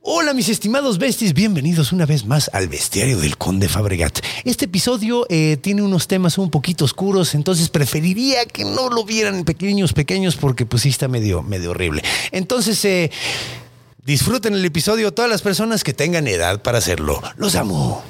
[0.00, 4.20] Hola mis estimados besties, bienvenidos una vez más al bestiario del Conde Fabregat.
[4.44, 9.44] Este episodio eh, tiene unos temas un poquito oscuros, entonces preferiría que no lo vieran
[9.44, 12.02] pequeños, pequeños, porque pues sí está medio, medio horrible.
[12.30, 13.10] Entonces, eh,
[14.04, 17.20] disfruten el episodio todas las personas que tengan edad para hacerlo.
[17.36, 18.02] Los amo.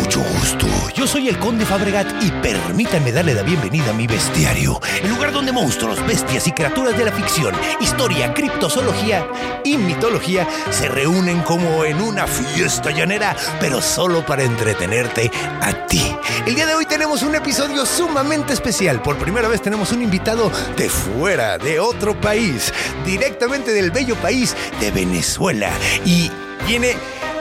[0.00, 0.66] Mucho gusto.
[0.94, 5.32] Yo soy el Conde Fabregat y permítanme darle la bienvenida a mi bestiario, el lugar
[5.32, 9.26] donde monstruos, bestias y criaturas de la ficción, historia, criptozoología
[9.62, 16.16] y mitología se reúnen como en una fiesta llanera, pero solo para entretenerte a ti.
[16.46, 19.02] El día de hoy tenemos un episodio sumamente especial.
[19.02, 22.72] Por primera vez tenemos un invitado de fuera, de otro país,
[23.04, 25.70] directamente del bello país de Venezuela.
[26.06, 26.30] Y
[26.66, 26.96] viene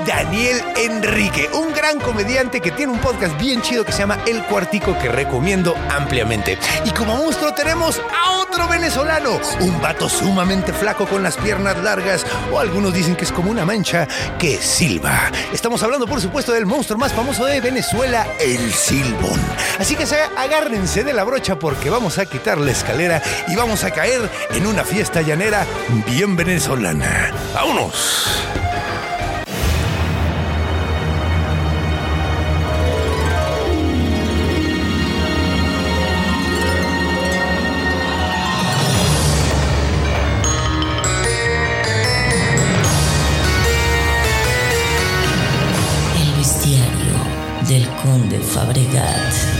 [0.05, 4.43] Daniel Enrique, un gran comediante que tiene un podcast bien chido que se llama El
[4.43, 6.57] Cuartico que recomiendo ampliamente.
[6.85, 12.25] Y como monstruo tenemos a otro venezolano, un vato sumamente flaco con las piernas largas,
[12.51, 15.31] o algunos dicen que es como una mancha, que silba.
[15.53, 19.39] Estamos hablando por supuesto del monstruo más famoso de Venezuela, el silbón.
[19.79, 23.83] Así que se agárrense de la brocha porque vamos a quitar la escalera y vamos
[23.83, 25.65] a caer en una fiesta llanera
[26.05, 27.31] bien venezolana.
[27.53, 28.43] ¡Vámonos!
[48.03, 49.52] Conde Fabregat.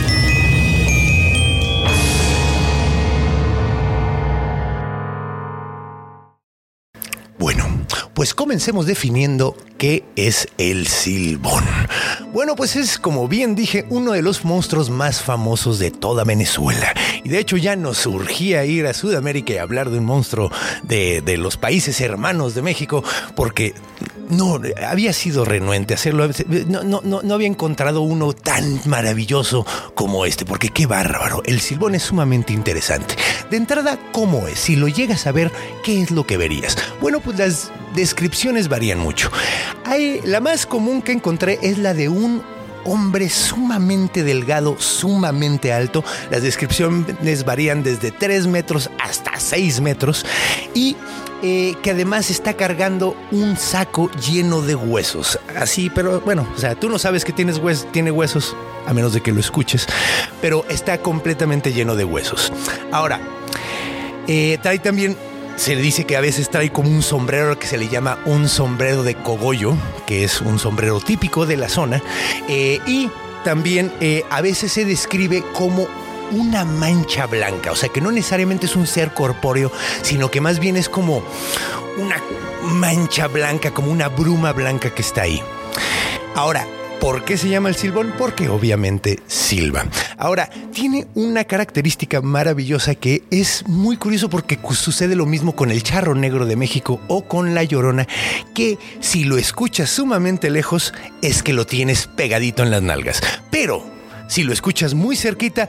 [8.13, 11.63] Pues comencemos definiendo qué es el silbón.
[12.31, 16.94] Bueno, pues es, como bien dije, uno de los monstruos más famosos de toda Venezuela.
[17.24, 20.51] Y de hecho ya nos surgía ir a Sudamérica y hablar de un monstruo
[20.84, 23.03] de, de los países hermanos de México,
[23.35, 23.74] porque
[24.30, 26.30] no, había sido renuente hacerlo.
[26.68, 31.41] No, no, no, no había encontrado uno tan maravilloso como este, porque qué bárbaro.
[31.45, 33.16] El silbón es sumamente interesante.
[33.50, 34.59] De entrada, ¿cómo es?
[34.59, 35.51] Si lo llegas a ver,
[35.84, 36.78] ¿qué es lo que verías?
[37.01, 39.31] Bueno, pues las descripciones varían mucho.
[39.86, 42.44] Hay, la más común que encontré es la de un
[42.86, 46.04] hombre sumamente delgado, sumamente alto.
[46.30, 50.26] Las descripciones varían desde 3 metros hasta 6 metros.
[50.74, 50.96] Y
[51.46, 55.38] eh, que además está cargando un saco lleno de huesos.
[55.58, 58.56] Así, pero bueno, o sea, tú no sabes que tienes hues tiene huesos,
[58.88, 59.86] a menos de que lo escuches,
[60.42, 62.54] pero está completamente lleno de huesos.
[62.94, 63.20] Ahora,
[64.25, 65.18] eh, trae también
[65.56, 69.03] se dice que a veces trae como un sombrero que se le llama un sombrero
[69.03, 69.75] de cogollo,
[70.06, 72.02] que es un sombrero típico de la zona,
[72.47, 73.09] eh, y
[73.44, 75.88] también eh, a veces se describe como
[76.31, 79.72] una mancha blanca, o sea que no necesariamente es un ser corpóreo,
[80.02, 81.24] sino que más bien es como
[81.97, 82.22] una
[82.63, 85.42] mancha blanca, como una bruma blanca que está ahí.
[86.36, 86.66] Ahora,
[87.03, 88.14] ¿Por qué se llama el silbón?
[88.18, 89.86] Porque obviamente silba.
[90.18, 95.84] Ahora, tiene una característica maravillosa que es muy curioso porque sucede lo mismo con el
[95.84, 98.08] charro negro de México o con la llorona,
[98.56, 103.22] que si lo escuchas sumamente lejos es que lo tienes pegadito en las nalgas.
[103.52, 103.93] Pero
[104.28, 105.68] si lo escuchas muy cerquita,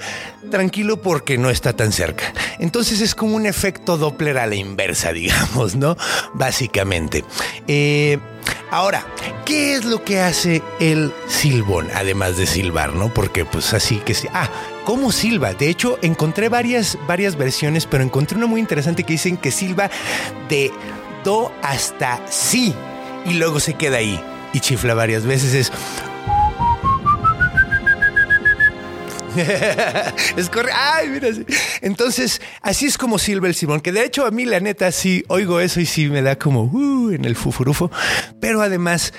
[0.50, 2.32] tranquilo porque no está tan cerca.
[2.58, 5.96] Entonces es como un efecto Doppler a la inversa, digamos, ¿no?
[6.34, 7.24] Básicamente.
[7.66, 8.18] Eh,
[8.70, 9.06] ahora,
[9.44, 11.88] ¿qué es lo que hace el silbón?
[11.94, 13.12] Además de silbar, ¿no?
[13.12, 14.28] Porque pues así que sí.
[14.32, 14.48] Ah,
[14.84, 15.54] ¿cómo silba?
[15.54, 19.90] De hecho, encontré varias, varias versiones, pero encontré una muy interesante que dicen que silba
[20.48, 20.72] de
[21.24, 22.74] do hasta si
[23.24, 24.20] y luego se queda ahí
[24.52, 25.54] y chifla varias veces.
[25.54, 25.72] Es
[30.36, 30.70] es corre.
[30.72, 31.28] Ay, mira.
[31.80, 33.80] Entonces, así es como silba el Simón.
[33.80, 36.64] Que de hecho, a mí, la neta, sí oigo eso y sí me da como
[36.64, 37.90] uh, en el fufurufo.
[38.40, 39.12] Pero además,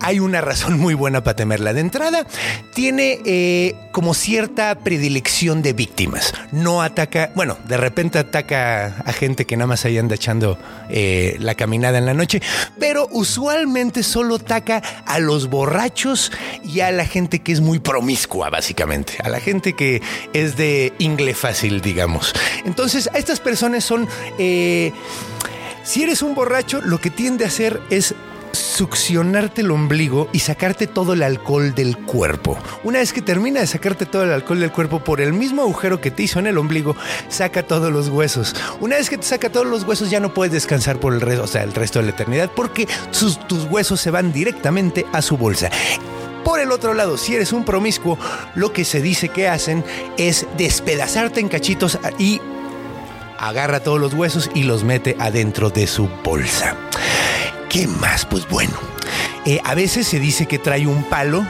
[0.00, 1.72] hay una razón muy buena para temerla.
[1.72, 2.26] De entrada,
[2.74, 6.34] tiene eh, como cierta predilección de víctimas.
[6.52, 10.58] No ataca, bueno, de repente ataca a gente que nada más ahí anda echando
[10.90, 12.42] eh, la caminada en la noche,
[12.78, 16.32] pero usualmente solo ataca a los borrachos
[16.62, 19.14] y a la gente que es muy promiscua, básicamente.
[19.22, 20.02] A la gente que
[20.32, 22.32] es de ingle fácil, digamos.
[22.64, 24.08] Entonces, a estas personas son...
[24.38, 24.92] eh,
[25.84, 28.14] si eres un borracho, lo que tiende a hacer es
[28.54, 32.58] succionarte el ombligo y sacarte todo el alcohol del cuerpo.
[32.82, 36.00] Una vez que termina de sacarte todo el alcohol del cuerpo por el mismo agujero
[36.00, 36.96] que te hizo en el ombligo,
[37.28, 38.54] saca todos los huesos.
[38.80, 41.44] Una vez que te saca todos los huesos ya no puedes descansar por el resto,
[41.44, 42.88] o sea, el resto de la eternidad porque
[43.48, 45.70] tus huesos se van directamente a su bolsa.
[46.44, 48.18] Por el otro lado, si eres un promiscuo,
[48.54, 49.82] lo que se dice que hacen
[50.18, 52.40] es despedazarte en cachitos y
[53.38, 56.76] agarra todos los huesos y los mete adentro de su bolsa.
[57.74, 58.24] ¿Qué más?
[58.24, 58.74] Pues bueno,
[59.44, 61.44] eh, a veces se dice que trae un palo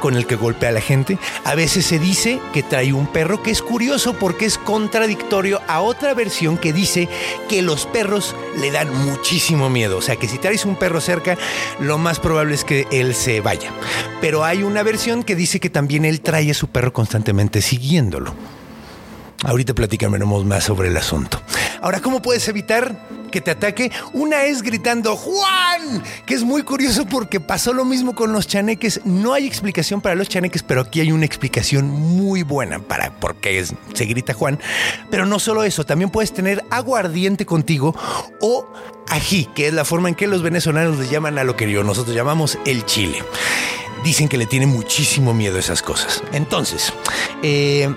[0.00, 1.18] con el que golpea a la gente.
[1.44, 5.82] A veces se dice que trae un perro, que es curioso porque es contradictorio a
[5.82, 7.06] otra versión que dice
[7.50, 9.98] que los perros le dan muchísimo miedo.
[9.98, 11.36] O sea, que si traes un perro cerca,
[11.80, 13.70] lo más probable es que él se vaya.
[14.22, 18.32] Pero hay una versión que dice que también él trae a su perro constantemente siguiéndolo.
[19.44, 21.40] Ahorita platicaremos más sobre el asunto.
[21.80, 23.92] Ahora, ¿cómo puedes evitar que te ataque?
[24.12, 26.02] Una es gritando ¡Juan!
[26.26, 29.00] Que es muy curioso porque pasó lo mismo con los chaneques.
[29.04, 33.36] No hay explicación para los chaneques, pero aquí hay una explicación muy buena para por
[33.36, 34.58] qué se grita Juan.
[35.08, 37.94] Pero no solo eso, también puedes tener agua ardiente contigo
[38.40, 38.66] o
[39.08, 41.84] ají, que es la forma en que los venezolanos le llaman a lo que yo
[41.84, 43.22] nosotros llamamos el chile.
[44.02, 46.22] Dicen que le tiene muchísimo miedo esas cosas.
[46.32, 46.92] Entonces,
[47.42, 47.94] eh,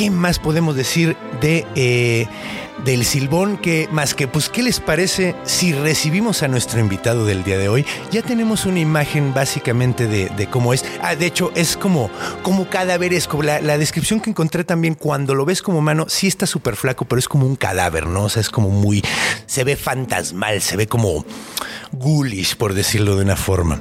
[0.00, 2.26] ¿Qué más podemos decir de eh,
[2.84, 3.56] del silbón?
[3.56, 7.68] Que más que, pues, ¿qué les parece si recibimos a nuestro invitado del día de
[7.68, 7.86] hoy?
[8.10, 10.84] Ya tenemos una imagen básicamente de, de cómo es.
[11.02, 12.10] Ah, de hecho, es como,
[12.42, 13.42] como cadaveresco.
[13.42, 17.04] La, la descripción que encontré también, cuando lo ves como mano, sí está súper flaco,
[17.04, 18.24] pero es como un cadáver, ¿no?
[18.24, 19.02] O sea, es como muy.
[19.46, 21.24] Se ve fantasmal, se ve como
[21.92, 23.80] ghoulish, por decirlo de una forma.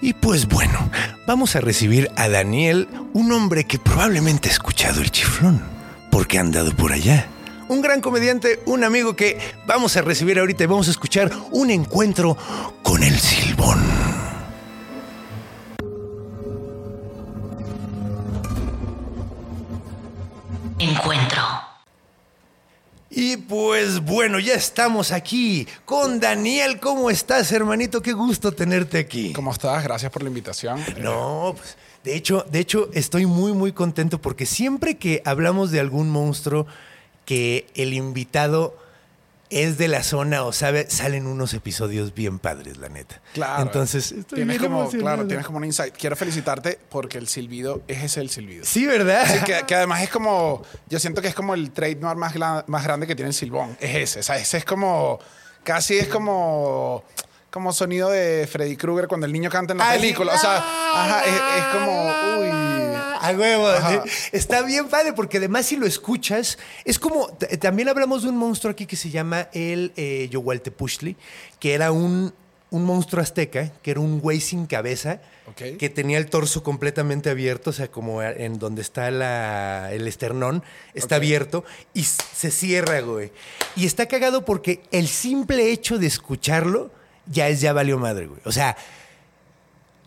[0.00, 0.90] Y pues bueno,
[1.26, 5.62] vamos a recibir a Daniel, un hombre que probablemente ha escuchado el chiflón,
[6.10, 7.28] porque ha andado por allá.
[7.74, 9.36] Un gran comediante, un amigo que
[9.66, 12.36] vamos a recibir ahorita y vamos a escuchar un encuentro
[12.84, 13.82] con el silbón.
[20.78, 21.42] Encuentro.
[23.10, 26.78] Y pues bueno, ya estamos aquí con Daniel.
[26.78, 28.00] ¿Cómo estás, hermanito?
[28.00, 29.32] Qué gusto tenerte aquí.
[29.32, 29.82] ¿Cómo estás?
[29.82, 30.80] Gracias por la invitación.
[31.00, 35.80] No, pues, de hecho, de hecho, estoy muy, muy contento porque siempre que hablamos de
[35.80, 36.68] algún monstruo
[37.24, 38.76] que el invitado
[39.50, 43.20] es de la zona o sabe, salen unos episodios bien padres, la neta.
[43.34, 43.62] Claro.
[43.62, 45.16] Entonces, estoy tienes bien como, emocionado.
[45.16, 45.94] claro, tienes como un insight.
[45.96, 48.64] Quiero felicitarte porque el silbido ese es el silbido.
[48.64, 49.24] Sí, ¿verdad?
[49.32, 52.84] Sí, que, que además es como, yo siento que es como el trademark más, más
[52.84, 53.76] grande que tiene el silbón.
[53.80, 54.20] Es ese.
[54.20, 55.20] O sea, ese es como,
[55.62, 57.04] casi es como,
[57.54, 60.34] como sonido de Freddy Krueger cuando el niño canta en la película.
[60.34, 62.02] O sea, ajá, es, es como,
[62.40, 62.48] uy.
[63.20, 63.68] A huevo.
[63.68, 64.02] Ajá.
[64.32, 67.28] Está bien padre porque además si lo escuchas, es como,
[67.60, 71.16] también hablamos de un monstruo aquí que se llama el eh, Yohualtepuchtli,
[71.60, 72.34] que era un,
[72.70, 75.20] un monstruo azteca, que era un güey sin cabeza,
[75.78, 80.64] que tenía el torso completamente abierto, o sea, como en donde está la- el esternón,
[80.92, 81.64] está abierto
[81.94, 83.30] y se cierra, güey.
[83.76, 86.90] Y está cagado porque el simple hecho de escucharlo
[87.26, 88.40] ya es ya valió madre, güey.
[88.44, 88.76] O sea,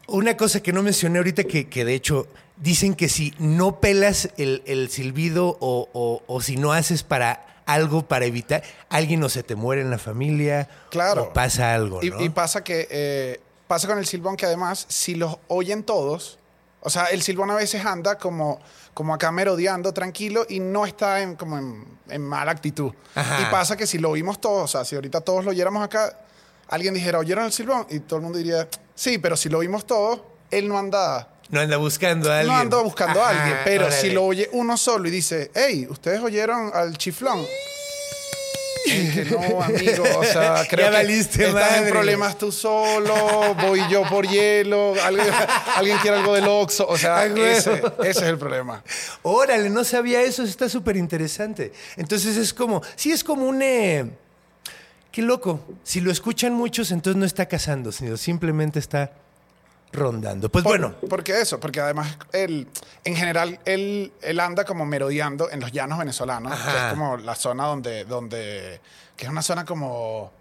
[0.08, 4.30] una cosa que no mencioné ahorita, que, que de hecho dicen que si no pelas
[4.38, 9.30] el, el silbido o, o- o si no haces para algo para evitar, alguien o
[9.30, 11.24] se te muere en la familia Claro.
[11.24, 12.22] o pasa algo, Y, ¿no?
[12.24, 16.40] y pasa que eh, pasa con el silbón que además, si los oyen todos,
[16.80, 18.62] o sea, el silbón a veces anda como,
[18.94, 22.94] como acá merodeando tranquilo y no está en, como en, en mala actitud.
[23.14, 23.42] Ajá.
[23.42, 26.18] Y pasa que si lo oímos todos, o sea, si ahorita todos lo oyéramos acá,
[26.70, 27.86] alguien dijera, ¿oyeron el silbón?
[27.90, 30.22] Y todo el mundo diría, sí, pero si lo oímos todos,
[30.52, 32.56] él no anda, no anda buscando a alguien.
[32.56, 33.58] no anda buscando a alguien.
[33.64, 34.02] Pero órale.
[34.02, 37.40] si lo oye uno solo y dice, hey, ¿ustedes oyeron al chiflón?
[38.86, 41.88] Que no, amigo, o sea, creo Ya que valiste estás madre.
[41.88, 45.28] en problemas tú solo, voy yo por hielo, alguien,
[45.76, 48.82] alguien quiere algo del Oxxo, o sea, Ah, ese, ese es el problema.
[49.24, 51.74] Órale, no sabía eso, eso está súper interesante.
[51.98, 53.62] Entonces es como, sí es como un...
[53.62, 54.10] eh,
[55.18, 55.60] qué loco.
[55.82, 59.14] Si lo escuchan muchos, entonces no está cazando, sino simplemente está
[59.92, 60.48] rondando.
[60.48, 62.68] Pues Por- bueno, Porque eso, porque además él,
[63.04, 67.34] en general, él, él anda como merodeando en los llanos venezolanos, que es como la
[67.34, 68.80] zona donde, donde,
[69.18, 70.32] que es una zona como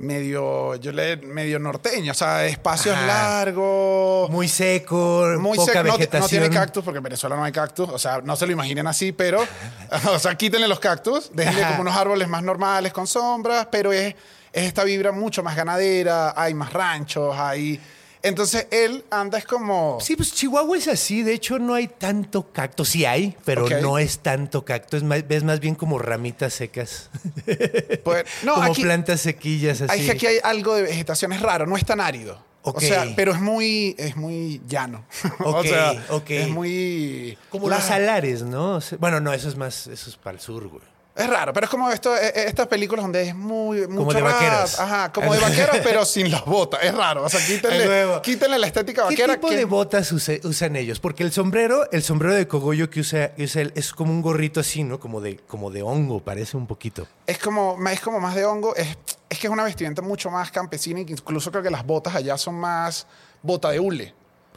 [0.00, 3.06] medio, yo le, medio norteña, o sea, espacios Ajá.
[3.06, 4.28] largos.
[4.28, 6.20] muy seco, Muy poca seco, no, vegetación.
[6.20, 7.88] no tiene cactus, porque en Venezuela no hay cactus.
[7.88, 9.42] O sea, no se lo imaginen así, pero.
[10.12, 11.70] o sea, quítenle los cactus, déjenle Ajá.
[11.70, 14.14] como unos árboles más normales con sombras, pero es,
[14.52, 17.80] es esta vibra mucho más ganadera, hay más ranchos, hay.
[18.22, 19.98] Entonces él anda es como.
[20.00, 21.22] Sí, pues Chihuahua es así.
[21.22, 22.84] De hecho, no hay tanto cacto.
[22.84, 24.96] Sí hay, pero no es tanto cacto.
[24.96, 27.10] Es más, ves más bien como ramitas secas.
[28.04, 29.92] pues, no, como aquí, plantas sequillas así.
[30.00, 32.42] hay, que aquí hay algo de vegetación, es raro, no es tan árido.
[32.62, 32.78] Ok.
[32.78, 35.04] O sea, pero es muy, es muy llano.
[35.44, 35.92] o sea,
[36.28, 37.38] es muy.
[37.50, 38.80] Como la- los salares, ¿no?
[38.98, 40.82] Bueno, no, eso es más, eso es para el sur, güey.
[41.18, 43.86] Es raro, pero es como esto, eh, eh, estas películas donde es muy.
[43.88, 44.78] Mucho de rap, vaqueros.
[44.78, 46.80] Ajá, como de vaqueros, pero sin las botas.
[46.84, 47.24] Es raro.
[47.24, 49.34] O sea, quítenle, quítenle la estética ¿Qué vaquera.
[49.34, 51.00] tipo que- de botas use- usan ellos?
[51.00, 54.60] Porque el sombrero, el sombrero de cogollo que usa, usa él es como un gorrito
[54.60, 55.00] así, ¿no?
[55.00, 57.06] Como de, como de hongo, parece un poquito.
[57.26, 58.76] Es como, es como más de hongo.
[58.76, 58.96] Es,
[59.28, 61.00] es que es una vestimenta mucho más campesina.
[61.00, 63.06] Incluso creo que las botas allá son más
[63.42, 64.14] bota de hule.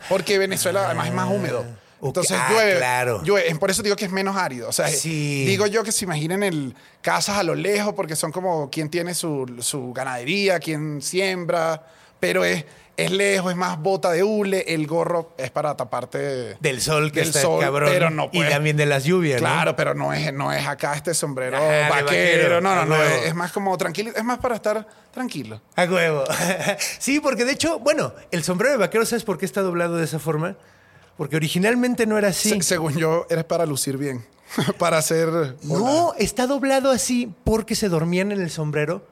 [0.09, 1.65] Porque Venezuela además es más húmedo.
[2.03, 3.21] Entonces Ah, llueve, claro.
[3.23, 3.55] llueve.
[3.55, 4.67] Por eso digo que es menos árido.
[4.69, 5.45] O sea, Sí.
[5.45, 9.13] digo yo que se imaginen el casas a lo lejos porque son como quien tiene
[9.13, 11.85] su, su ganadería, quien siembra,
[12.19, 12.65] pero es,
[12.97, 17.19] es lejos, es más bota de hule, el gorro es para taparte Del sol que
[17.21, 17.89] del está sol, cabrón.
[17.91, 19.47] pero no y también de las lluvias, ¿no?
[19.47, 22.61] Claro, pero no es, no es acá este sombrero Ajá, de vaquero.
[22.61, 23.01] No, no, no.
[23.01, 24.11] Es, es más como tranquilo.
[24.15, 25.61] Es más para estar tranquilo.
[25.75, 26.23] A huevo.
[26.99, 30.03] sí, porque de hecho, bueno, el sombrero de vaquero, ¿sabes por qué está doblado de
[30.05, 30.55] esa forma?
[31.21, 32.49] Porque originalmente no era así.
[32.49, 34.25] Se- según yo, eres para lucir bien.
[34.79, 35.55] para hacer.
[35.61, 39.05] No, está doblado así porque se dormían en el sombrero.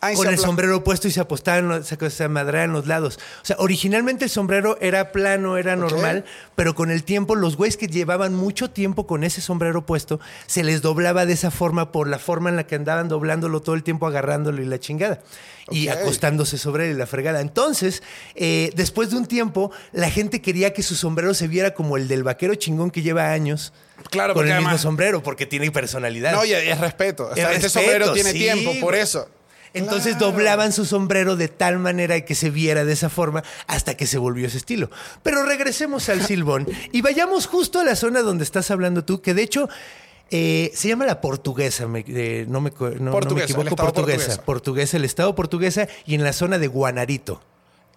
[0.00, 3.18] Ah, con el sombrero puesto y se apostaban, se, se los lados.
[3.42, 6.24] O sea, originalmente el sombrero era plano, era normal,
[6.54, 10.62] pero con el tiempo los güeyes que llevaban mucho tiempo con ese sombrero puesto, se
[10.62, 13.82] les doblaba de esa forma por la forma en la que andaban doblándolo todo el
[13.82, 15.20] tiempo, agarrándolo y la chingada.
[15.70, 17.40] Y acostándose sobre él y la fregada.
[17.40, 18.02] Entonces,
[18.36, 22.06] eh, después de un tiempo, la gente quería que su sombrero se viera como el
[22.06, 23.72] del vaquero chingón que lleva años.
[24.10, 26.32] Claro, con el mismo sombrero, porque tiene personalidad.
[26.32, 27.28] No, y es respeto.
[27.32, 29.28] O sea, Es este respeto, sombrero tiene sí, tiempo, por eso.
[29.78, 30.32] Entonces Claro.
[30.32, 34.18] doblaban su sombrero de tal manera que se viera de esa forma hasta que se
[34.18, 34.90] volvió ese estilo.
[35.22, 39.34] Pero regresemos al silbón y vayamos justo a la zona donde estás hablando tú, que
[39.34, 39.68] de hecho
[40.30, 44.42] eh, se llama la portuguesa, me- eh, no, me, no equivoco, portuguesa, portuguesa.
[44.44, 47.40] portuguesa, el estado portuguesa y en la zona de Guanarito.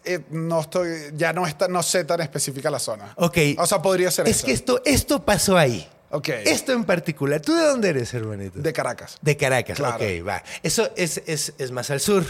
[0.04, 0.90] Eh, no estoy.
[1.16, 3.14] Ya no, está, no sé tan específica la zona.
[3.18, 3.38] Ok.
[3.60, 5.88] O sea, podría ser Es que esto, esto pasó ahí.
[6.12, 6.30] Ok.
[6.30, 7.42] Esto en particular.
[7.42, 8.60] ¿Tú de dónde eres, hermanito?
[8.60, 9.18] De Caracas.
[9.22, 9.96] De Caracas, Claro.
[9.96, 10.44] ok, va.
[10.62, 12.24] Eso es, es, es más al sur.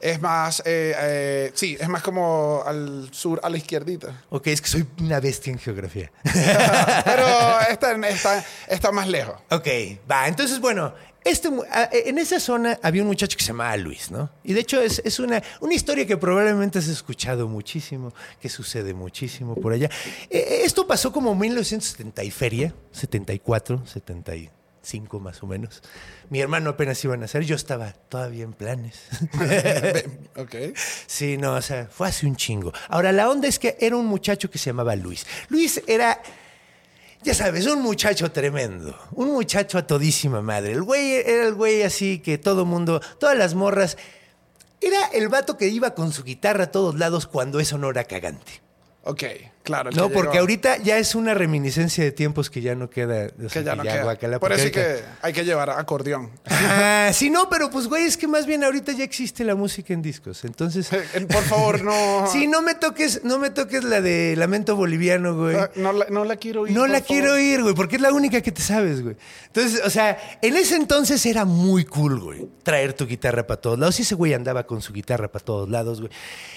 [0.00, 0.60] Es más.
[0.64, 4.24] eh, eh, sí, es más como al sur, a la izquierdita.
[4.30, 6.10] Ok, es que soy una bestia en geografía.
[7.04, 7.26] Pero
[7.70, 9.34] está, está, está más lejos.
[9.50, 9.66] Ok,
[10.10, 10.28] va.
[10.28, 10.94] Entonces, bueno,
[11.26, 14.30] este, a- en esa zona había un muchacho que se llamaba Luis, ¿no?
[14.44, 18.94] Y de hecho es, es una, una historia que probablemente has escuchado muchísimo, que sucede
[18.94, 19.90] muchísimo por allá.
[20.30, 25.82] Eh, esto pasó como en 1970 y feria, 74, 75 más o menos.
[26.30, 29.02] Mi hermano apenas iba a nacer, yo estaba todavía en planes.
[30.36, 30.54] ok.
[31.06, 32.72] Sí, no, o sea, fue hace un chingo.
[32.88, 35.26] Ahora, la onda es que era un muchacho que se llamaba Luis.
[35.48, 36.20] Luis era,
[37.22, 38.96] ya sabes, un muchacho tremendo.
[39.12, 40.72] Un muchacho a todísima madre.
[40.72, 43.96] El güey era el güey así que todo mundo, todas las morras.
[44.80, 48.04] Era el vato que iba con su guitarra a todos lados cuando eso no era
[48.04, 48.60] cagante.
[49.02, 49.22] Ok,
[49.66, 49.90] claro.
[49.90, 50.40] el No, que porque llegó.
[50.40, 53.26] ahorita ya es una reminiscencia de tiempos que ya no queda.
[53.44, 54.02] o sea, Que ya no que queda.
[54.04, 56.30] guácala, Por eso es ahorita- que hay que llevar acordeón.
[56.48, 59.92] Ah, sí, no, pero pues, güey, es que más bien ahorita ya existe la música
[59.92, 60.44] en discos.
[60.44, 60.90] Entonces.
[60.92, 62.26] Eh, Por favor, no.
[62.32, 65.56] Sí, no me toques, no me toques la de Lamento Boliviano, güey.
[65.56, 66.72] Ah, No la, no la quiero oír.
[66.72, 67.06] No la favor.
[67.08, 69.16] quiero oír, güey, porque es la única que te sabes, güey.
[69.48, 73.78] Entonces, o sea, en ese entonces era muy cool, güey, traer tu guitarra para todos
[73.78, 73.98] lados.
[73.98, 76.12] Y ese güey andaba con su guitarra para todos lados, güey.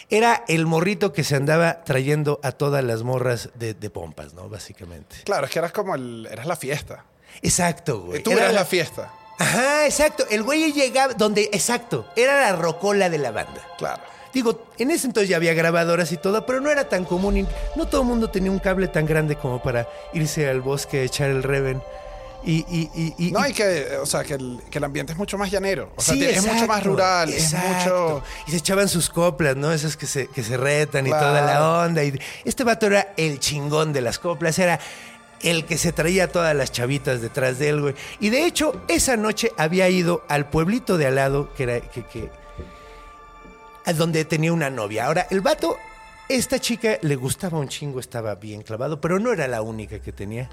[0.09, 4.49] Era el morrito que se andaba trayendo a todas las morras de, de pompas, ¿no?
[4.49, 5.17] Básicamente.
[5.23, 6.27] Claro, es que eras como el.
[6.31, 7.05] Eras la fiesta.
[7.41, 8.23] Exacto, güey.
[8.23, 9.13] Tú Era eras la- la fiesta.
[9.37, 10.25] Ajá, exacto.
[10.29, 13.65] El güey llegaba donde, exacto, era la rocola de la banda.
[13.77, 14.01] Claro.
[14.33, 17.87] Digo, en ese entonces ya había grabadoras y todo, pero no era tan común no
[17.87, 21.29] todo el mundo tenía un cable tan grande como para irse al bosque a echar
[21.29, 21.81] el reven.
[22.43, 25.17] Y, y, y, y- No, y- que, o sea, que el, que el ambiente es
[25.17, 25.91] mucho más llanero.
[25.98, 27.67] O sea, Sí, tiene- es mucho más rural, exacto.
[27.67, 28.24] es mucho.
[28.48, 29.72] Y se echaban sus coplas, ¿no?
[29.74, 32.03] Esas que se, que se retan y toda la onda.
[32.03, 34.79] Y este vato era el chingón de las coplas, era
[35.41, 37.96] el que se traía a todas las chavitas detrás de él, güey.
[38.19, 41.79] Y de hecho, esa noche había ido al pueblito de al lado, que era.
[41.81, 42.29] Que, que-
[43.86, 45.05] a donde tenía una novia.
[45.08, 45.77] Ahora, el vato
[46.27, 50.12] esta chica le gustaba un chingo, estaba bien clavado, pero no era la única que
[50.12, 50.50] tenía.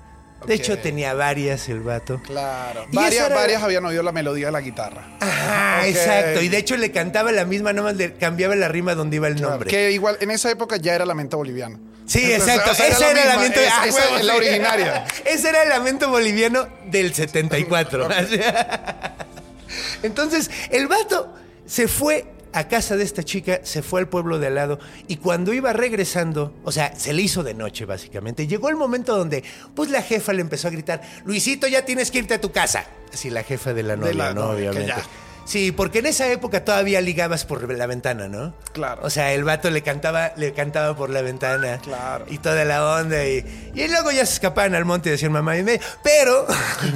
[0.46, 2.20] De hecho, tenía varias el vato.
[2.24, 2.86] Claro.
[2.92, 5.04] Y Varias, esa era- varias habían oído la melodía de la guitarra.
[5.20, 6.40] Ajá, exacto.
[6.42, 9.34] Y de hecho le cantaba la misma, nomás le cambiaba la rima donde iba el
[9.36, 9.70] Claro, nombre.
[9.70, 11.80] Que igual en esa época ya era lamento boliviano.
[12.06, 12.70] Sí, Entonces, exacto.
[12.70, 13.60] o sea, la era el misma, lamento.
[13.60, 15.04] esa- ah, esa huevo, es la originaria.
[15.24, 18.08] ese era el lamento boliviano del 74.
[20.02, 21.34] Entonces, el vato
[21.66, 25.16] se fue a casa de esta chica, se fue al pueblo de al lado y
[25.16, 29.44] cuando iba regresando, o sea, se le hizo de noche básicamente, llegó el momento donde
[29.74, 32.86] pues la jefa le empezó a gritar, Luisito, ya tienes que irte a tu casa.
[33.12, 34.46] Así la jefa de la novia, la ¿no?
[34.46, 34.88] novia, que Obviamente.
[35.02, 35.25] ya.
[35.46, 38.52] Sí, porque en esa época todavía ligabas por la ventana, ¿no?
[38.72, 39.02] Claro.
[39.04, 41.78] O sea, el vato le cantaba, le cantaba por la ventana.
[41.78, 42.26] Claro.
[42.28, 43.24] Y toda la onda.
[43.24, 45.80] Y, y luego ya se escapaban al monte y decían mamá y medio.
[46.02, 46.46] Pero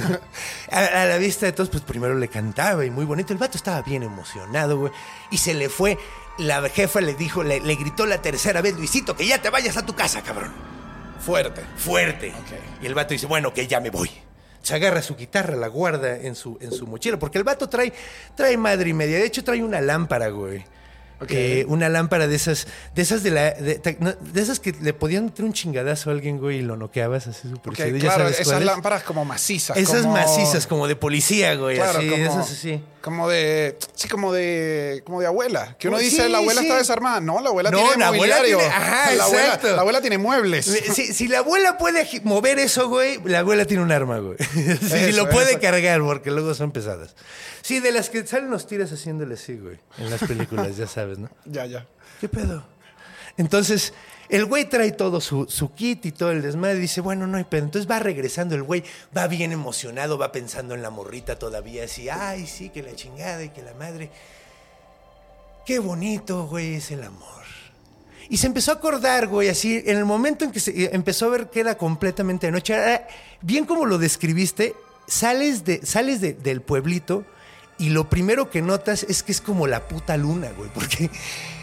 [0.71, 3.31] a, a la vista de todos, pues primero le cantaba y muy bonito.
[3.31, 4.91] El vato estaba bien emocionado, güey.
[5.31, 5.97] Y se le fue.
[6.37, 9.77] La jefa le dijo, le, le gritó la tercera vez, Luisito, que ya te vayas
[9.77, 10.51] a tu casa, cabrón.
[11.25, 11.61] Fuerte.
[11.77, 12.33] Fuerte.
[12.81, 14.11] Y el vato dice, bueno, que ya me voy.
[14.61, 17.91] Se agarra su guitarra, la guarda en su, en su mochila, porque el vato trae,
[18.35, 19.17] trae madre y media.
[19.17, 20.63] De hecho, trae una lámpara, güey.
[21.29, 23.79] Eh, una lámpara de esas, de esas de la, de,
[24.35, 27.73] esas que le podían meter un chingadazo a alguien, güey, y lo noqueabas así súper
[27.73, 27.97] Ok, chido.
[27.97, 29.77] ¿Ya claro, esas lámparas como macizas.
[29.77, 31.75] Esas como- macizas, como de policía, güey.
[31.77, 32.83] Claro, así, como, esas así.
[33.01, 33.77] como de.
[33.93, 35.03] Sí, como de.
[35.05, 35.75] Como de abuela.
[35.79, 36.67] Que uno dice, la abuela sí.
[36.67, 37.19] está desarmada.
[37.21, 40.65] No, la abuela No, tiene la abuela tiene- ajá, la, abuela, la abuela tiene muebles.
[40.65, 44.37] Si, si la abuela puede mover eso, güey, la abuela tiene un arma, güey.
[44.81, 45.59] si lo puede eso.
[45.61, 47.15] cargar, porque luego son pesadas.
[47.61, 49.77] Sí, de las que salen los tiras haciéndole así, güey.
[49.99, 51.29] En las películas, ya sabes, ¿no?
[51.45, 51.85] Ya, ya.
[52.19, 52.63] ¿Qué pedo?
[53.37, 53.93] Entonces,
[54.29, 57.37] el güey trae todo su, su kit y todo el desmadre y dice, bueno, no
[57.37, 57.65] hay pedo.
[57.65, 58.83] Entonces va regresando el güey,
[59.15, 63.43] va bien emocionado, va pensando en la morrita todavía, así, ay, sí, que la chingada
[63.43, 64.09] y que la madre.
[65.65, 67.29] Qué bonito, güey, es el amor.
[68.29, 71.29] Y se empezó a acordar, güey, así, en el momento en que se empezó a
[71.29, 72.75] ver que era completamente de noche,
[73.41, 74.73] bien como lo describiste,
[75.07, 77.25] sales, de, sales de- del pueblito
[77.81, 81.09] y lo primero que notas es que es como la puta luna, güey, porque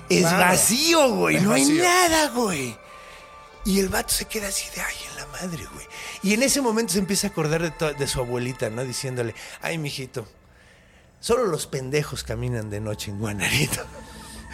[0.09, 0.39] es Claro.
[0.39, 2.77] vacío, güey, Es no hay nada, güey.
[3.65, 5.87] Y el vato se queda así de, ay, en la madre, güey.
[6.23, 8.85] Y en ese momento se empieza a acordar de, de su abuelita, ¿no?
[8.85, 10.27] Diciéndole, ay, mijito,
[11.21, 13.83] solo los pendejos caminan de noche en Guanarito.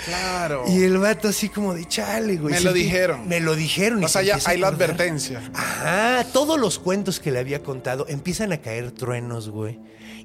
[0.07, 0.65] Claro.
[0.67, 2.55] Y el vato así como de chale, güey.
[2.55, 3.29] Me lo dijeron.
[3.29, 4.03] Me lo dijeron.
[4.03, 5.41] O sea, se ya hay la advertencia.
[5.55, 9.79] Ajá, todos los cuentos que le había contado empiezan a caer truenos, güey.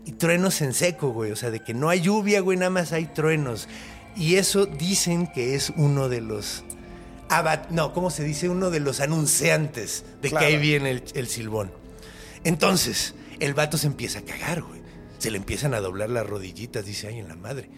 [0.05, 1.31] Y truenos en seco, güey.
[1.31, 3.67] O sea, de que no hay lluvia, güey, nada más hay truenos.
[4.15, 6.63] Y eso dicen que es uno de los...
[7.29, 8.49] aba- No, ¿cómo se dice?
[8.49, 10.45] Uno de los anunciantes de Claro.
[10.47, 11.71] que ahí viene el, el silbón.
[12.43, 14.79] Entonces, el vato se empieza a cagar, güey.
[15.19, 17.69] Se le empiezan a doblar las rodillitas, dice, ay, en la madre.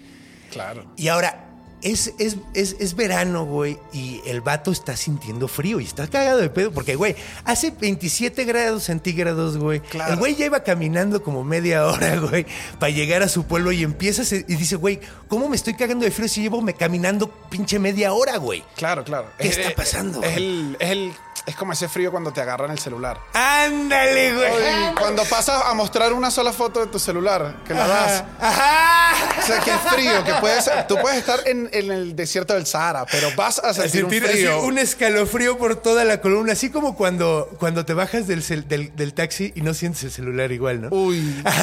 [0.52, 0.86] Claro.
[0.96, 1.51] Y ahora,
[1.82, 6.40] es, es, es, es verano, güey, y el vato está sintiendo frío y está cagado
[6.40, 7.16] de pedo, porque, güey,
[7.46, 9.80] hace 27 grados centígrados, güey.
[9.80, 10.14] Claro.
[10.14, 12.46] El güey ya iba caminando como media hora, güey,
[12.80, 16.06] para llegar a su pueblo y empieza se- y dice, güey, ¿cómo me estoy cagando
[16.06, 18.64] de frío si llevo me caminando pinche media hora, güey?
[18.76, 19.28] Claro, claro.
[19.38, 21.14] ¿Qué Es- está es- pasando, Es, el, es, el,
[21.48, 23.20] es como ese frío cuando te agarran el celular.
[23.34, 24.52] ¡Ándale, güey!
[24.52, 28.24] Oye, cuando pasas a mostrar una sola foto de tu celular, que la das.
[28.40, 29.14] ¡Ajá!
[29.42, 32.66] O sea, que es frío, que puedes, tú puedes estar en, en el desierto del
[32.66, 36.54] Sahara, pero vas a A sentir, sentir un así un escalofrío por toda la columna,
[36.54, 40.12] así como cuando, cuando te bajas del, cel- del, del taxi y no sientes el
[40.12, 40.90] celular igual, ¿no?
[40.90, 41.18] Uy.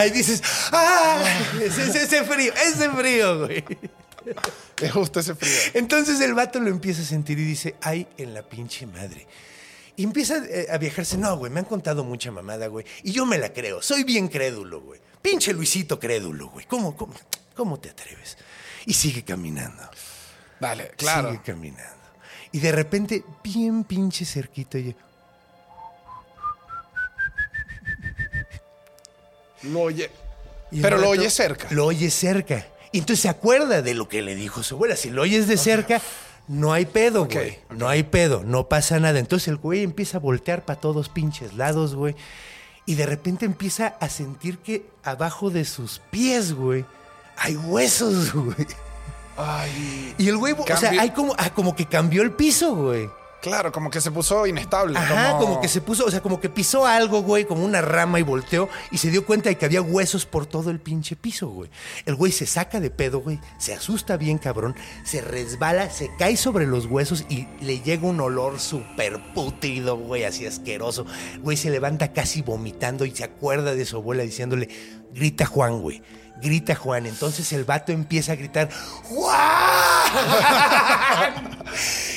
[0.07, 0.43] Y dices,
[0.73, 1.23] ¡ah!
[1.63, 3.65] Ese, ese- ese frío, ese frío, güey.
[4.81, 5.53] Es justo ese frío.
[5.75, 9.27] Entonces el vato lo empieza a sentir y dice, ¡ay, en la pinche madre!
[9.97, 12.85] Y empieza eh, a viajarse, no, güey, me han contado mucha mamada, güey.
[13.03, 15.01] Y yo me la creo, soy bien crédulo, güey.
[15.21, 16.67] Pinche Luisito crédulo, güey.
[16.67, 17.15] ¿Cómo, cómo,
[17.57, 18.39] ¿Cómo te atreves?
[18.89, 19.83] Y sigue caminando.
[20.59, 21.31] Dale, claro.
[21.31, 21.93] Sigue caminando.
[22.53, 24.97] Y de repente, bien pinche cerquita, oye,
[29.65, 30.11] Lo oye.
[30.71, 31.69] y Pero lo oye cerca.
[31.71, 32.67] Lo oye cerca.
[32.91, 34.97] Y entonces se acuerda de lo que le dijo su abuela.
[34.97, 36.01] Si lo oyes de cerca,
[36.47, 37.59] no hay pedo, güey.
[37.69, 39.19] No hay pedo, no pasa nada.
[39.19, 42.17] Entonces el güey empieza a voltear para todos pinches lados, güey.
[42.87, 46.87] Y de repente empieza a sentir que abajo de sus pies, güey,
[47.39, 48.67] hay huesos, güey.
[49.37, 50.15] Ay.
[50.19, 53.09] Y el güey, o sea, hay como, ah, como que cambió el piso, güey.
[53.41, 54.99] Claro, como que se puso inestable.
[54.99, 55.61] Ajá, como...
[55.61, 58.69] que se puso, o sea, como que pisó algo, güey, como una rama y volteó
[58.91, 61.71] y se dio cuenta de que había huesos por todo el pinche piso, güey.
[62.05, 64.75] El güey se saca de pedo, güey, se asusta bien cabrón,
[65.05, 70.25] se resbala, se cae sobre los huesos y le llega un olor súper putrido, güey,
[70.25, 71.07] así asqueroso.
[71.41, 74.69] Güey se levanta casi vomitando y se acuerda de su abuela diciéndole,
[75.15, 76.03] grita Juan, güey.
[76.41, 78.69] Grita Juan, entonces el vato empieza a gritar
[79.05, 79.37] ¡Juan!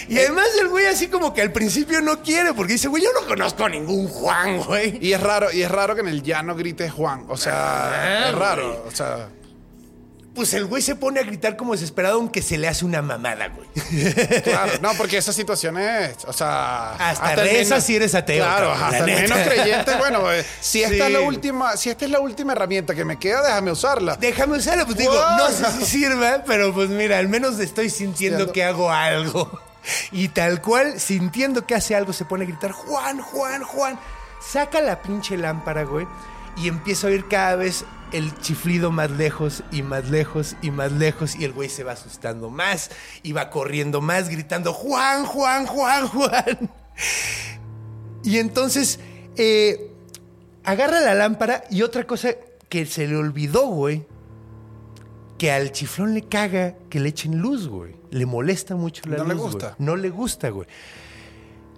[0.08, 3.10] Y además el güey así como que al principio no quiere, porque dice, güey, yo
[3.14, 4.98] no conozco a ningún Juan, güey.
[5.02, 7.26] Y es raro, y es raro que en el llano grite Juan.
[7.30, 8.68] O sea, Ah, es raro.
[8.68, 8.80] güey.
[8.88, 9.30] O sea,
[10.34, 13.50] Pues el güey se pone a gritar como desesperado, aunque se le hace una mamada,
[13.50, 13.68] güey.
[14.44, 14.72] claro.
[14.82, 16.94] No, porque esas situaciones, o sea.
[16.94, 19.96] Hasta rezas menos- si eres ateo, Claro, cabrón, hasta el menos creyente.
[19.98, 21.02] Bueno, eh, si esta Sí.
[21.02, 24.16] es la última, si esta es la última herramienta que me queda, déjame usarla.
[24.16, 28.54] Déjame usarlo, pues digo, no sé si sirva, pero pues mira, al menos estoy sintiendo
[28.54, 29.60] que hago algo.
[30.12, 34.00] Y tal cual, sintiendo que hace algo, se pone a gritar, Juan, Juan, Juan.
[34.40, 36.08] Saca la pinche lámpara, güey,
[36.56, 40.92] y empieza a oír cada vez el chiflido más lejos y más lejos y más
[40.92, 41.36] lejos.
[41.36, 42.92] Y el güey se va asustando más
[43.24, 46.70] y va corriendo más, gritando, Juan, Juan, Juan, Juan.
[48.24, 49.00] Y entonces,
[49.38, 49.92] eh,
[50.64, 52.36] agarra la lámpara y otra cosa
[52.70, 54.06] que se le olvidó, güey,
[55.38, 57.96] que al chiflón le caga que le echen luz, güey.
[58.12, 59.28] Le molesta mucho la No luz.
[59.30, 59.52] le güey.
[59.54, 59.76] gusta.
[59.80, 60.68] No le gusta, güey.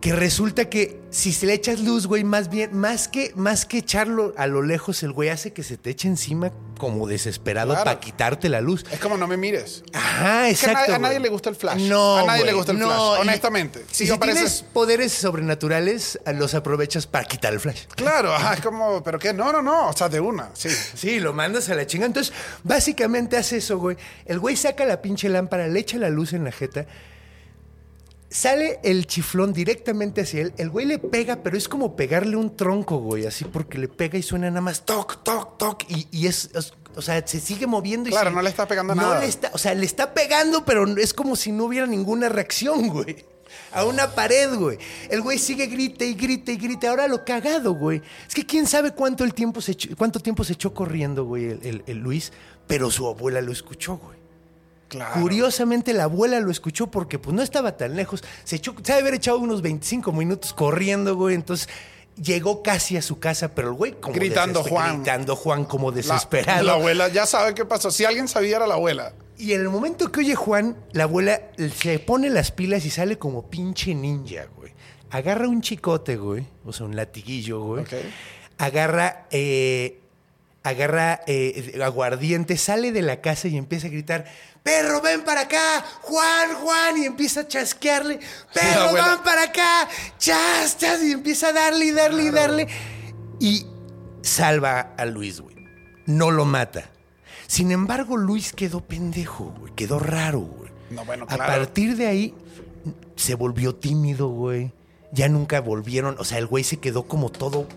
[0.03, 3.77] Que resulta que si se le echas luz, güey, más bien, más que, más que
[3.77, 7.85] echarlo a lo lejos, el güey hace que se te eche encima como desesperado Claro.
[7.85, 8.83] para quitarte la luz.
[8.91, 9.81] Es como no me mires.
[9.93, 10.91] Ajá, Es que a exacto.
[10.91, 11.83] nadie- a nadie le gusta el flash.
[11.83, 13.85] No, A nadie le gusta el no, flash, honestamente.
[13.89, 17.83] Si si apareces- tienes poderes sobrenaturales, los aprovechas para quitar el flash.
[17.95, 19.31] Claro, ajá, es como, ¿pero qué?
[19.33, 19.87] No, no, no.
[19.87, 20.67] O sea, de una, sí.
[20.95, 22.05] Sí, lo mandas a la chinga.
[22.07, 23.95] Entonces, básicamente hace eso, güey.
[24.25, 26.87] El güey saca la pinche lámpara, le echa la luz en la jeta.
[28.33, 30.53] Sale el chiflón directamente hacia él.
[30.57, 33.27] El güey le pega, pero es como pegarle un tronco, güey.
[33.27, 35.83] Así porque le pega y suena nada más toc, toc, toc.
[35.87, 38.67] Y, y es, es- O sea, se sigue moviendo y Claro, se- no le está
[38.67, 39.19] pegando no nada.
[39.19, 42.87] le está, o sea, le está pegando, pero es como si no hubiera ninguna reacción,
[42.89, 43.23] güey.
[43.71, 44.79] A una pared, güey.
[45.11, 46.87] El güey sigue grite y grite y grite.
[46.87, 48.01] Ahora lo cagado, güey.
[48.27, 51.45] Es que quién sabe cuánto, el tiempo se echó, cuánto tiempo se echó corriendo, güey,
[51.51, 52.31] el, el- el Luis.
[52.65, 54.17] Pero su abuela lo escuchó, güey.
[54.93, 55.19] Claro.
[55.19, 58.23] Curiosamente, la abuela lo escuchó porque pues no estaba tan lejos.
[58.43, 61.33] Se echó, se debe haber echado unos 25 minutos corriendo, güey.
[61.33, 61.67] Entonces
[62.21, 64.97] llegó casi a su casa, pero el güey como Gritando, Juan.
[64.97, 66.63] Gritando Juan como desesperado.
[66.63, 67.91] La, abuela ya sabe qué pasó.
[67.91, 69.13] Si alguien sabía, era la abuela.
[69.37, 71.41] Y en el momento que oye Juan, la abuela
[71.75, 74.73] se pone las pilas y sale como pinche ninja, güey.
[75.09, 76.45] Agarra un chicote, güey.
[76.65, 77.83] O sea, un latiguillo, güey.
[77.83, 77.93] Ok.
[78.57, 79.99] Agarra, eh,
[80.63, 84.25] agarra eh, aguardiente, sale de la casa y empieza a gritar,
[84.63, 88.19] perro, ven para acá, Juan, Juan, y empieza a chasquearle,
[88.53, 92.67] perro, ven para acá, chas, chas, y empieza a darle y darle y darle.
[93.39, 93.67] Y
[94.21, 95.55] salva a Luis, güey.
[96.05, 96.89] No lo mata.
[97.47, 99.73] Sin embargo, Luis quedó pendejo, güey.
[99.75, 100.71] Quedó raro, güey.
[100.89, 101.51] No, bueno, A claro.
[101.53, 102.33] partir de ahí,
[103.15, 104.71] se volvió tímido, güey.
[105.11, 106.15] Ya nunca volvieron.
[106.19, 107.67] O sea, el güey se quedó como todo.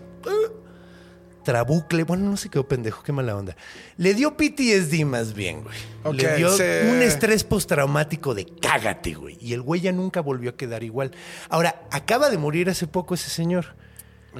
[1.51, 2.03] Trabucle.
[2.03, 3.55] Bueno, no se quedó pendejo, qué mala onda.
[3.95, 6.17] Le dio PTSD más bien, güey.
[6.17, 9.37] Le dio se- un estrés postraumático de cágate, güey.
[9.39, 11.11] Y el güey ya nunca volvió a quedar igual.
[11.49, 13.75] Ahora, acaba de morir hace poco ese señor.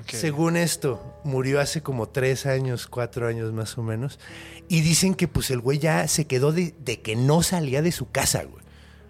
[0.08, 4.20] Según esto, murió hace como tres años, cuatro años más o menos.
[4.68, 7.92] Y dicen que pues el güey ya se quedó de, de que no salía de
[7.92, 8.64] su casa, güey.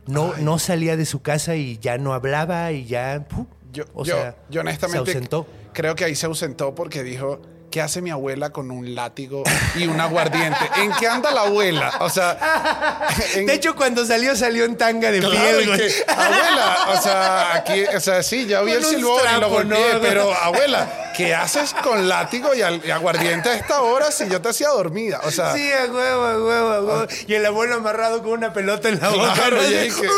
[0.06, 3.28] No, no salía de su casa y ya no hablaba y ya...
[3.74, 5.46] Yo, o yo- sea, yo honestamente se ausentó.
[5.74, 9.44] creo que ahí se ausentó porque dijo, ¿qué hace mi abuela con un látigo
[9.76, 10.60] y un aguardiente?
[10.78, 11.94] ¿En qué anda la abuela?
[12.00, 16.78] O sea, en- De hecho, cuando salió, salió en tanga de Claro, piel, que, abuela,
[16.90, 20.00] o sea, aquí, o sea, sí, ya vi Con el silbón y lo golpeé, ¿no?
[20.02, 24.70] pero abuela, ¿qué haces con látigo y, aguardiente a esta hora si yo te hacía
[24.70, 25.20] dormida?
[25.26, 27.08] O sea, Sí, a huevo, a huevo, a huevo.
[27.28, 29.34] Y el abuelo amarrado con una pelota en la boca.
[29.34, 30.10] Claro, que-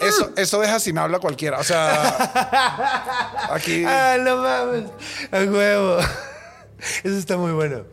[0.00, 1.58] eso, eso deja sin habla a cualquiera.
[1.58, 3.84] O sea, aquí.
[3.86, 4.84] Ah, no mames.
[5.32, 5.98] A huevo.
[7.04, 7.84] Eso está muy bueno.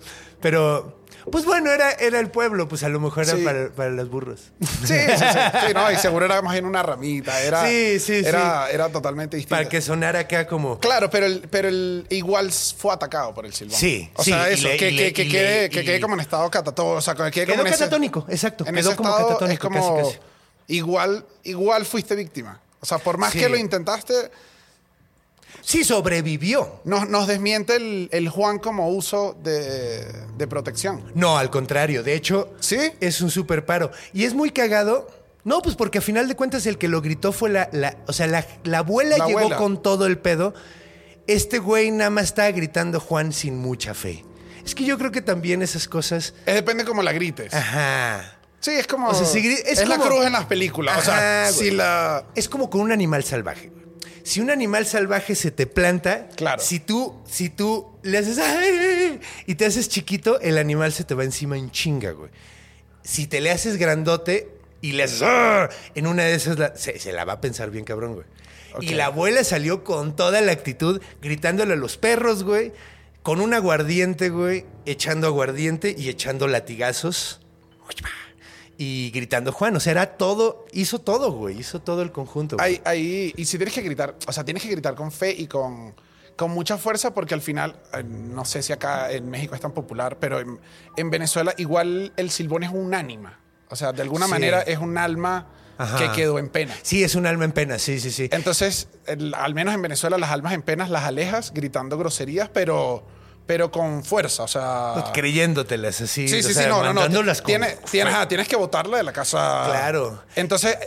[0.41, 0.99] Pero,
[1.31, 3.43] pues bueno, era, era el pueblo, pues a lo mejor era Sí.
[3.45, 4.51] para, para los burros.
[4.59, 5.23] Sí, sí, sí,
[5.67, 7.39] sí, no, y seguro era más bien una ramita.
[7.41, 8.27] Era, Sí, sí, sí.
[8.27, 9.55] era, Era totalmente distinto.
[9.55, 10.79] Para que sonara acá como.
[10.81, 13.77] Claro, pero el, pero el igual fue atacado por el silbón.
[13.79, 16.15] Sí, O sí, sea, eso, le- que, le- que y quede, le- que quede como
[16.15, 16.97] en estado catatónico.
[16.97, 19.27] O sea, que quede Quedó como en ese- catatónico, exacto, En quedó ese como estado
[19.29, 20.19] catatónico, es como, casi, casi.
[20.67, 22.59] Igual, igual fuiste víctima.
[22.81, 24.13] O sea, por más que lo intentaste,
[25.61, 26.81] Sí, sobrevivió.
[26.83, 30.05] nos, nos desmiente el, el Juan como uso de,
[30.37, 31.03] de protección.
[31.15, 32.03] No, al contrario.
[32.03, 32.77] De hecho, ¿Sí?
[32.99, 33.91] es un super paro.
[34.13, 35.07] Y es muy cagado.
[35.45, 37.69] No, pues porque a final de cuentas el que lo gritó fue la.
[37.71, 39.57] la- o sea, la, la abuela La llegó abuela.
[39.57, 40.53] con todo el pedo.
[41.27, 44.25] Este güey nada más estaba gritando Juan sin mucha fe.
[44.65, 46.33] Es que yo creo que también esas cosas.
[46.45, 47.53] Es depende como la grites.
[47.53, 48.37] Ajá.
[48.61, 49.09] Sí, es como.
[49.09, 50.97] O sea, si es es la cruz en las películas.
[50.97, 52.25] o sea, si la.
[52.35, 53.71] Es como con un animal salvaje.
[54.23, 56.62] Si un animal salvaje se te planta, Claro.
[56.62, 61.13] si tú, si tú le haces "Ay", y te haces chiquito, el animal se te
[61.13, 62.29] va encima en chinga, güey.
[63.03, 64.49] Si te le haces grandote,
[64.81, 67.69] y le haces "Ah", en una de esas la- se, se la va a pensar
[67.69, 68.25] bien cabrón, güey.
[68.81, 72.71] Y la abuela salió con toda la actitud, gritándole a los perros, güey,
[73.21, 77.39] con un aguardiente, güey, echando aguardiente y echando latigazos.
[78.77, 82.57] Y gritando Juan, o sea, era todo, hizo todo, güey, hizo todo el conjunto.
[82.59, 85.45] Ahí, ahí, y si tienes que gritar, o sea, tienes que gritar con fe y
[85.47, 85.93] con,
[86.36, 89.73] con mucha fuerza porque al final, eh, no sé si acá en México es tan
[89.73, 90.59] popular, pero en,
[90.97, 93.39] en Venezuela igual el silbón es un ánima.
[93.69, 94.31] O sea, de alguna Sí.
[94.31, 95.97] manera es un alma Ajá.
[95.97, 96.75] que quedó en pena.
[96.81, 98.27] Sí, es un alma en pena, sí, sí, sí.
[98.31, 103.05] Entonces, el- al menos en Venezuela, las almas en penas las alejas gritando groserías, pero,
[103.45, 104.43] pero con fuerza.
[104.43, 105.12] O sea.
[105.13, 106.27] Creyéndotelas así.
[106.27, 107.01] Sí, o sí, sea, sí, no, no, no.
[107.01, 107.12] con
[107.45, 109.63] Tienes, tienes, que botarla de la casa.
[109.69, 110.23] Claro.
[110.36, 110.77] Entonces,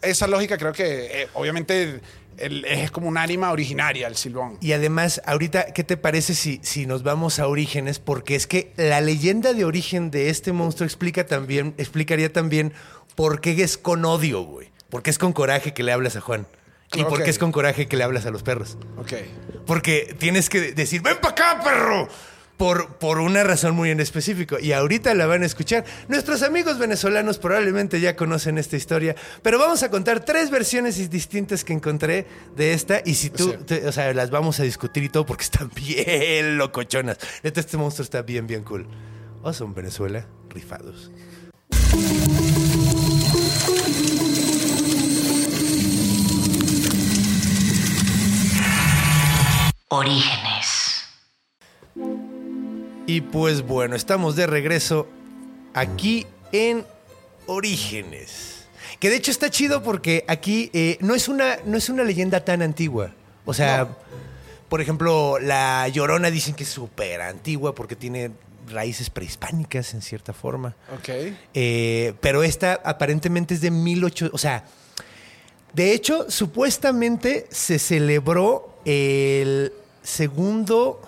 [0.00, 2.00] esa lógica creo que, eh, obviamente,
[2.38, 4.58] el- es como un ánima originaria el silbón.
[4.60, 7.98] Y además, ahorita, ¿qué te parece si, si nos vamos a orígenes?
[7.98, 12.72] Porque es que la leyenda de origen de este monstruo explica también, explicaría también
[13.14, 14.70] por qué es con odio, güey.
[14.90, 16.46] Por qué es con coraje que le hablas a Juan.
[16.94, 17.24] Y por Ok.
[17.24, 18.76] qué es con coraje que le hablas a los perros.
[18.98, 19.12] Ok.
[19.66, 22.08] Porque tienes que decir, ven para acá, perro.
[22.58, 24.56] Por, por una razón muy en específico.
[24.60, 25.84] Y ahorita la van a escuchar.
[26.06, 29.16] Nuestros amigos venezolanos probablemente ya conocen esta historia.
[29.42, 33.00] Pero vamos a contar tres versiones distintas que encontré de esta.
[33.04, 33.64] Y si tú, Sí.
[33.66, 37.18] te- o sea, las vamos a discutir y todo porque están bien locochonas.
[37.42, 38.86] Neta, este monstruo está bien, bien cool.
[39.42, 41.10] O son Venezuela, rifados.
[49.94, 51.04] Orígenes.
[53.06, 55.06] Y pues bueno, estamos de regreso
[55.74, 56.86] aquí en
[57.46, 58.68] Orígenes.
[59.00, 62.42] Que de hecho está chido porque aquí eh, no, es una, no es una leyenda
[62.42, 63.12] tan antigua.
[63.44, 63.86] O sea,
[64.70, 68.30] por ejemplo, la Llorona dicen que es súper antigua porque tiene
[68.70, 70.74] raíces prehispánicas en cierta forma.
[70.96, 71.34] Ok.
[71.52, 74.34] Eh, pero esta aparentemente es de 1800.
[74.34, 74.64] O sea,
[75.74, 79.72] de hecho, supuestamente se celebró el
[80.02, 81.00] segundo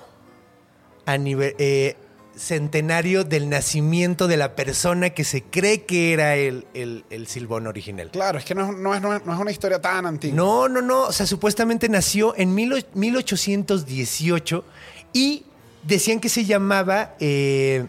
[1.07, 1.97] eh,
[2.37, 7.67] centenario del nacimiento de la persona que se cree que era el, el, el silbón
[7.67, 8.11] original.
[8.11, 10.37] Claro, es que no, es- no es, no es- una historia tan antigua.
[10.37, 11.03] No, no, no.
[11.05, 14.65] O sea, supuestamente nació en mil och- 1818
[15.13, 15.45] y
[15.85, 17.87] decían que se llamaba eh,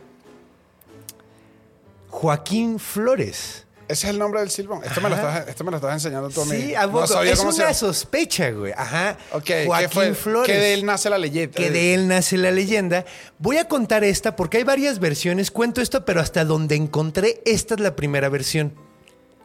[2.09, 3.64] Joaquín Flores.
[3.87, 4.83] Ese es el nombre del silbón.
[4.83, 6.55] Esto me, lo estás, esto me lo estás enseñando tú a mí.
[6.59, 7.07] Sí, a No poco.
[7.07, 8.73] sabía es cómo una se sospecha, güey.
[8.75, 9.15] Ajá.
[9.31, 10.47] Ok, que Joaquín fue- Flores.
[10.51, 11.55] que de él nace la leyenda.
[11.55, 13.05] Que de él nace la leyenda.
[13.37, 15.51] Voy a contar esta porque hay varias versiones.
[15.51, 18.73] Cuento esto, pero hasta donde encontré, esta es la primera versión.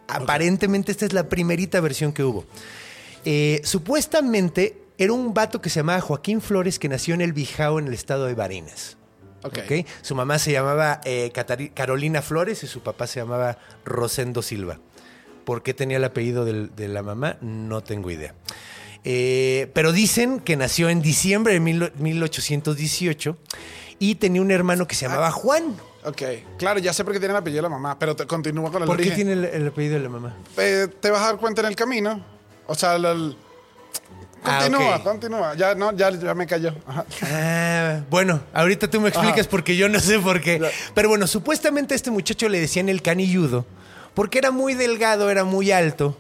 [0.08, 2.44] Aparentemente, esta es la primerita versión que hubo.
[3.26, 7.78] Eh, supuestamente era un vato que se llamaba Joaquín Flores que nació en el Bijao,
[7.78, 8.96] en el estado de Barinas.
[9.42, 9.58] Ok.
[9.64, 9.86] ¿ok?
[10.02, 11.32] Su mamá se llamaba eh,
[11.74, 14.78] Carolina Flores y su papá se llamaba Rosendo Silva.
[15.44, 17.36] ¿Por qué tenía el apellido del- de la mamá?
[17.40, 18.34] No tengo idea.
[19.04, 23.36] Eh, pero dicen que nació en diciembre de mil- 1818
[23.98, 25.74] y tenía un hermano que se llamaba Juan.
[26.04, 26.22] Ok.
[26.58, 28.82] Claro, ya sé por qué tiene el apellido de la mamá, pero te, continúa con
[28.82, 30.36] el ¿Por qué tiene el, el apellido de la mamá?
[30.58, 32.22] Eh, te vas a dar cuenta en el camino.
[32.66, 33.36] O sea, el- el-
[34.42, 35.54] Ah, continúa, continúa.
[35.54, 36.74] Ya, no, ya, ya me cayó.
[36.86, 37.04] Ajá.
[37.22, 39.50] Ah, bueno, ahorita tú me explicas Ajá.
[39.50, 40.58] porque yo no sé por qué.
[40.58, 40.68] Ya.
[40.94, 43.66] Pero bueno, supuestamente a este muchacho le decían el canilludo
[44.14, 46.16] porque era muy delgado, era muy alto.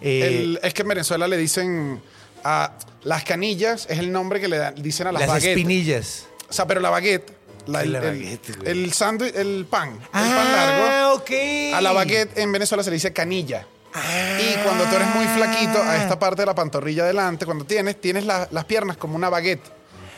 [0.00, 2.00] Eh, El- es que en Venezuela le dicen
[2.44, 2.72] a
[3.04, 5.50] las canillas, es el nombre que le dan- dicen a las, las baguettes.
[5.50, 6.26] espinillas.
[6.48, 7.32] O sea, pero la baguette,
[7.66, 8.70] la- el, la el- baguette, güey.
[8.70, 11.14] el sándwich, el pan, el pan Ah, largo.
[11.16, 11.30] ok.
[11.74, 13.66] A la baguette en Venezuela se le dice canilla.
[13.94, 14.38] Ah.
[14.40, 18.00] Y cuando tú eres muy flaquito, a esta parte de la pantorrilla adelante, cuando tienes,
[18.00, 19.64] tienes la- las piernas como una baguette.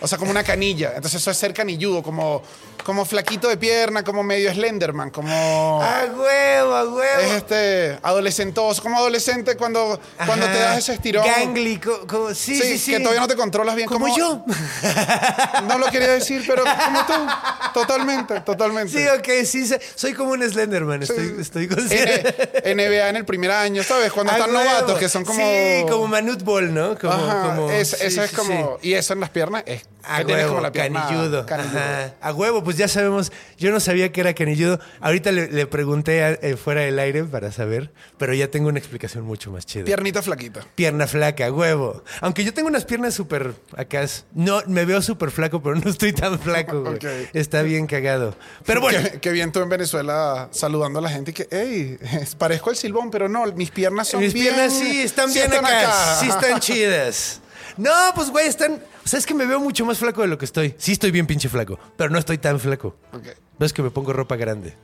[0.02, 0.92] O sea, como una canilla.
[0.96, 2.42] Entonces eso es ser canilludo, como,
[2.84, 5.82] como flaquito de pierna, como medio Slenderman, como...
[5.82, 7.20] A huevo, a huevo.
[7.20, 11.24] Es este adolescentoso, como adolescente cuando, cuando te das ese estirón.
[11.26, 12.92] Gangly, co- co- sí, sí, sí.
[12.92, 13.88] que todavía no te controlas bien.
[13.88, 14.44] Como yo.
[15.66, 17.12] No lo quería decir, pero como tú.
[17.74, 18.92] Totalmente, totalmente.
[18.92, 19.70] Sí, ok, sí.
[19.94, 22.60] Soy como un Slenderman, estoy, estoy consciente.
[22.64, 24.12] N- NBA en el primer año, ¿sabes?
[24.12, 24.64] Cuando A están huevo.
[24.64, 25.40] novatos, que son como...
[25.40, 26.98] Sí, como Manute Ball, ¿no?
[26.98, 28.78] Como, Ajá, como- es- sí, eso es como...
[28.82, 29.82] Y eso en las piernas es...
[30.04, 31.46] A huevo, como la pierna canilludo.
[31.46, 31.78] canilludo.
[31.78, 32.14] Ajá.
[32.20, 33.32] A huevo, pues ya sabemos.
[33.58, 34.80] Yo no sabía que era canilludo.
[35.00, 38.78] Ahorita le, le pregunté a- eh, fuera del aire para saber, pero ya tengo una
[38.78, 39.84] explicación mucho más chida.
[39.84, 40.60] Piernita flaquita.
[40.74, 42.02] Pierna flaca, huevo.
[42.20, 44.04] Aunque yo tengo unas piernas súper acá.
[44.34, 46.98] No, me veo súper flaco, pero no estoy tan flaco, güey.
[47.32, 48.34] Está bien cagado.
[48.64, 48.98] Pero bueno.
[49.12, 51.98] Qué, qué bien tú en Venezuela saludando a la gente y que, hey,
[52.38, 54.54] parezco el silbón, pero no, mis piernas son Mis bien...
[54.54, 57.40] piernas sí están bien están acá, Sí están chidas.
[57.76, 58.82] No, pues güey, están.
[59.04, 60.74] O sea, es que me veo mucho más flaco de lo que estoy.
[60.78, 62.96] Sí estoy bien pinche flaco, pero no estoy tan flaco.
[63.12, 63.26] Ok,
[63.58, 64.74] No es que me pongo ropa grande.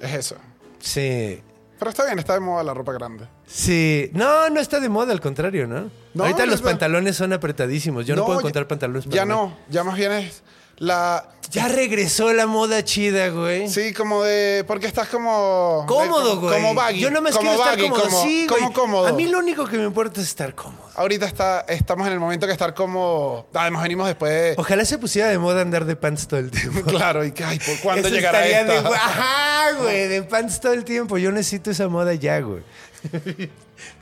[0.00, 0.36] es eso.
[0.78, 1.40] Sí.
[1.78, 3.26] Pero está bien, está de moda la ropa grande.
[3.46, 4.10] Sí.
[4.12, 5.90] No, no está de moda, al contrario, ¿no?
[6.12, 8.04] No, Ahorita los pantalones son apretadísimos.
[8.06, 9.30] Yo no, puedo ya- encontrar pantalones para Ya mí.
[9.30, 10.42] no, ya más bien es
[10.80, 11.26] la.
[11.52, 13.68] Ya regresó la moda chida, güey.
[13.68, 14.64] Sí, como de.
[14.68, 15.84] Porque estás como.
[15.88, 16.54] Cómodo, güey.
[16.54, 17.00] Como baggy.
[17.00, 18.02] Yo no me como quiero estar cómodo.
[18.04, 18.60] Como, sí, güey.
[18.60, 19.06] como cómodo.
[19.08, 20.88] A mí lo único que me importa es estar cómodo.
[20.94, 23.46] Ahorita está, estamos en el momento que estar como.
[23.52, 24.54] Además, venimos después de.
[24.58, 26.82] Ojalá se pusiera de moda andar de pants todo el tiempo.
[26.90, 28.82] Claro, y que, ay, ¿por cuándo Eso llegará esta?
[28.82, 31.18] de- Ajá, güey, de pants todo el tiempo.
[31.18, 32.62] Yo necesito esa moda ya, güey.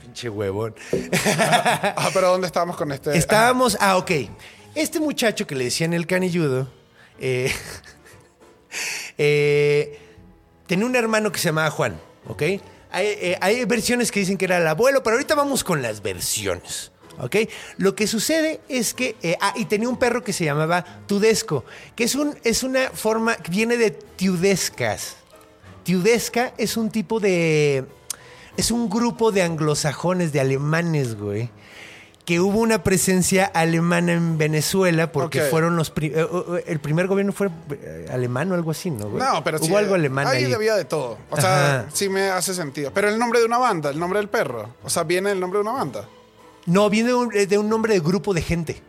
[0.01, 0.75] Pinche huevón.
[1.95, 3.17] Ah, pero ¿dónde estábamos con este?
[3.17, 3.75] Estábamos.
[3.79, 4.11] Ah, ok.
[4.75, 6.71] Este muchacho que le decían el canilludo.
[7.19, 7.51] eh,
[9.17, 9.99] eh,
[10.67, 11.99] tenía un hermano que se llamaba Juan,
[12.93, 16.91] eh, hay versiones que dicen que era el abuelo, pero ahorita vamos con las versiones.
[17.77, 19.15] Lo que sucede es que.
[19.41, 23.35] ah, y tenía un perro que se llamaba Tudesco, que es, un, es una forma.
[23.49, 25.17] viene de tiudescas.
[25.83, 27.85] Tiudesca es un tipo de.
[28.55, 31.49] Es un grupo de anglosajones, de alemanes, güey.
[32.29, 35.89] Que hubo una presencia alemana en Venezuela porque fueron los.
[35.89, 39.23] pri- eh, eh, el primer gobierno fue eh, alemán o algo así, ¿no, güey?
[39.23, 39.73] No, pero Hubo sí.
[39.75, 40.43] algo alemán ahí.
[40.45, 40.51] ahí.
[40.51, 41.17] debía de todo.
[41.31, 41.85] O sea, Ajá.
[41.91, 42.91] sí me hace sentido.
[42.93, 44.75] Pero el nombre de una banda, el nombre del perro.
[44.83, 46.07] O sea, viene el nombre de una banda.
[46.67, 48.79] No, viene de un, de un nombre de grupo de gente.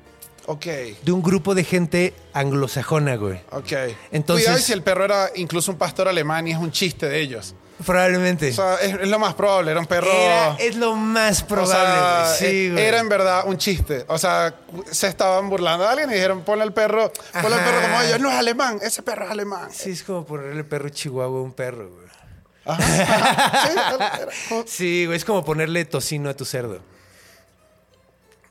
[0.44, 0.66] Ok.
[1.02, 3.40] De un grupo de gente anglosajona, güey.
[3.52, 3.72] Ok.
[4.12, 7.18] Entonces- Cuidado si el perro era incluso un pastor alemán y es un chiste de
[7.22, 7.54] ellos.
[7.86, 8.50] Probablemente.
[8.50, 9.70] O sea, es, es lo más probable.
[9.70, 10.10] Era un perro.
[10.12, 12.38] Era- es lo más o probable, sea, güey.
[12.38, 12.84] Sí, eh, güey.
[12.84, 14.04] era en verdad un chiste.
[14.08, 14.54] O sea,
[14.90, 18.20] se estaban burlando de alguien y dijeron, ponle al perro, ponle al perro como ellos.
[18.20, 19.68] No es alemán, ese perro es alemán.
[19.72, 22.10] Sí, es como ponerle perro chihuahua a un perro, güey.
[22.66, 23.68] Ajá,
[24.66, 26.80] Sí, güey, es como ponerle tocino a tu cerdo.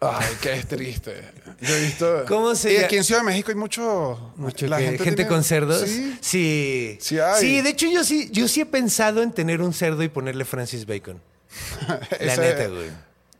[0.01, 1.23] Ay, qué triste.
[1.61, 2.25] Yo he visto.
[2.27, 4.33] ¿Cómo se Y aquí en Ciudad de México hay mucho.
[4.37, 5.81] Mucho la que- gente, tiene- con cerdos.
[5.87, 6.17] Sí.
[6.21, 6.97] Sí.
[7.01, 7.41] Sí hay.
[7.41, 10.45] Sí, de hecho yo sí, yo sí he pensado en tener un cerdo y ponerle
[10.45, 11.21] Francis Bacon.
[12.19, 12.89] La neta, güey.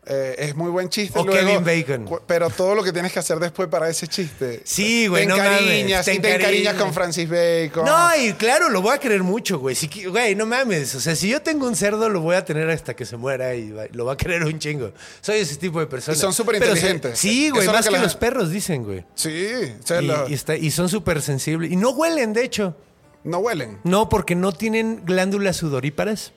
[0.06, 1.18] Eh, es muy buen chiste.
[1.18, 2.08] O Kevin Bacon.
[2.26, 4.62] Pero todo lo que tienes que hacer después para ese chiste.
[4.64, 6.74] Sí, güey, Te no mames, encariñas, te y te encariñas encariñas.
[6.82, 7.84] con Francis Bacon.
[7.84, 9.74] No, y claro, lo voy a querer mucho, güey.
[9.76, 10.94] Si güey, no mames.
[10.94, 13.54] O sea, si yo tengo un cerdo, lo voy a tener hasta que se muera
[13.54, 14.92] y lo va a querer un chingo.
[15.20, 16.16] Soy ese tipo de persona.
[16.16, 17.18] Y son súper inteligentes.
[17.18, 19.04] Sí, güey, Eso es lo más que los perros dicen, güey.
[19.14, 19.30] Sí,
[20.00, 21.70] Y, lo- y está- y son súper sensibles.
[21.70, 22.74] Y no huelen, de hecho.
[23.22, 23.78] no huelen.
[23.84, 26.32] No, porque no tienen glándulas sudoríparas.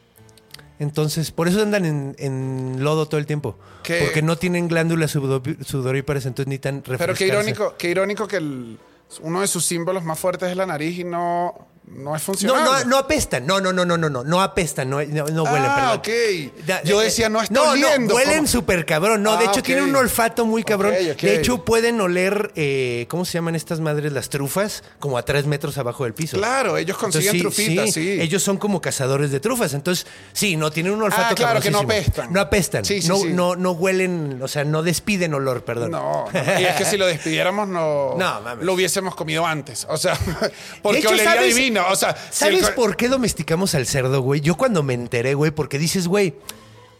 [0.80, 3.56] Entonces, por eso andan en, en lodo todo el tiempo.
[3.84, 4.02] ¿Qué?
[4.04, 7.26] Porque no tienen glándulas sudo- sudoríparas, entonces necesitan Pero refrescarse.
[7.26, 8.78] qué irónico, qué irónico que el-
[9.22, 12.64] uno de sus símbolos más fuertes es la nariz y no, no es No, funcional.
[12.64, 13.46] no, no apestan.
[13.46, 14.24] No, no, no, no, no, no.
[14.24, 15.98] No apestan, no, no, no huelen, Ah, perdón.
[16.00, 16.66] ok.
[16.66, 19.22] Da- Yo eh, decía, no está no, oliendo, No, huelen súper cabrón.
[19.22, 19.66] No, de Ah, hecho, ok.
[19.66, 20.94] tienen un olfato muy cabrón.
[20.94, 21.22] Ok, ok.
[21.22, 24.12] De hecho, pueden oler, eh, ¿cómo se llaman estas madres?
[24.14, 26.38] Las trufas, como a tres metros abajo del piso.
[26.38, 28.22] Claro, ellos consiguen Entonces, trufitas, sí.
[28.22, 29.74] Ellos son como cazadores de trufas.
[29.74, 32.32] Entonces, sí, no, tienen un olfato Ah, claro, que no apestan.
[32.34, 32.86] No apestan.
[32.86, 33.34] Sí, sí, no, sí.
[33.34, 35.92] no, no huelen, o sea, no despiden olor, perdón.
[35.92, 36.60] No, no.
[36.60, 38.66] y es que si lo despidiéramos no, No, mames.
[38.66, 39.86] lo hubiésemos comido antes.
[39.90, 40.18] O sea,
[40.82, 41.73] porque De hecho, olería ¿sabes- divino.
[41.78, 44.42] O sea, el ¿Sabes por qué domesticamos al cerdo, güey?
[44.42, 46.34] Yo cuando me enteré, güey, porque dices, güey,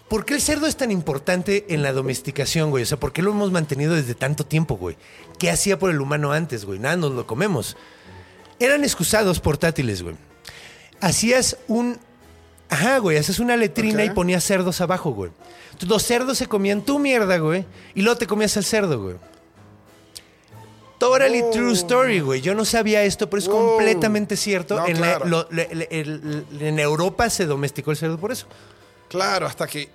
[0.10, 2.84] ¿por qué el cerdo es tan importante en la domesticación, güey?
[2.84, 4.98] O sea, ¿por qué lo hemos mantenido desde tanto tiempo, güey?
[5.40, 6.80] ¿Qué hacía por el humano antes, güey?
[6.80, 7.78] Nada, nos lo comemos.
[8.60, 10.16] Eran excusados portátiles, güey.
[11.02, 12.00] Hacías un...
[12.70, 15.32] Ajá, güey, haces una letrina y ponías cerdos abajo, güey.
[15.82, 19.16] Los cerdos se comían tu mierda, güey, y luego te comías al cerdo, güey.
[20.98, 21.52] Totally Wow.
[21.52, 22.42] true story, güey.
[22.42, 23.58] Yo no sabía esto, pero es Wow.
[23.76, 24.76] completamente cierto.
[24.78, 25.26] No, en, la- claro.
[25.26, 28.46] lo- le- le- el- en Europa se domesticó el cerdo por eso.
[29.10, 29.90] Claro, hasta que.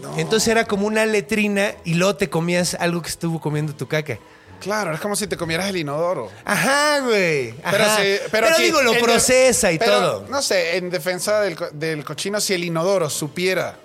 [0.00, 0.18] no.
[0.18, 4.18] Entonces era como una letrina y luego te comías algo que estuvo comiendo tu caca.
[4.60, 6.30] Claro, es como si te comieras el inodoro.
[6.44, 7.54] Ajá, güey.
[8.30, 10.26] Pero, aquí, digo, lo procesa y pero, todo.
[10.30, 13.76] No sé, en defensa del cochino, si el inodoro supiera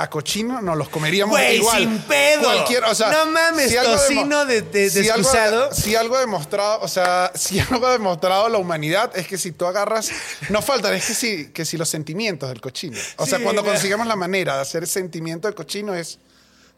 [0.00, 1.82] a cochino, nos los comeríamos Güey, igual.
[1.82, 2.42] sin pedo.
[2.44, 5.74] Cualquier, o sea, No mames, algo demo- tocino de- de- si algo- descusado.
[5.74, 9.52] si algo ha demostrado, o sea, si algo ha demostrado la humanidad es que si
[9.52, 10.10] tú agarras,
[10.50, 12.96] no falta, es que si, que si los sentimientos del cochino.
[13.16, 16.18] O sea, Sí, cuando consigamos la manera de hacer sentimiento del cochino es,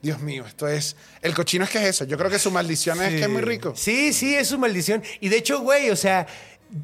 [0.03, 2.05] Dios mío, esto es, el cochino es que es eso.
[2.05, 3.75] Yo creo que su maldición es que es muy rico.
[3.77, 5.03] Sí, sí, es su maldición.
[5.21, 6.27] Y de hecho, güey, o sea,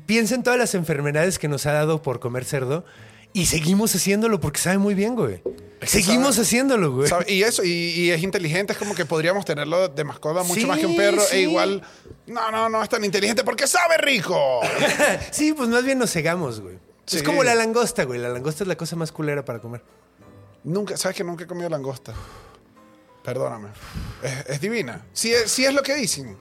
[0.04, 2.84] piensa en todas las enfermedades que nos ha dado por comer cerdo
[3.32, 5.40] y seguimos haciéndolo porque sabe muy bien, güey.
[5.82, 7.08] Seguimos sabe- haciendo güey.
[7.08, 7.24] ¿Sabe?
[7.30, 10.66] Y eso, y, y es inteligente, es como que podríamos tenerlo de mascota mucho Sí,
[10.66, 11.20] más que un perro.
[11.22, 11.36] sí.
[11.36, 11.82] E igual,
[12.26, 14.60] no, no, no es tan inteligente porque sabe rico.
[15.30, 16.78] sí, pues más bien nos cegamos, güey.
[17.04, 17.18] Sí.
[17.18, 18.18] Es como la langosta, güey.
[18.18, 19.82] La langosta es la cosa más culera para comer.
[20.64, 22.14] nunca, ¿sabes que nunca he comido langosta?
[23.22, 23.68] Perdóname.
[24.22, 25.04] Es, es divina.
[25.12, 26.36] Sí es, sí es lo que dicen.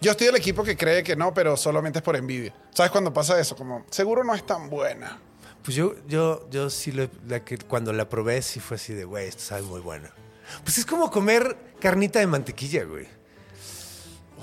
[0.00, 2.54] Yo estoy del equipo que cree que no, pero solamente es por envidia.
[2.72, 3.54] ¿Sabes cuando pasa eso?
[3.56, 5.18] Como, seguro no es tan buena.
[5.62, 9.04] Pues yo, yo, yo sí, lo- la que, cuando la probé, sí fue así de,
[9.04, 10.08] güey, esto sabe muy bueno.
[10.64, 13.06] Pues es como comer carnita de mantequilla, güey.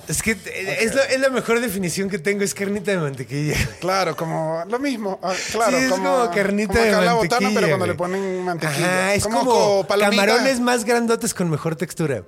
[0.07, 3.55] Es que eh, es, la, es la mejor definición que tengo, es carnita de mantequilla.
[3.81, 5.19] Claro, como lo mismo.
[5.21, 7.39] ah, Claro, sí, es como, carnita como de acá la mantequilla.
[7.49, 7.89] botana, pero cuando güey.
[7.89, 8.87] le ponen mantequilla.
[9.03, 10.25] Ajá, es como, co- palomita.
[10.25, 12.23] camarones más grandotes con mejor textura.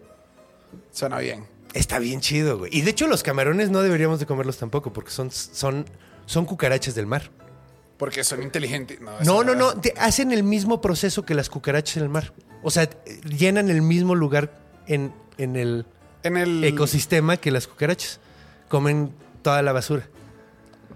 [0.92, 1.48] Suena bien.
[1.74, 2.76] Está bien chido, güey.
[2.76, 5.86] Y de hecho los camarones no deberíamos de comerlos tampoco porque son, son,
[6.26, 7.30] son cucarachas del mar.
[8.00, 9.00] Porque son inteligentes.
[9.02, 9.74] No, No, no, es- no.
[9.82, 12.34] te- hacen el mismo proceso que las cucarachas en el mar.
[12.64, 12.90] O sea,
[13.26, 14.52] llenan el mismo lugar
[14.88, 15.86] en, en el
[16.24, 16.64] En el.
[16.64, 18.20] ecosistema que las cucarachas.
[18.70, 20.08] Comen toda la basura.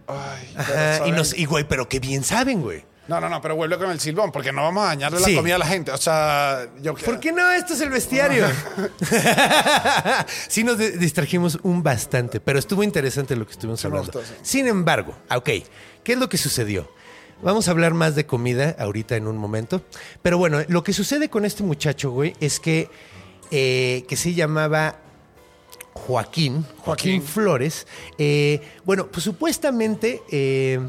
[0.07, 2.83] Ay, Ajá, y, nos, y güey, pero que bien saben, güey.
[3.07, 5.31] No, no, no, pero vuelve con el silbón, porque no vamos a dañarle Sí.
[5.31, 5.91] la comida a la gente.
[5.91, 7.51] O sea, yo ¿Por qué no?
[7.51, 8.47] Esto es el bestiario.
[10.47, 14.21] sí nos distrajimos un bastante, pero estuvo interesante lo que estuvimos hablando.
[14.41, 15.49] Sin embargo, ah, ok,
[16.03, 16.89] ¿qué es lo que sucedió?
[17.41, 19.81] Vamos a hablar más de comida ahorita en un momento.
[20.21, 22.89] Pero bueno, lo que sucede con este muchacho, güey, es que,
[23.51, 24.97] eh, que se llamaba
[25.93, 27.21] Joaquín, Joaquín, Joaquín.
[27.21, 27.87] Flores.
[28.17, 30.21] eh, bueno, pues supuestamente...
[30.31, 30.79] eh,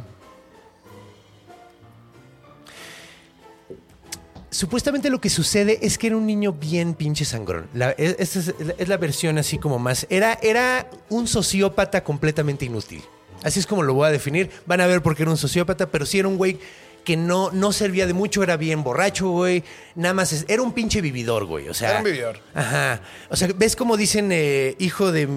[4.50, 7.66] Supuestamente lo que sucede es que era un niño bien pinche sangrón.
[7.74, 10.06] La- es, esta es, es la versión así como más.
[10.10, 13.02] Era, era un sociópata completamente inútil.
[13.44, 14.50] Así es como lo voy a definir.
[14.66, 16.58] Van a ver por qué era un sociópata, pero sí era un güey
[17.04, 19.62] que no, no servía de mucho, era bien borracho, güey.
[19.94, 21.68] Nada más es- era un pinche vividor, güey.
[21.68, 22.38] O sea, Era un vividor.
[22.54, 23.02] Ajá.
[23.28, 25.28] O sea, ¿ves cómo dicen eh, hijo de.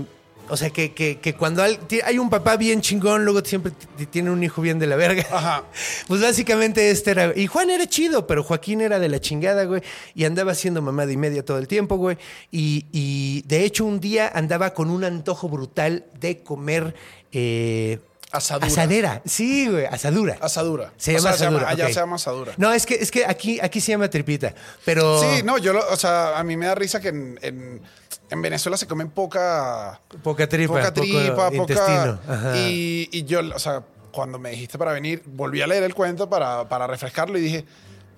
[0.50, 3.74] O sea, que, que- que cuando hay un papá bien chingón, luego siempre
[4.10, 5.26] tiene un hijo bien de la verga.
[5.30, 5.64] Ajá.
[6.08, 7.34] Pues básicamente este era.
[7.36, 9.82] Y Juan era chido, pero Joaquín era de la chingada, güey.
[10.16, 12.18] Y andaba haciendo mamada y media todo el tiempo, güey.
[12.50, 16.96] Y, y de hecho, un día andaba con un antojo brutal de comer.
[17.32, 18.00] Eh,
[18.30, 18.74] Asaduras.
[18.74, 19.22] Asadera.
[19.26, 20.38] Sí, güey, asadura.
[20.42, 20.92] Asadura.
[20.98, 21.72] Se O llama sea, se llama- asadura.
[21.72, 22.54] allá se llama asadura.
[22.58, 24.54] No, es que, es que aquí, aquí se llama tripita.
[24.84, 25.22] Pero.
[25.22, 27.82] Sí, no, yo lo, o sea, a mí me da risa que en, en,
[28.30, 30.74] en Venezuela se comen poca, Poca tripa.
[30.74, 32.20] poca poco tripa, intestino.
[32.22, 32.34] poca.
[32.34, 32.58] Ajá.
[32.58, 36.30] Y, y yo, o sea, cuando me dijiste para venir, volví a leer el cuento
[36.30, 37.66] para, para refrescarlo y dije,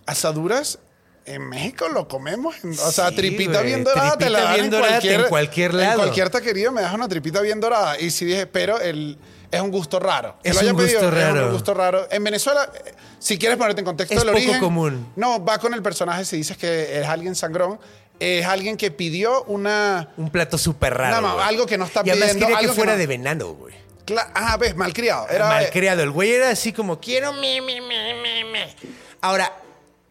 [0.07, 0.79] asaduras.
[1.25, 4.53] En México lo comemos, en- o sea, Sí, tripita güey, bien dorada, te la dan
[4.53, 5.91] bien en dorada cualquier, en cualquier lado.
[5.91, 7.99] En cualquier taquería me das una tripita bien dorada.
[7.99, 9.17] Y sí dije, pero el,
[9.51, 10.37] es un gusto raro.
[10.41, 11.45] Que Es lo un gusto pedido, Es raro.
[11.47, 12.07] un gusto raro.
[12.09, 14.59] En Venezuela, eh, si quieres ponerte en contexto Es del poco origen.
[14.59, 15.11] común.
[15.15, 17.79] No, va con el personaje si dices que es alguien sangrón.
[18.19, 20.09] Es alguien que pidió una...
[20.17, 21.21] Un plato súper raro.
[21.21, 22.97] No, no, algo que no está Y además pidiendo, quería algo que que fuera no-
[22.99, 23.75] de venado, güey.
[24.05, 25.27] cla- Ah, ves, malcriado.
[25.29, 26.01] Era, Malcriado.
[26.03, 27.87] El güey era así como, quiero mi, mi, mi,
[28.21, 28.89] mi, mi.
[29.21, 29.53] Ahora,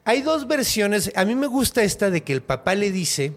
[0.08, 1.12] hay dos versiones.
[1.16, 3.34] A mí me gusta esta de que el papá le dice.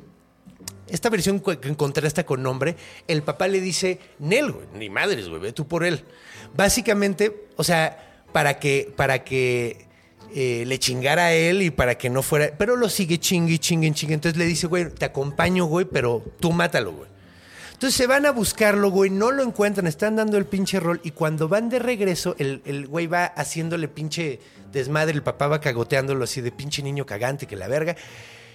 [0.88, 2.78] Esta versión que contrasta con nombre.
[3.10, 4.68] El papá le dice, Nel, güey.
[4.76, 5.42] Ni madres, güey.
[5.42, 6.06] Ve tú por él.
[6.56, 8.90] Básicamente, o sea, para que.
[8.96, 9.86] Para que
[10.34, 12.54] eh, le chingara a él y para que no fuera.
[12.58, 14.14] Pero lo sigue chingue, chingue, chingue.
[14.14, 17.11] Entonces le dice, güey, te acompaño, güey, pero tú mátalo, güey.
[17.82, 21.10] Entonces se van a buscarlo, güey, no lo encuentran, están dando el pinche rol y
[21.10, 24.40] cuando van de regreso, el, el güey va haciéndole pinche
[24.72, 27.96] desmadre, el papá va cagoteándolo así de pinche niño cagante que la verga.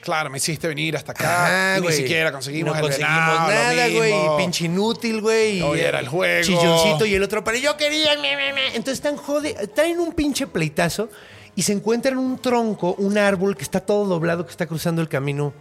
[0.01, 1.73] Claro, me hiciste venir hasta acá.
[1.73, 5.59] Ajá, y ni siquiera conseguimos no el conseguimos venado, nada, güey, y pinche inútil, güey.
[5.59, 6.45] y, Hoy era el juego.
[6.45, 8.67] Chilloncito y el otro, pero yo quería, me, me, me.
[8.77, 11.09] Entonces están jode, traen un pinche pleitazo
[11.57, 15.09] y se encuentran un tronco, un árbol que está todo doblado, que está cruzando el
[15.09, 15.53] camino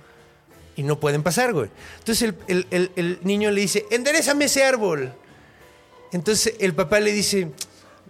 [0.75, 1.69] y no pueden pasar, güey.
[1.99, 5.13] Entonces el, el- el- niño le dice, enderezame ese árbol.
[6.11, 7.49] Entonces el papá le dice,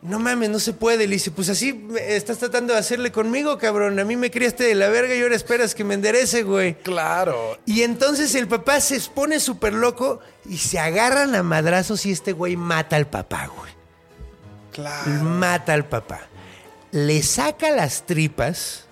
[0.02, 1.08] no mames, no se puede.
[1.08, 4.00] Le dice, pues así estás tratando de hacerle conmigo, cabrón.
[4.00, 6.76] A mí me criaste de la verga y ahora esperas que me enderece, güey.
[6.76, 7.58] Claro.
[7.66, 12.34] Y entonces el papá se pone súper loco y se agarran a madrazos y este
[12.34, 13.72] güey mata al papá, güey.
[14.72, 15.12] Claro.
[15.24, 16.22] Mata al papá.
[16.92, 18.85] Le saca las tripas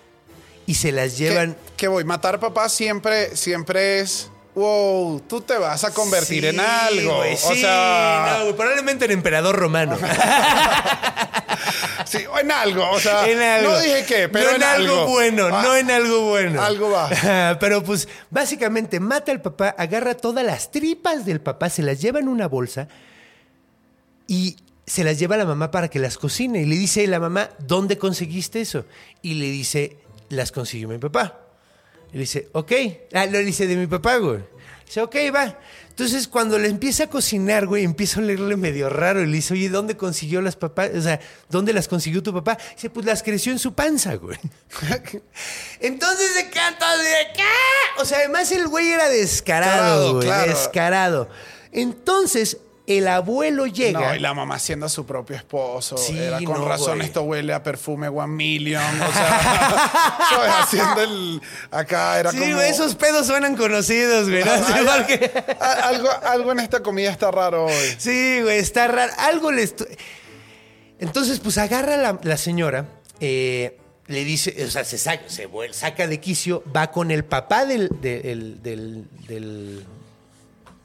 [0.65, 1.53] y se las llevan...
[1.53, 4.29] Que, que voy, matar papá siempre, siempre es.
[4.55, 7.17] Wow, tú te vas a convertir Sí, en algo.
[7.17, 9.97] o sí, sea, no, güey, probablemente en emperador romano.
[12.05, 12.87] sí, o en algo.
[12.91, 13.71] O sea, En algo.
[13.71, 16.61] no dije qué, pero no en, algo, bueno, Ah, no en algo bueno.
[16.61, 17.09] Algo va.
[17.59, 22.19] Pero pues básicamente mata al papá, agarra todas las tripas del papá, se las lleva
[22.19, 22.87] en una bolsa
[24.27, 24.55] y
[24.85, 26.61] se las lleva a la mamá para que las cocine.
[26.61, 28.85] Y le dice la mamá, ¿dónde conseguiste eso?
[29.21, 29.97] Y le dice,
[30.29, 31.39] las consiguió mi papá.
[32.11, 32.71] Y le dice, ok.
[33.13, 34.39] Ah, lo dice de mi papá, güey.
[34.85, 35.59] Dice, ok, va.
[35.89, 39.21] Entonces, cuando le empieza a cocinar, güey, empieza a olerle medio raro.
[39.21, 40.89] Y le dice, oye, ¿dónde consiguió las papás?
[40.95, 41.19] O sea,
[41.49, 42.57] ¿dónde las consiguió tu papá?
[42.75, 44.37] Dice, pues las creció en su panza, güey.
[45.79, 47.43] Entonces se canta de qué.
[48.01, 50.25] O sea, además el güey era Descarado, güey.
[50.27, 50.49] claro.
[50.51, 51.29] Descarado.
[51.71, 53.99] Entonces, el abuelo llega.
[53.99, 55.95] No, y la mamá siendo su propio esposo.
[55.97, 57.07] Sí, Era con no, razón güey.
[57.07, 58.83] esto huele a perfume One Million.
[59.01, 60.51] O sea, ¿sabes?
[60.61, 61.41] haciendo el.
[61.71, 62.55] Acá era Sí, como.
[62.55, 64.43] güey, esos pedos suenan conocidos, güey.
[64.43, 64.51] ¿no?
[64.51, 64.73] Ah, Sí,
[65.15, 65.31] porque-
[65.81, 67.95] algo, algo en esta comida está raro hoy.
[67.97, 69.13] Sí, güey, está raro.
[69.17, 69.87] Algo le estoy.
[70.99, 72.85] Entonces, pues agarra la, la señora,
[73.19, 73.77] eh,
[74.07, 77.65] le dice, o sea, se saca, se vuel- saca de quicio, va con el papá
[77.65, 79.85] del, del- del- del-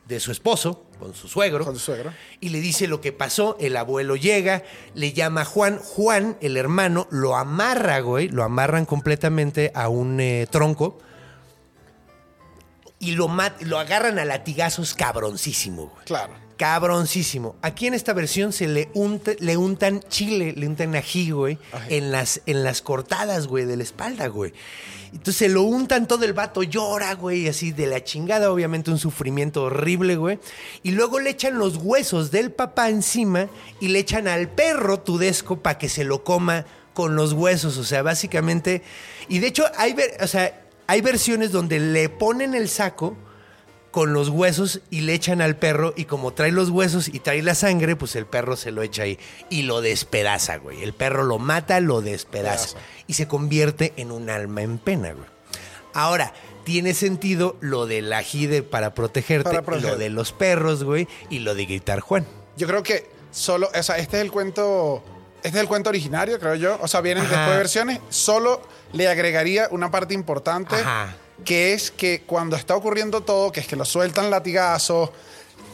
[0.08, 1.64] de su esposo, con su suegro.
[1.64, 2.12] Con su suegro.
[2.40, 3.56] Y le dice lo que pasó.
[3.60, 5.78] El abuelo llega, le llama a Juan.
[5.78, 8.28] Juan, el hermano, lo amarra, güey.
[8.30, 10.98] Lo amarran completamente a un eh, tronco.
[12.98, 16.04] Y lo, mat- lo agarran a latigazos cabroncísimo, güey.
[16.06, 16.32] Claro.
[16.58, 17.56] Cabroncísimo.
[17.62, 21.56] Aquí en esta versión se le, unta- le untan chile, le untan ají, güey,
[21.88, 24.52] en las, en las cortadas, güey, de la espalda, güey.
[25.12, 28.98] Entonces se lo untan todo el vato, llora, güey, así de la chingada, obviamente un
[28.98, 30.38] sufrimiento horrible, güey.
[30.82, 33.48] Y luego le echan los huesos del papá encima
[33.80, 37.84] y le echan al perro tudesco para que se lo coma con los huesos, o
[37.84, 38.82] sea, básicamente.
[39.28, 43.16] Y de hecho hay, ver- o sea, hay versiones donde le ponen el saco
[43.90, 47.42] con los huesos y le echan al perro y como trae los huesos y trae
[47.42, 49.18] la sangre, pues el perro se lo echa ahí
[49.50, 50.82] y lo despedaza, güey.
[50.82, 52.76] El perro lo mata, lo despedaza
[53.06, 55.26] y se convierte en un alma en pena, güey.
[55.94, 56.32] Ahora,
[56.64, 59.90] tiene sentido lo del ají de para protegerte, Para proteger.
[59.92, 62.26] lo de los perros, güey, y lo de gritar Juan.
[62.58, 65.02] Yo creo que solo, o sea, este es el cuento,
[65.42, 66.78] este es el cuento originario, creo yo.
[66.82, 67.36] O sea, vienen Ajá.
[67.36, 68.00] después versiones.
[68.10, 68.60] Solo
[68.92, 71.16] le agregaría una parte importante, Ajá.
[71.44, 75.10] Que es que cuando está ocurriendo todo, que es que lo sueltan latigazos,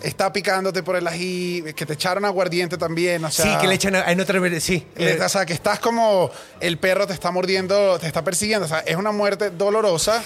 [0.03, 3.45] está picándote por el ají, que te echaron aguardiente también, o sea...
[3.47, 4.87] sí, que le echan a- en otra vez, sí.
[4.97, 8.67] Le- eh, o sea, que estás como el perro te está mordiendo, te está persiguiendo.
[8.67, 10.23] O sea, es una muerte dolorosa.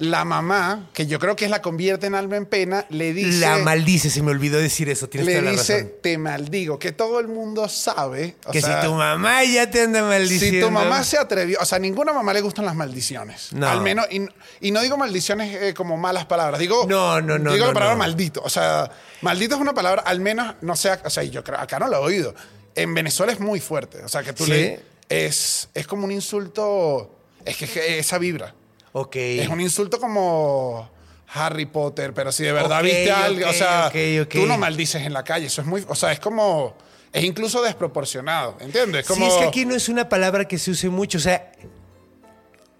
[0.00, 3.38] La mamá, que yo creo que es la convierte en alma en pena, le dice.
[3.38, 5.92] la maldice, se me olvidó decir eso, tienes le toda la dice, razón.
[6.02, 6.78] te maldigo.
[6.78, 8.36] Que todo el mundo sabe.
[8.44, 10.58] o Que sea, si tu mamá ya te anda maldiciendo.
[10.58, 13.52] si tu mamá se atrevió, o sea, a ninguna mamá le gustan las maldiciones.
[13.52, 13.68] No.
[13.68, 14.26] Al menos, y,
[14.60, 17.74] y no digo maldiciones eh, como malas palabras, digo, No, no, no, digo no, la
[17.74, 18.00] palabra no.
[18.00, 18.42] maldito.
[18.44, 18.90] O sea,
[19.22, 21.96] maldito es una palabra, al menos, no sé, o sea, yo creo, acá no lo
[21.96, 22.34] he oído.
[22.74, 24.02] En Venezuela es muy fuerte.
[24.02, 24.50] O sea, que tú ¿Sí?
[24.50, 24.80] le.
[25.08, 27.14] Es, es como un insulto.
[27.44, 28.54] Es que, que esa vibra.
[28.96, 29.16] Ok.
[29.16, 30.88] Es un insulto como
[31.32, 33.90] Harry Potter, pero si de verdad viste algo, o ok, sea,
[34.30, 36.76] tú no maldices en la calle, eso es muy, o sea, es como,
[37.12, 39.00] es incluso desproporcionado, ¿entiendes?
[39.02, 41.18] Es como, Sí, es que aquí no es una palabra que se use mucho.
[41.18, 41.50] O sea,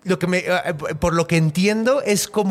[0.05, 2.51] lo que me, eh, por lo que entiendo es como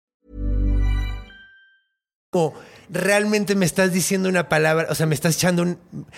[2.31, 2.53] Como
[2.89, 5.77] realmente me estás diciendo una palabra, o sea, me estás echando un.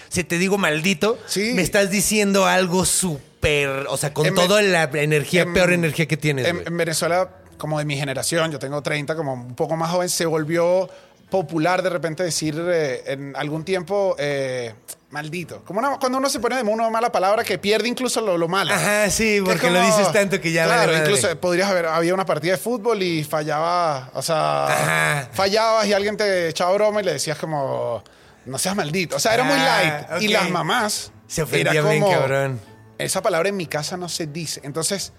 [0.09, 1.53] Si te digo maldito, Sí.
[1.55, 3.87] me estás diciendo algo súper.
[3.89, 6.47] O sea, con En toda la energía, en- peor energía que tienes.
[6.47, 10.27] en Venezuela, como de mi generación, yo tengo 30, como un poco más joven, se
[10.27, 10.87] volvió
[11.31, 14.75] popular de repente decir eh, en algún tiempo eh,
[15.13, 15.63] maldito.
[15.63, 18.47] Como una- cuando uno se pone de una mala palabra que pierde incluso lo, lo
[18.47, 18.73] malo.
[18.73, 22.25] Ajá, sí, porque lo dices tanto que ya Claro, vale incluso podrías haber, había una
[22.25, 25.29] partida de fútbol y fallaba, o sea, Ajá.
[25.31, 28.03] fallabas y alguien te echaba broma y le decías como,
[28.45, 29.15] no seas maldito.
[29.15, 30.23] O sea, era muy Ah, light.
[30.23, 31.11] Y las mamás.
[31.27, 32.59] Se ofendían bien, como, cabrón.
[32.97, 34.61] Esa palabra en mi casa no se dice.
[34.63, 35.13] Entonces,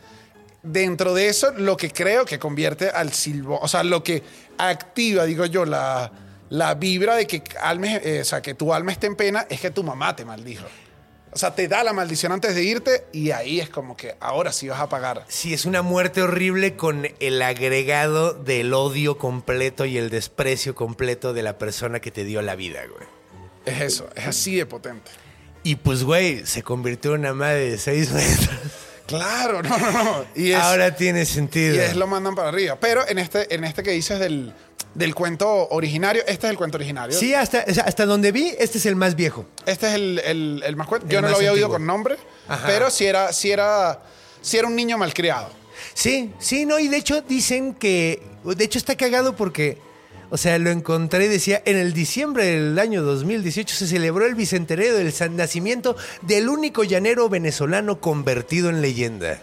[0.62, 4.22] dentro de eso, lo que creo que convierte al silbo, o sea, lo que
[4.58, 6.10] activa, digo yo, la,
[6.54, 9.60] la vibra de que, alma, eh, o sea, que tu alma esté en pena es
[9.60, 10.64] que tu mamá te maldijo.
[11.32, 14.52] O sea, te da la maldición antes de irte y ahí es como que ahora
[14.52, 15.24] sí vas a pagar.
[15.26, 21.32] Sí, es una muerte horrible con el agregado del odio completo y el desprecio completo
[21.32, 23.08] de la persona que te dio la vida, güey.
[23.66, 25.10] Es eso, es así de potente.
[25.64, 28.50] Y pues, güey, se convirtió en una madre de seis metros.
[29.06, 30.24] Claro, no, no, no.
[30.34, 31.74] Y es, Ahora tiene sentido.
[31.74, 32.78] y es lo mandan para arriba.
[32.80, 34.54] Pero en este, en este que dices del,
[34.94, 37.18] del cuento originario, este es el cuento originario.
[37.18, 39.44] Sí, hasta, o sea, hasta donde vi, este es el más viejo.
[39.66, 41.08] Este es el, el, el más cuento.
[41.08, 42.16] Yo no lo había oído con nombre,
[42.48, 42.66] Ajá.
[42.66, 44.00] pero sí era, sí era,
[44.40, 45.50] sí era un niño malcriado.
[45.94, 48.22] Sí, sí, no, y de hecho dicen que.
[48.44, 49.78] De hecho está cagado porque.
[50.30, 54.34] O sea, lo encontré y decía: en el diciembre del año 2018 se celebró el
[54.34, 59.42] bicentenario del nacimiento del único llanero venezolano convertido en leyenda.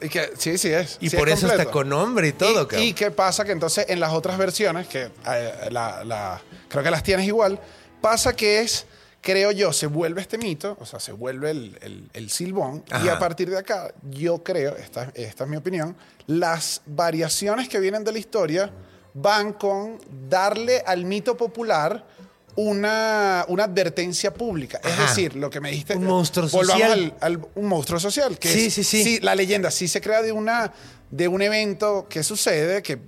[0.00, 0.98] Y que, sí, sí es.
[1.00, 2.82] Y sí por es eso está con nombre y todo, y, cabrón.
[2.82, 6.90] y qué pasa que entonces en las otras versiones, que eh, la- la- creo que
[6.90, 7.58] las tienes igual,
[8.00, 8.84] pasa que es,
[9.22, 13.08] creo yo, se vuelve este mito, o sea, se vuelve el, el, el silbón, y
[13.08, 18.04] a partir de acá, yo creo, esta, esta es mi opinión, las variaciones que vienen
[18.04, 18.70] de la historia
[19.14, 22.04] van con darle al mito popular
[22.56, 24.80] una, una advertencia pública.
[24.82, 25.94] Es decir, lo que me dijiste.
[25.96, 27.14] Un monstruo volvamos social.
[27.20, 28.38] al- al- un monstruo social.
[28.38, 29.20] Que Sí, es- sí, sí.
[29.20, 30.72] la leyenda sí se crea de, una,
[31.10, 32.98] de un evento que sucede que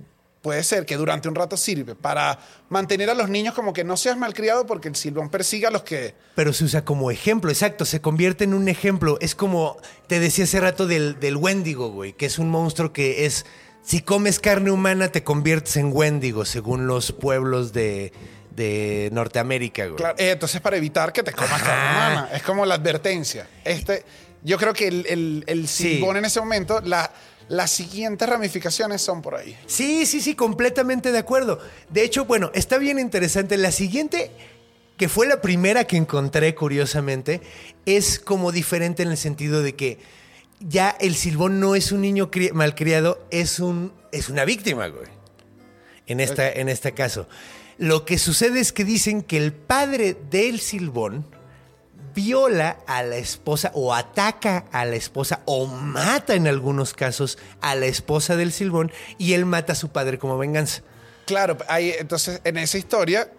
[0.41, 2.39] puede ser que durante un rato sirve para
[2.69, 5.83] mantener a los niños como que no seas malcriado porque el silbón persiga a los
[5.83, 6.15] que...
[6.35, 9.17] Pero se usa como ejemplo, exacto, se convierte en un ejemplo.
[9.19, 9.75] Es como
[10.07, 13.45] te decía hace rato del, del Wendigo, güey, que es un monstruo que es,
[13.83, 18.13] si comes carne humana te conviertes en Wendigo, según los pueblos de,
[18.59, 19.95] de Norteamérica, güey.
[19.95, 22.29] Claro, eh, entonces para evitar que te comas carne humana.
[22.33, 23.47] Es como la advertencia.
[23.63, 24.03] Este,
[24.43, 25.95] yo creo que el, el, el Sí.
[25.95, 27.11] silbón en ese momento, la,
[27.47, 29.57] las siguientes ramificaciones son por ahí.
[29.65, 31.59] Sí, sí, sí, completamente de acuerdo.
[31.89, 33.55] De hecho, bueno, está bien interesante.
[33.57, 34.29] La siguiente,
[34.97, 37.41] que fue la primera que encontré, curiosamente,
[37.85, 39.97] es como diferente en el sentido de que
[40.59, 45.07] ya el silbón no es un niño cri- malcriado, es, un, es una víctima, güey.
[46.05, 47.27] En, esta, en este caso.
[47.79, 51.25] Lo que sucede es que dicen que el padre del silbón
[52.13, 57.75] viola a la esposa o ataca a la esposa o mata en algunos casos a
[57.75, 60.81] la esposa del silbón y él mata a su padre como venganza.
[61.25, 63.31] Claro, hay, entonces en esa historia,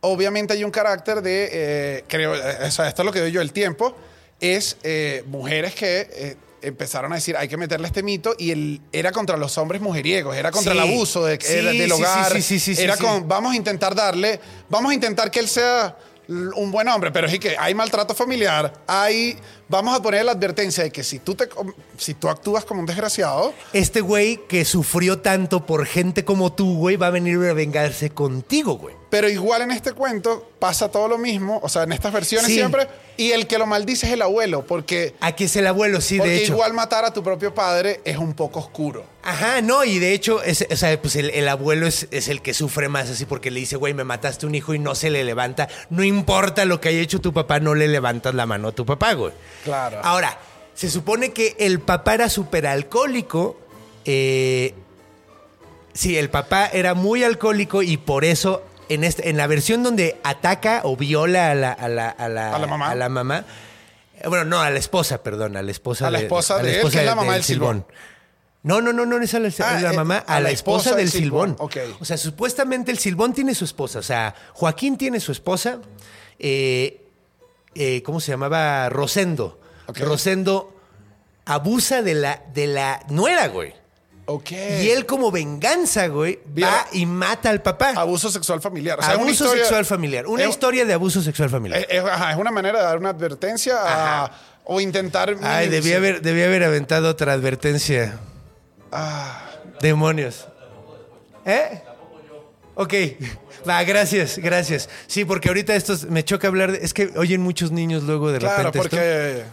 [0.00, 3.52] obviamente hay un carácter de, eh, creo, eh, esto es lo que doy yo el
[3.52, 3.96] tiempo,
[4.40, 9.12] es eh, mujeres que empezaron a decir hay que meterle este mito y él era
[9.12, 10.78] contra los hombres mujeriegos, era contra Sí.
[10.78, 13.56] el abuso de- Sí, era del hogar, sí, sí, sí, sí, era con, vamos a
[13.56, 15.96] intentar darle, vamos a intentar que él sea
[16.30, 20.84] un buen hombre, pero es que hay maltrato familiar, hay, vamos a poner la advertencia
[20.84, 21.48] de que si tú, te,
[21.96, 26.76] si tú actúas como un desgraciado, Este güey que sufrió tanto por gente como tú,
[26.76, 28.94] güey, va a venir a vengarse contigo, güey.
[29.10, 32.54] Pero igual en este cuento pasa todo lo mismo, o sea, en estas versiones Sí.
[32.56, 32.86] siempre,
[33.16, 36.30] y el que lo maldice es el abuelo, porque, Aquí es el abuelo, sí, porque
[36.32, 36.52] de hecho.
[36.52, 39.04] igual matar a tu propio padre es un poco oscuro.
[39.22, 42.42] Ajá, no, y de hecho, es, o sea, pues el, el abuelo es, es el
[42.42, 45.08] que sufre más así porque le dice, güey, me mataste un hijo y no se
[45.08, 45.68] le levanta.
[45.88, 48.84] No importa lo que haya hecho tu papá, no le levantas la mano a tu
[48.84, 49.32] papá, güey.
[49.64, 50.00] Claro.
[50.04, 50.38] Ahora,
[50.74, 53.58] se supone que el papá era súper alcohólico.
[54.04, 54.74] eh,
[55.94, 60.18] sí, el papá era muy alcohólico y por eso en, este, en la versión donde
[60.22, 62.90] ataca o viola a la, a la, a la, A la mamá.
[62.90, 63.44] a la mamá,
[64.20, 66.62] eh, Bueno, no, a la esposa, perdón, a la esposa A la de- esposa a
[66.62, 67.86] de él, que es la mamá del silbón.
[68.64, 70.94] No, no, no, no es a la, Ah, es la eh, mamá, a, la esposa,
[70.96, 71.54] del silbón.
[71.60, 71.76] Ok.
[72.00, 74.00] O sea, supuestamente el silbón tiene su esposa.
[74.00, 75.78] O sea, Joaquín tiene su esposa.
[76.40, 77.04] eh,
[77.74, 78.88] eh, ¿Cómo se llamaba?
[78.88, 79.60] Rosendo.
[79.86, 80.74] Rosendo
[81.46, 83.72] abusa de la, de la nuera, güey.
[84.30, 84.50] Ok.
[84.52, 87.92] Y él como venganza, güey, va y mata al papá.
[87.96, 88.98] Abuso sexual familiar.
[88.98, 90.26] O sea, es una abuso historia- sexual familiar.
[90.26, 91.80] Una es- historia de abuso sexual familiar.
[91.80, 94.30] Es, es- ajá, es una manera de dar una advertencia a-
[94.64, 95.30] o intentar...
[95.42, 95.96] Ay, debí minimizar.
[95.96, 98.18] haber, debí haber aventado otra advertencia.
[98.92, 99.44] Ah.
[99.80, 100.46] Demonios.
[101.46, 101.80] ¿Eh?
[102.74, 102.94] Ok.
[103.68, 104.88] Va, gracias, gracias.
[105.06, 106.84] Sí, porque ahorita estos me choca hablar de.
[106.84, 108.78] Es que oyen muchos niños luego de Claro, repente.
[108.78, 109.44] porque...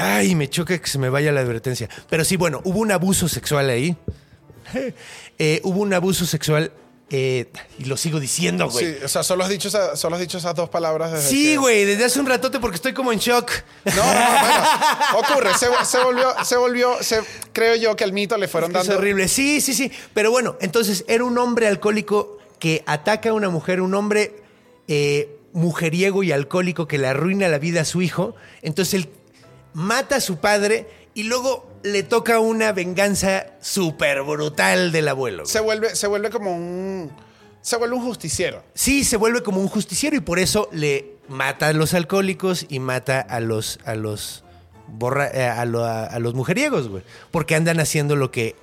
[0.00, 1.88] Ay, me choca que se me vaya la advertencia.
[2.10, 3.96] Pero sí, bueno, hubo un abuso sexual ahí.
[5.38, 6.72] Eh, hubo un abuso sexual.
[7.10, 7.46] eh,
[7.78, 8.84] y lo sigo diciendo, güey.
[8.84, 11.44] Sí, o sea, solo has dicho, esa- solo has dicho esas dos palabras desde Sí,
[11.50, 13.48] que- güey, desde hace un ratote porque estoy como en shock.
[13.84, 14.64] No, no, bueno,
[15.18, 17.20] ocurre, se, se volvió, se volvió, se,
[17.52, 18.98] creo yo que el mito le fueron Es que es dando...
[18.98, 19.28] horrible.
[19.28, 19.92] Sí, sí, sí.
[20.14, 24.42] Pero bueno, entonces era un hombre alcohólico que ataca a una mujer, un hombre
[24.88, 28.34] eh, mujeriego y alcohólico que le arruina la vida a su hijo.
[28.62, 29.10] Entonces él
[29.76, 35.44] mata a su padre y luego le toca una venganza súper brutal del abuelo.
[35.44, 37.12] Se vuelve, se vuelve como un...
[37.60, 38.62] Se vuelve un justiciero.
[38.74, 42.78] Sí, se vuelve como un justiciero y por eso le mata a los alcohólicos y
[42.78, 44.44] mata a los a los
[44.88, 47.02] borra- eh, a, lo- a- a los mujeriegos, güey,
[47.32, 48.54] porque andan haciendo lo que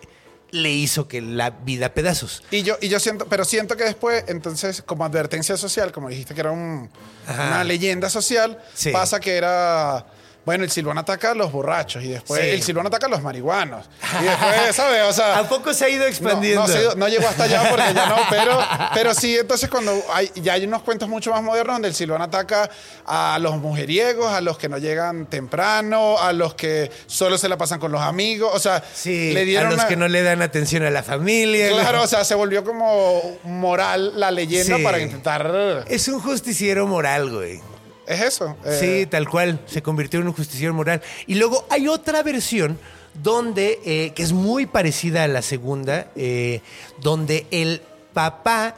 [0.51, 2.43] le hizo que la vida a pedazos.
[2.49, 6.33] Y yo, y yo siento, pero siento que después, entonces, como advertencia social, como dijiste
[6.33, 6.89] que era un-
[7.27, 8.91] una leyenda social, Sí.
[8.91, 10.05] pasa que era...
[10.45, 12.49] Bueno, el silbón ataca a los borrachos y después Sí.
[12.49, 13.85] el silbón ataca a los marihuanos.
[14.21, 15.01] Y después, ¿sabes?
[15.03, 16.67] O sea, ¿A poco se ha ido No, expandiendo?
[16.67, 18.59] No, sido- no llegó hasta allá porque ya no, pero,
[18.93, 22.21] pero sí, entonces cuando hay, ya hay unos cuentos mucho más modernos donde el silbón
[22.21, 22.69] ataca
[23.05, 27.57] a los mujeriegos, a los que no llegan temprano, a los que solo se la
[27.57, 30.23] pasan con los amigos, o sea, Sí, le dieron a los una- que no le
[30.23, 31.69] dan atención a la familia.
[31.69, 32.03] Claro, ¿no?
[32.03, 34.83] o sea, se volvió como moral la leyenda Sí.
[34.83, 35.85] para intentar...
[35.87, 37.61] Es un justiciero moral, güey.
[38.07, 38.57] Es eso.
[38.65, 39.59] eh, Sí, tal cual.
[39.65, 41.01] Se convirtió en un justiciero moral.
[41.27, 42.77] Y luego hay otra versión
[43.13, 46.61] donde, eh, que es muy parecida a la segunda, eh,
[47.01, 47.81] donde el
[48.13, 48.75] papá,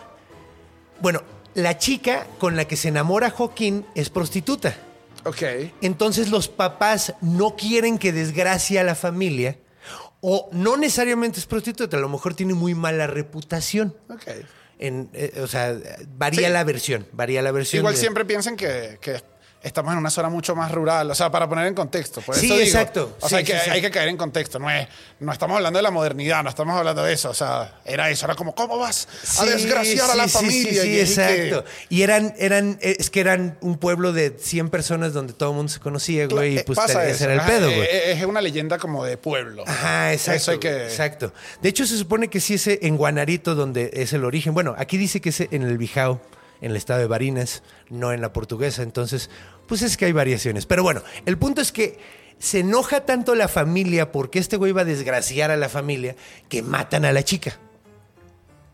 [1.01, 1.21] bueno,
[1.53, 4.75] la chica con la que se enamora Joaquín es prostituta.
[5.23, 5.41] Ok.
[5.81, 9.57] Entonces los papás no quieren que desgracie a la familia
[10.21, 13.95] o no necesariamente es prostituta, a lo mejor tiene muy mala reputación.
[14.09, 14.23] Ok.
[14.79, 15.75] En, eh, o sea,
[16.17, 16.53] varía Sí.
[16.53, 17.79] la versión, varía la versión.
[17.81, 19.21] Igual de- siempre piensen que, que
[19.65, 22.21] estamos en una zona mucho más rural, o sea, para poner en contexto.
[22.21, 23.17] Por Sí, eso digo, exacto.
[23.19, 23.69] O Sí, sea, hay, que, sí, sí.
[23.71, 24.59] hay que caer en contexto.
[24.59, 24.87] No, es,
[25.19, 27.31] no estamos hablando de la modernidad, no estamos hablando de eso.
[27.31, 28.25] O sea, era eso.
[28.25, 30.81] Era como, ¿cómo vas a Sí, desgraciar a la sí, sí, familia?
[30.83, 31.65] Sí, sí, Y es que- exacto.
[31.89, 35.71] Y eran, eran, es que eran un pueblo de 100 personas donde todo el mundo
[35.73, 37.87] se conocía, güey, y Eh, pues pasa ese era el Ajá, pedo, eh, güey.
[37.91, 39.63] eh, Es una leyenda como de pueblo.
[39.67, 40.37] Ajá, exacto.
[40.37, 40.83] Eso hay que...
[40.85, 41.33] Exacto.
[41.61, 44.53] De hecho, se supone que sí es en Guanarito donde es el origen.
[44.53, 46.21] Bueno, aquí dice que es en el Bijao,
[46.61, 48.81] en el estado de Barinas, no en la portuguesa.
[48.83, 49.29] Entonces,
[49.67, 50.65] pues es que hay variaciones.
[50.65, 51.97] Pero bueno, el punto es que
[52.39, 56.15] se enoja tanto la familia porque este güey va a desgraciar a la familia
[56.49, 57.57] que matan a la chica.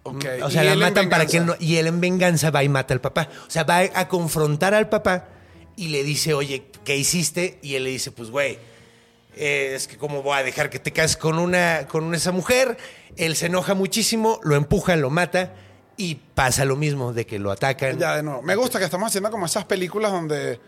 [0.04, 0.26] Ok.
[0.44, 1.56] O sea, la matan para que él no.
[1.60, 3.30] Y él en venganza va y mata al papá.
[3.48, 5.28] O sea, va a confrontar al papá
[5.76, 7.60] y le dice, oye, ¿qué hiciste?
[7.62, 8.58] Y él le dice, pues, güey,
[9.36, 12.78] eh, es que cómo voy a dejar que te cases con una con esa mujer.
[13.16, 15.54] Él se enoja muchísimo, lo empuja, lo mata
[15.98, 18.00] y pasa lo mismo de que lo atacan.
[18.00, 18.42] Ya, de nuevo.
[18.42, 20.60] Me gusta que estamos haciendo como esas películas donde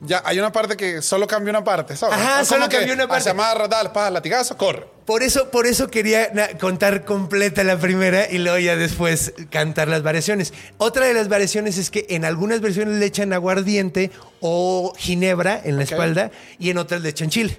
[0.00, 2.16] ya hay una parte que solo cambia una parte, ¿sabes?
[2.18, 3.24] Ajá, Es solo que cambia una parte.
[3.24, 4.86] Se amarra, dale, paja, latigazo, corre.
[5.04, 10.02] Por eso, por eso quería contar completa la primera y luego ya después cantar las
[10.02, 10.52] variaciones.
[10.78, 15.76] Otra de las variaciones es que en algunas versiones le echan aguardiente o ginebra en
[15.76, 17.58] la espalda y en otras le echan chile.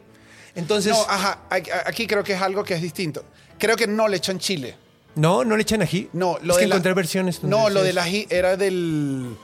[0.56, 3.24] Entonces, No, ajá, aquí creo que es algo que es distinto.
[3.58, 4.76] Creo que no le echan chile.
[5.16, 6.10] no, no le echan ají.
[6.14, 7.44] No, lo es que de la- encontré versiones.
[7.44, 9.36] No, lo del ají era del.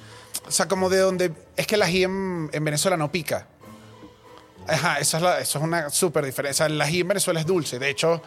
[0.48, 1.32] O sea, como de donde.
[1.56, 3.48] Es que el ají en, en Venezuela no pica.
[4.68, 6.66] Ajá, eso es, la- eso es una súper diferencia.
[6.66, 7.80] El ají en Venezuela es dulce.
[7.80, 8.22] De hecho,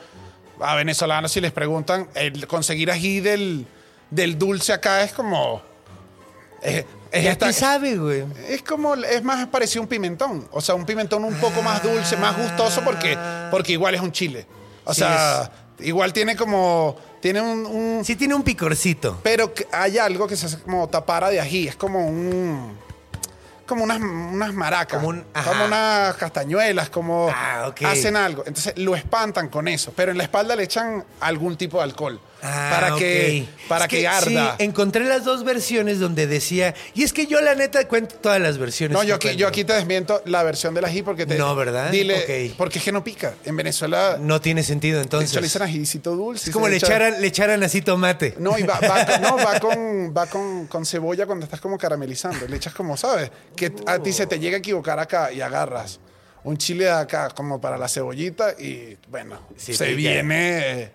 [0.60, 3.66] a venezolanos, si les preguntan, el conseguir ají del,
[4.10, 5.62] del dulce acá es como.
[6.62, 8.24] Es, es ¿Y a esta- qué sabe, güey?
[8.48, 10.48] es como, es más parecido a un pimentón.
[10.52, 13.16] O sea, un pimentón un poco más dulce, más gustoso, porque,
[13.50, 14.46] porque igual es un chile.
[14.84, 15.50] O Sí, sea,
[15.80, 16.96] igual tiene como.
[17.20, 17.66] Tiene un.
[17.66, 19.18] un- Sí tiene un picorcito.
[19.22, 21.68] pero hay algo que se hace como tapara de ají.
[21.68, 22.78] Es como un.
[23.66, 24.96] Como unas, unas maracas.
[24.98, 27.28] Como un- como unas castañuelas, como.
[27.32, 27.70] Ah.
[27.86, 28.42] Hacen algo.
[28.46, 29.92] Entonces lo espantan con eso.
[29.94, 32.20] Pero en la espalda le echan algún tipo de alcohol.
[32.42, 34.56] Ah, para que, para Es que, arda.
[34.58, 36.74] Sí, encontré las dos versiones donde decía.
[36.94, 38.96] Y es que yo, la neta, cuento todas las versiones.
[38.96, 41.36] No, yo aquí, yo aquí te desmiento la versión del ají porque te.
[41.36, 41.90] No, ¿verdad?
[41.90, 42.52] Dile.
[42.56, 43.34] Porque es que no pica.
[43.44, 44.16] En Venezuela.
[44.20, 45.30] No tiene sentido de entonces.
[45.30, 45.48] hecho, le
[46.16, 46.50] dulce.
[46.50, 48.34] es como le echa- echaran, le echaran así tomate.
[48.38, 51.76] No, y va, va con, no, va, con, va con, con cebolla cuando estás como
[51.78, 52.46] caramelizando.
[52.46, 53.30] Le echas como, ¿sabes?
[53.54, 56.00] Que a ti se te llega a equivocar acá y agarras
[56.44, 60.90] un chile de acá como para la cebollita y, bueno, Sí, se viene...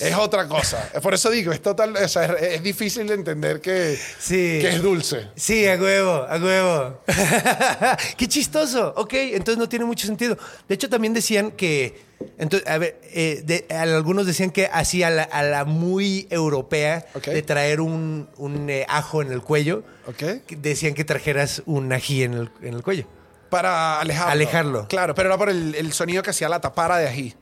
[0.00, 0.88] Es otra cosa.
[1.02, 4.58] Por eso digo, es total, o sea, es, es difícil de entender que, Sí.
[4.60, 5.28] que es dulce.
[5.36, 7.00] Sí, a huevo, a huevo.
[8.16, 8.92] Qué chistoso.
[8.96, 10.36] Ok, entonces no tiene mucho sentido.
[10.68, 12.02] De hecho, también decían que.
[12.38, 17.04] Entonces, a ver, eh, de- algunos decían que así a la, a la muy europea
[17.26, 19.84] de traer un, un, eh, ajo en el cuello.
[20.06, 20.44] Ok.
[20.46, 23.06] que Decían que trajeras un ají en el, en el cuello.
[23.50, 24.32] Para alejarlo.
[24.32, 24.88] Alejarlo.
[24.88, 27.34] Claro, pero era por el, el sonido que hacía la tapara de ají.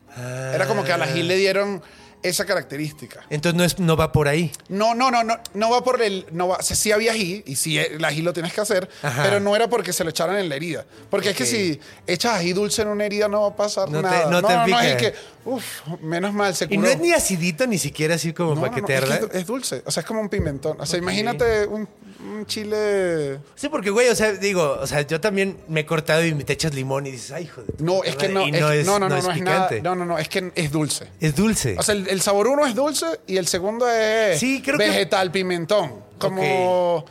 [0.55, 1.83] Era como que al ají le dieron
[2.23, 3.21] esa característica.
[3.31, 4.53] Entonces no, es, no va por ahí.
[4.69, 7.43] No, no, no, no, no va por el, no va, o sea, sí había ají
[7.47, 9.23] y sí el ají lo tienes que hacer, Ajá.
[9.25, 12.35] pero no era porque se lo echaran en la herida, porque es que si echas
[12.37, 14.25] ají dulce en una herida no va a pasar No te- nada.
[14.31, 15.15] no no, te no, no, es que,
[15.45, 15.65] uff,
[16.01, 16.75] menos mal se curó.
[16.75, 19.47] Y no es ni acidito ni siquiera así como para que te es, que es,
[19.47, 20.81] dulce, o sea, es como un pimentón.
[20.81, 21.89] O sea, imagínate un,
[22.25, 23.41] un chile.
[23.55, 26.45] Sí, porque, güey, o sea, digo, o sea, yo también me he cortado y me
[26.45, 28.99] te echas limón y dices, ay, hijo de No, es que madre", no, es, no,
[28.99, 29.71] no, no, no es nada.
[29.83, 31.09] No, no, no, es que es dulce.
[31.21, 31.75] Es dulce.
[31.79, 34.87] O sea, el, el sabor uno es dulce y el segundo es Sí, creo que-
[34.89, 36.03] vegetal pimentón.
[36.19, 37.05] Como.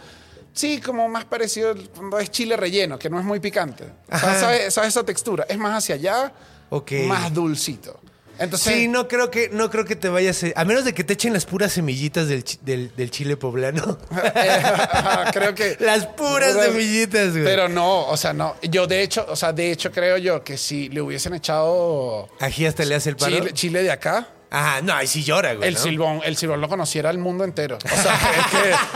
[0.54, 3.86] Sí, como más parecido cuando es chile relleno, que no es muy picante.
[4.12, 4.40] O sea, Ajá.
[4.70, 5.46] ¿sabes, esa textura?
[5.48, 6.34] Es más hacia allá,
[6.70, 6.92] Ok.
[7.08, 8.00] más dulcito.
[8.40, 11.04] Entonces, Sí, no creo que no creo que te vayas a, a menos de que
[11.04, 14.00] te echen las puras semillitas del, del, del chile poblano.
[15.34, 15.78] Creo que.
[15.80, 17.44] Las puras semillitas, güey.
[17.44, 18.56] Pero no, o sea, no.
[18.64, 22.66] Yo de hecho, o sea, de hecho creo yo que si le hubiesen echado Ají
[22.66, 23.36] hasta le hace el paro.
[23.38, 25.70] chile, chile de acá, Ajá, no, ahí sí llora, güey.
[25.70, 25.80] el ¿no?
[25.80, 27.78] silbón, el silbón lo conociera el mundo entero.
[27.84, 28.46] O sea, es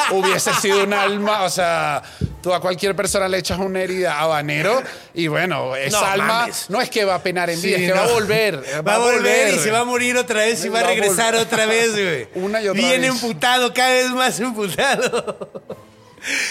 [0.09, 2.03] que hubiese sido un alma, o sea,
[2.43, 4.83] tú a cualquier persona le echas una herida habanero
[5.13, 6.69] y bueno, esa No alma mames.
[6.69, 7.95] no es que va a penar en Sí, vida, es que no.
[7.95, 8.63] va a volver.
[8.85, 10.91] Va a volver y se va a morir otra vez y va a Va a
[10.91, 12.27] regresar otra vez, güey.
[12.35, 13.21] Una y otra Viene vez.
[13.23, 15.51] emputado, cada vez más emputado.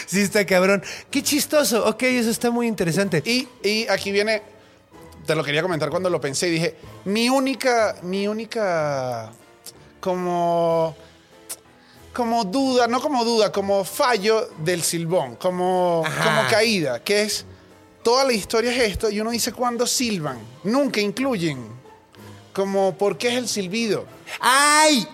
[0.06, 0.84] Sí, está cabrón.
[1.10, 1.84] Qué chistoso.
[1.86, 3.20] Ok, eso está muy interesante.
[3.24, 4.40] Y, y aquí viene,
[5.24, 9.30] te lo quería comentar cuando lo pensé y dije, mi única, mi única,
[10.00, 10.94] como,
[12.12, 16.24] como duda, no como duda, como fallo del silbón, como, Ajá.
[16.24, 17.44] como caída, que es,
[18.02, 21.66] toda la historia es esto y uno dice cuándo silban, nunca incluyen,
[22.52, 24.04] como, ¿por qué es el silbido?
[24.40, 25.06] ¡Ay!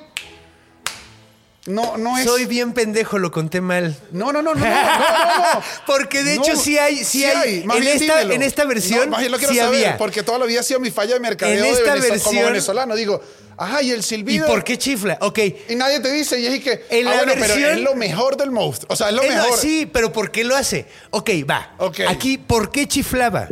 [1.67, 2.25] No, no es...
[2.25, 3.95] Soy bien pendejo, lo conté mal.
[4.13, 5.63] No, no, no, no, no, no, no.
[5.87, 8.35] Porque de hecho sí hay, sí, hay, Más en, esta, dímelo.
[8.35, 9.99] en esta versión más bien lo quiero sí saber, había.
[9.99, 12.41] porque toda la vida ha sido mi falla de mercadeo En de esta Venezol- como
[12.41, 12.95] versión- venezolano.
[12.95, 13.21] Digo,
[13.59, 14.47] ajá, y el ¿Y silbido.
[14.47, 15.19] por qué chifla?
[15.21, 15.39] Ok.
[15.69, 16.87] Y nadie te dice, y es que.
[16.89, 18.91] En ah, la bueno, pero versión- es lo mejor del monstruo.
[18.91, 19.59] O sea, es lo mejor.
[19.59, 20.87] sí, pero ¿por qué lo hace?
[21.11, 21.75] Ok, va.
[21.77, 22.01] Ok.
[22.09, 23.49] Aquí, ¿por qué chiflaba?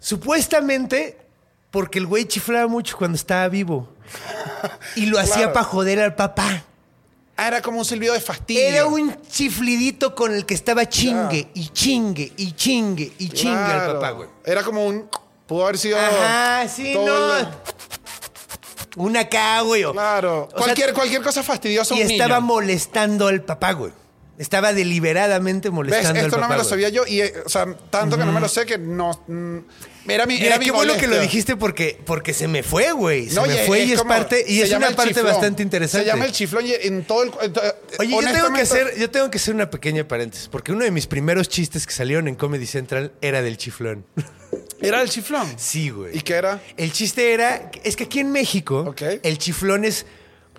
[0.00, 1.18] Supuestamente
[1.70, 3.92] porque el güey chiflaba mucho cuando estaba vivo.
[4.96, 6.64] Y lo hacía para joder al papá.
[7.40, 8.60] Ah, era como un silbido de fastidio.
[8.62, 13.74] Era un chiflidito con el que estaba chingue y chingue y chingue y chingue al
[13.76, 13.94] Claro.
[13.94, 14.28] papá, güey.
[14.44, 15.08] Era como un.
[15.46, 15.96] Pudo haber sido.
[15.98, 17.36] Ajá, sí, todo no.
[17.38, 17.48] el-
[18.96, 19.84] Una acá, güey.
[19.84, 20.44] o- Claro.
[20.46, 21.94] o sea, cualquier, cualquier cosa fastidiosa.
[21.94, 23.92] a y un estaba molestando al papá, güey.
[24.36, 25.74] Estaba deliberadamente ¿Ves?
[25.74, 26.48] molestando Esto al no papá.
[26.48, 26.70] me lo güey.
[26.70, 27.06] sabía yo.
[27.06, 29.22] Y, eh, o sea, tanto que no me lo sé que no.
[29.28, 29.58] mm,
[30.06, 30.34] era mi.
[30.34, 33.28] Mira, era qué bueno que lo dijiste porque, porque se me fue, güey.
[33.28, 35.26] Se No, me y fue y es como- parte, y es una parte chiflón.
[35.32, 36.04] bastante interesante.
[36.04, 37.28] Se llama el chiflón y en todo el.
[37.42, 37.52] en
[37.98, 40.90] Oye, yo tengo, que hacer, yo tengo que hacer una pequeña paréntesis, porque uno de
[40.90, 44.04] mis primeros chistes que salieron en Comedy Central era del chiflón.
[44.80, 45.46] Era el chiflón.
[45.58, 46.16] Sí, güey.
[46.16, 46.62] ¿Y qué era?
[46.76, 49.02] El chiste era, es que aquí en México, Ok.
[49.22, 50.06] el chiflón es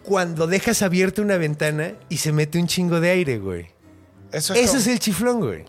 [0.04, 3.68] cuando dejas abierta una ventana y se mete un chingo de aire, güey.
[4.32, 5.66] Eso es, Eso como, es el chiflón, güey.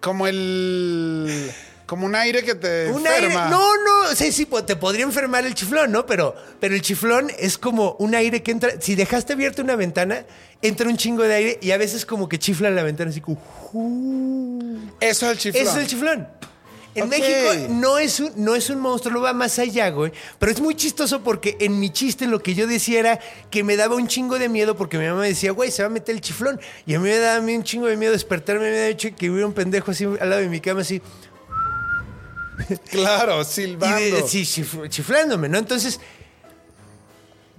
[0.00, 1.50] como el.
[1.90, 3.46] Como un aire que te Un enferma.
[3.46, 3.50] aire.
[3.50, 4.14] No, no.
[4.14, 6.06] Sí, sí, pues, te podría enfermar el chiflón, ¿no?
[6.06, 8.80] Pero, pero el chiflón es como un aire que entra.
[8.80, 10.24] Si dejaste abierta una ventana,
[10.62, 13.40] entra un chingo de aire y a veces como que chifla la ventana así como.
[15.00, 15.62] Eso es el chiflón.
[15.64, 16.28] Ese es el chiflón.
[16.94, 17.08] En.
[17.08, 20.12] México no es, un, no es un monstruo, lo va más allá, güey.
[20.38, 23.20] Pero es muy chistoso porque en mi chiste lo que yo decía era
[23.50, 25.86] que me daba un chingo de miedo porque mi mamá me decía, güey, se va
[25.86, 26.60] a meter el chiflón.
[26.86, 28.62] Y a mí me daba a mí un chingo de miedo despertarme.
[28.62, 31.02] Me había dicho que hubiera un pendejo así al lado de mi cama, así.
[32.90, 33.98] Claro, Y silbando.
[34.16, 35.58] de- sí, chif- chiflándome, ¿no?
[35.58, 36.00] Entonces.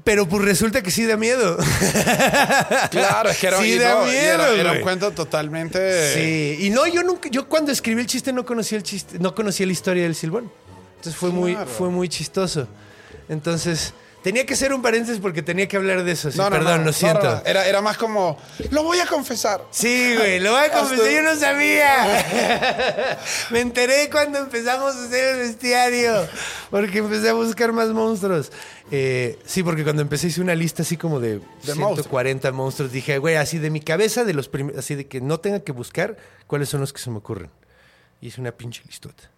[0.04, 1.58] Pero pues resulta que sí da miedo.
[2.90, 6.14] Claro, es que era, Sí y da no, y miedo, era, era un cuento totalmente.
[6.14, 9.36] Sí, y no, yo nunca, yo cuando escribí el chiste no conocía el chiste, no
[9.36, 10.52] conocía la historia del silbón.
[10.98, 12.68] Entonces fue muy, fue muy chistoso.
[13.30, 13.94] Entonces,
[14.24, 16.32] tenía que hacer un paréntesis porque tenía que hablar de eso.
[16.32, 17.42] sí, No, no, perdón, no, lo siento.
[17.46, 18.38] Era, era más como,
[18.70, 19.64] lo voy a confesar.
[19.72, 23.18] Sí, güey, lo voy a confesar, yo no sabía.
[23.52, 26.28] Me enteré cuando empezamos a hacer el bestiario,
[26.70, 28.52] porque empecé a buscar más monstruos.
[28.94, 32.92] Eh, sí, porque cuando empecé hice una lista así como de, De 140 monstruos.
[32.92, 35.72] Dije, güey, así de mi cabeza, de los prim- así de que no tenga que
[35.72, 37.50] buscar cuáles son los que se me ocurren.
[38.20, 39.31] Y hice una pinche listota.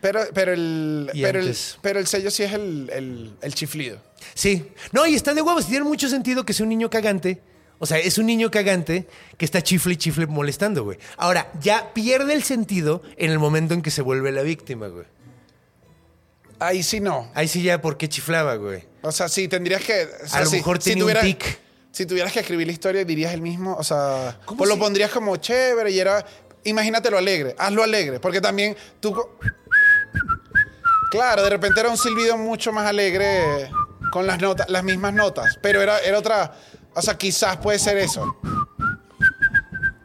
[0.00, 1.78] Pero, pero, el, Y pero, el, antes.
[1.82, 4.00] pero el sello sí es el, el, el chiflido.
[4.34, 4.68] Sí.
[4.92, 5.66] No, y está de huevos.
[5.66, 7.40] Tiene mucho sentido que sea un niño cagante.
[7.80, 10.98] O sea, es un niño cagante que está chifle y chifle molestando, güey.
[11.16, 15.06] Ahora, ya pierde el sentido en el momento en que se vuelve la víctima, güey.
[16.58, 17.30] Ahí sí no.
[17.34, 18.84] Ahí sí ya, ¿por qué chiflaba, güey?
[19.02, 20.08] O sea, sí, tendrías que.
[20.24, 21.58] o sea, A lo mejor si tenía un tuvieras- tic.
[21.90, 23.74] Si tuvieras que escribir la historia, dirías el mismo.
[23.76, 26.24] O sea, ¿Cómo pues lo pondrías como chévere y era.
[26.64, 28.18] Imagínate lo alegre, hazlo alegre.
[28.20, 29.12] Porque también tú.
[29.14, 29.38] co-
[31.10, 33.70] Claro, de repente era un silbido mucho más alegre
[34.10, 35.58] con las notas, las mismas notas.
[35.62, 36.52] Pero era, era otra.
[36.94, 38.36] O sea, quizás puede ser eso.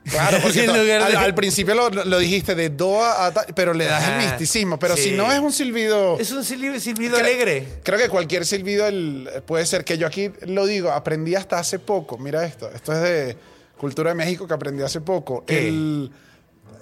[0.09, 4.07] Claro, porque to- al, principio lo, lo dijiste de do a, ta- pero le das
[4.09, 4.77] el misticismo.
[4.77, 6.19] Pero si no es un silbido.
[6.19, 7.67] Es un silbido, silbido Cre- alegre.
[7.83, 11.79] Creo que cualquier silbido el- puede ser que yo aquí lo digo, aprendí hasta hace
[11.79, 12.17] poco.
[12.17, 13.37] Mira esto, esto es de
[13.77, 15.43] Cultura de México que aprendí hace poco.
[15.45, 15.67] ¿Qué?
[15.67, 16.11] El,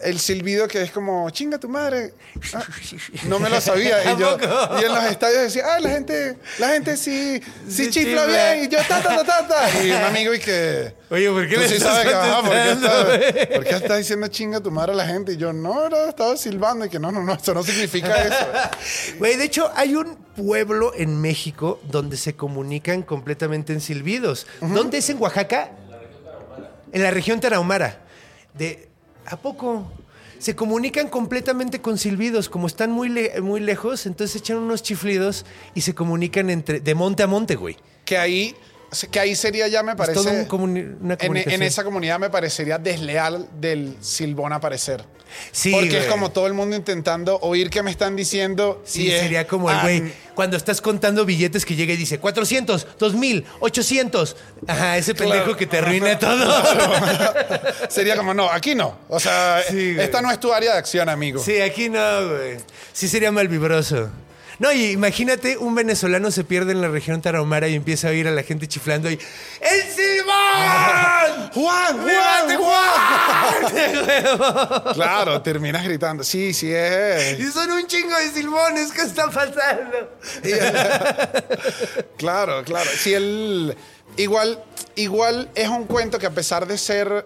[0.04, 2.14] el silbido que es como, chinga tu madre.
[2.54, 2.66] Ah,
[3.28, 4.12] no me lo sabía.
[4.12, 4.38] Y, yo,
[4.82, 8.66] y en los estadios decía, ah, la gente, la gente sí, sí, Sí chifla bien.
[8.66, 9.84] Y yo, ta, ta, ta, ta, ta.
[9.84, 10.94] Y un amigo y que...
[11.10, 13.06] Oye, ¿por qué Tú le sí estás sabes que, ajá, ¿por qué estás,
[13.56, 15.34] por qué estás diciendo chinga tu madre a la gente?
[15.34, 16.86] Y yo, no, no, estaba silbando.
[16.86, 18.48] Y que no, no, no, eso no significa eso.
[19.18, 24.48] Güey, de hecho, hay un pueblo en México donde se comunican completamente en silbidos.
[24.60, 25.72] ¿Dónde es en Oaxaca?
[26.92, 28.00] En la región Tarahumara.
[28.54, 28.91] De,
[29.26, 29.92] ¿A poco?
[30.40, 35.46] Se comunican completamente con silbidos, como están muy, le- muy lejos, entonces echan unos chiflidos
[35.76, 37.78] y se comunican entre, de monte a monte, güey.
[38.06, 38.56] que ahí
[39.10, 40.16] que ahí sería ya me Es parece...
[40.16, 45.06] todo un comuni- una en esa comunidad me parecería desleal del silbón aparecer.
[45.52, 46.02] Sí, Porque güey.
[46.02, 48.82] es como todo el mundo intentando oír qué me están diciendo.
[48.86, 51.98] Sí, y es, sería como el ah, güey cuando estás contando billetes que llega y
[51.98, 54.36] dice 400, 2000, 800.
[54.68, 55.58] Ajá, ese pendejo Claro.
[55.58, 56.64] que te arruina todo.
[57.90, 58.98] Sería como, no, aquí no.
[59.10, 61.44] O sea, Sí, esta no es tu área de acción, amigo.
[61.44, 62.58] Sí, aquí no, güey.
[62.94, 64.10] Sí sería mal vibroso.
[64.62, 68.28] No, y imagínate, un venezolano se pierde en la región tarahumara y empieza a oír
[68.28, 69.18] a la gente chiflando y
[69.60, 71.50] ¡El Silván!
[71.56, 72.06] ¡Juan!
[72.06, 73.64] ¡Levante, ¡Juan!
[74.38, 74.94] Juan!
[74.94, 76.24] Claro, terminas gritando.
[76.24, 77.40] Sí, sí es.
[77.40, 80.12] y son un chingo de silbones, ¿qué está pasando?
[82.18, 82.90] Claro, claro.
[83.00, 83.76] Si él.
[84.18, 87.26] Igual, igual es un cuento que a pesar de ser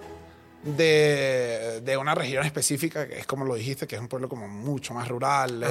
[0.64, 4.48] de, de una región específica, que es como lo dijiste, que es un pueblo como
[4.48, 5.68] mucho más rural, eh,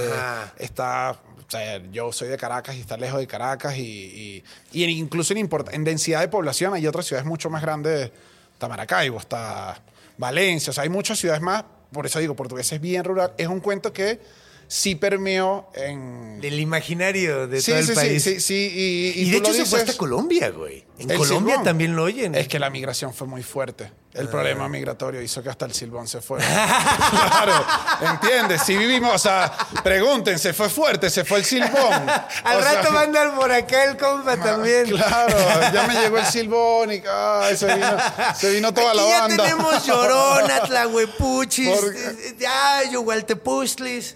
[0.58, 1.18] está.
[1.46, 4.42] O sea, yo soy de Caracas y está lejos de Caracas y,
[4.72, 8.10] y- incluso en densidad de población hay otras ciudades mucho más grandes.
[8.52, 9.80] Está Maracaibo, está
[10.16, 11.64] Valencia, o sea, hay muchas ciudades más.
[11.92, 13.32] Por eso digo, portugués es bien rural.
[13.36, 14.18] Es un cuento que
[14.68, 18.22] sí permeó en, Del imaginario de sí, todo el sí, país.
[18.22, 20.84] sí, sí, sí, y, Y, y de hecho se fue hasta Colombia, güey.
[20.98, 21.64] En Colombia silbón.
[21.64, 22.34] también lo oyen.
[22.36, 23.90] Es que la migración fue muy fuerte.
[24.12, 24.30] El Ah.
[24.30, 26.38] problema migratorio hizo que hasta el silbón se fue.
[27.10, 27.52] claro,
[28.12, 28.62] ¿entiendes?
[28.62, 29.52] Si vivimos, o sea,
[29.82, 32.08] pregúntense, fue fuerte, se fue el silbón.
[32.44, 34.86] Al O sea, rato mandan por acá el compa también.
[34.86, 35.36] Claro,
[35.72, 37.88] ya me llegó el silbón y ay, se, vino,
[38.38, 39.36] se vino toda Aquí la ya banda.
[39.44, 44.14] tenemos Llorona, Tlahuepuchis, ya, Yogualtepustlis.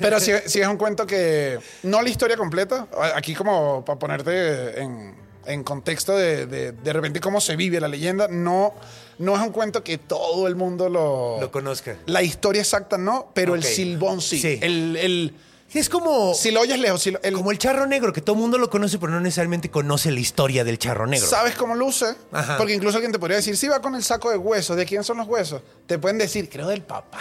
[0.00, 1.58] Pero sí, sí es un cuento que.
[1.82, 2.86] No la historia completa.
[3.14, 5.14] Aquí, como para ponerte en,
[5.46, 8.74] en contexto de, de de repente cómo se vive la leyenda, no,
[9.18, 11.38] no es un cuento que todo el mundo lo.
[11.40, 11.96] Lo conozca.
[12.06, 13.58] La historia exacta no, pero Ok.
[13.58, 14.38] el silbón sí.
[14.40, 14.58] Sí.
[14.62, 15.34] El, el-
[15.74, 18.34] Es como, si lo oyes lejos, si lo- el- como el charro negro, que todo
[18.36, 21.26] el mundo lo conoce, pero no necesariamente conoce la historia del charro negro.
[21.26, 22.14] ¿Sabes cómo luce?
[22.32, 22.56] Ajá.
[22.56, 25.04] Porque incluso alguien te podría decir, si va con el saco de huesos, ¿de quién
[25.04, 25.62] son los huesos?
[25.86, 27.18] Te pueden decir, creo del papá.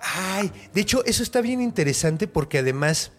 [0.00, 3.10] Ay, de hecho, eso está bien interesante porque además.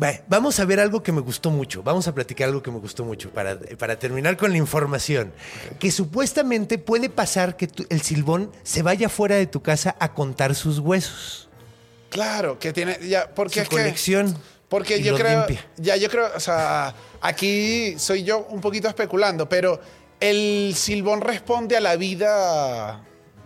[0.00, 1.82] va, vamos a ver algo que me gustó mucho.
[1.82, 5.32] Vamos a platicar algo que me gustó mucho para, para terminar con la información.
[5.80, 10.14] Que supuestamente puede pasar que tu- el silbón se vaya fuera de tu casa a
[10.14, 11.45] contar sus huesos.
[12.10, 12.98] Claro, que tiene.
[13.08, 14.26] Ya, porque Su es que-.
[14.68, 15.64] Porque yo creo, limpia.
[15.76, 19.80] ya yo creo, o sea, aquí soy yo un poquito especulando, pero
[20.18, 23.00] el silbón responde a la vida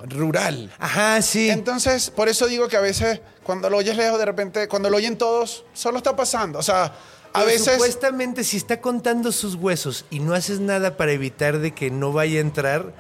[0.08, 0.72] rural.
[0.78, 1.50] Ajá, sí.
[1.50, 4.96] Entonces, por eso digo que a veces cuando lo oyes lejos, de repente, cuando lo
[4.96, 6.58] oyen todos, solo está pasando.
[6.58, 6.92] O sea, a
[7.34, 7.74] Pero veces...
[7.74, 12.12] Supuestamente, si está contando sus huesos y no haces nada para evitar de que no
[12.12, 12.94] vaya a entrar,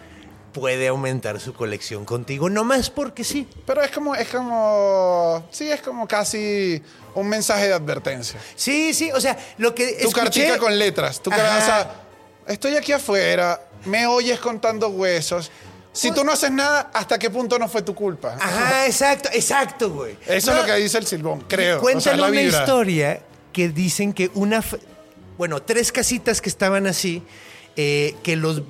[0.52, 2.48] puede aumentar su colección contigo.
[2.50, 3.46] No más porque sí.
[3.66, 6.82] Pero es como, es como, sí, es como casi
[7.14, 8.38] un mensaje de advertencia.
[8.56, 9.10] Sí, sí.
[9.12, 10.14] O sea, lo que Tu escuché...
[10.20, 11.22] cartica con letras.
[11.22, 11.62] Tu cara- Ajá.
[11.62, 11.94] o sea,
[12.54, 15.50] estoy aquí afuera, me oyes contando huesos.
[15.92, 18.36] Si tú no haces nada, ¿hasta qué punto no fue tu culpa?
[18.40, 20.16] Ajá, exacto, exacto, güey.
[20.26, 21.80] Eso No, es lo que dice el silbón, creo.
[21.80, 23.20] Cuentan o sea, una historia
[23.52, 24.62] que dicen que una...
[25.36, 27.22] Bueno, tres casitas que estaban así,
[27.76, 28.62] eh, que los...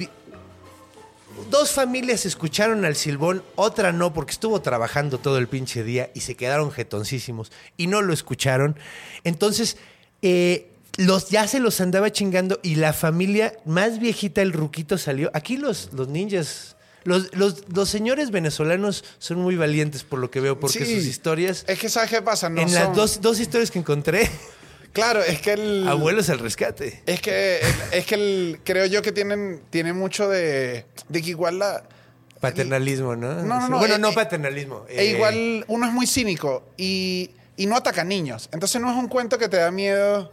[1.48, 6.20] Dos familias escucharon al silbón, otra no, porque estuvo trabajando todo el pinche día y
[6.20, 8.76] se quedaron jetoncísimos y no lo escucharon.
[9.24, 9.76] Entonces,
[10.22, 15.30] eh, los, ya se los andaba chingando y la familia más viejita, el ruquito, salió.
[15.34, 20.40] Aquí los, los ninjas, los, los, los señores venezolanos son muy valientes por lo que
[20.40, 20.96] veo, porque Sí.
[20.96, 21.64] sus historias...
[21.68, 22.50] Es que, ¿sabes qué pasa?
[22.50, 24.28] No en son- las dos, dos historias que encontré,
[24.92, 25.86] Claro, es que el...
[25.88, 27.02] abuelos al rescate.
[27.06, 27.60] Es que,
[27.92, 31.84] es que el, creo yo que tienen, tienen mucho de, de que igual la...
[32.40, 33.34] Paternalismo, ¿no?
[33.34, 34.86] No, no, no, Bueno, eh, no eh, paternalismo.
[34.88, 38.48] E eh, igual uno es muy cínico y, y no ataca niños.
[38.52, 40.32] Entonces no es un cuento que te da miedo.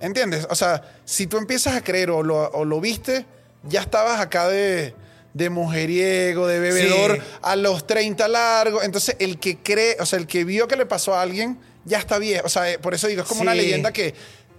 [0.00, 0.46] ¿Entiendes?
[0.50, 3.26] O sea, si tú empiezas a creer o lo, o lo viste,
[3.64, 4.94] ya estabas acá de,
[5.34, 7.22] de mujeriego, de bebedor Sí.
[7.42, 8.84] a los 30 largos.
[8.84, 11.98] Entonces el que cree, o sea, el que vio que le pasó a alguien, ya
[11.98, 12.46] está viejo.
[12.46, 13.58] O sea, eh, por eso digo, es como una Sí.
[13.58, 14.14] leyenda que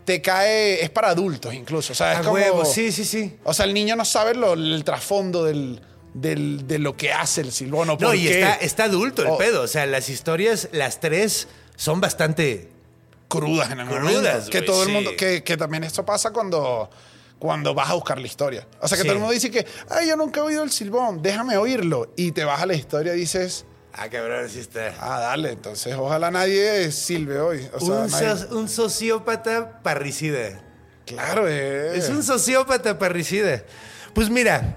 [0.05, 1.93] te cae, es para adultos incluso.
[1.93, 2.34] O sea, es A como...
[2.34, 3.38] huevo, sí, sí, sí.
[3.43, 5.82] O sea, el niño no sabe lo- el trasfondo del,
[6.13, 7.95] del- de lo que hace el silbono.
[7.99, 9.38] No, y está, está adulto el Oh.
[9.38, 9.61] pedo.
[9.61, 12.69] O sea, las historias, las tres, son bastante.
[13.27, 14.49] crudas en el Crudas, momento.
[14.49, 14.93] Que todo el sí.
[14.95, 16.89] mundo, que, que también esto pasa cuando,
[17.38, 18.67] cuando vas a buscar la historia.
[18.82, 19.07] O sea, que Sí.
[19.07, 22.11] todo el mundo dice que, ay, yo nunca he oído el silbón, déjame oírlo.
[22.15, 24.93] Y te vas a la historia y dices, Ah, cabrón, está.
[24.99, 27.67] ah, dale, entonces ojalá nadie silbe hoy.
[27.73, 30.61] O sea, un, nadie- so- un sociópata parricida.
[31.05, 31.97] Claro, eh.
[31.97, 33.63] Es un sociópata parricida.
[34.13, 34.75] Pues mira,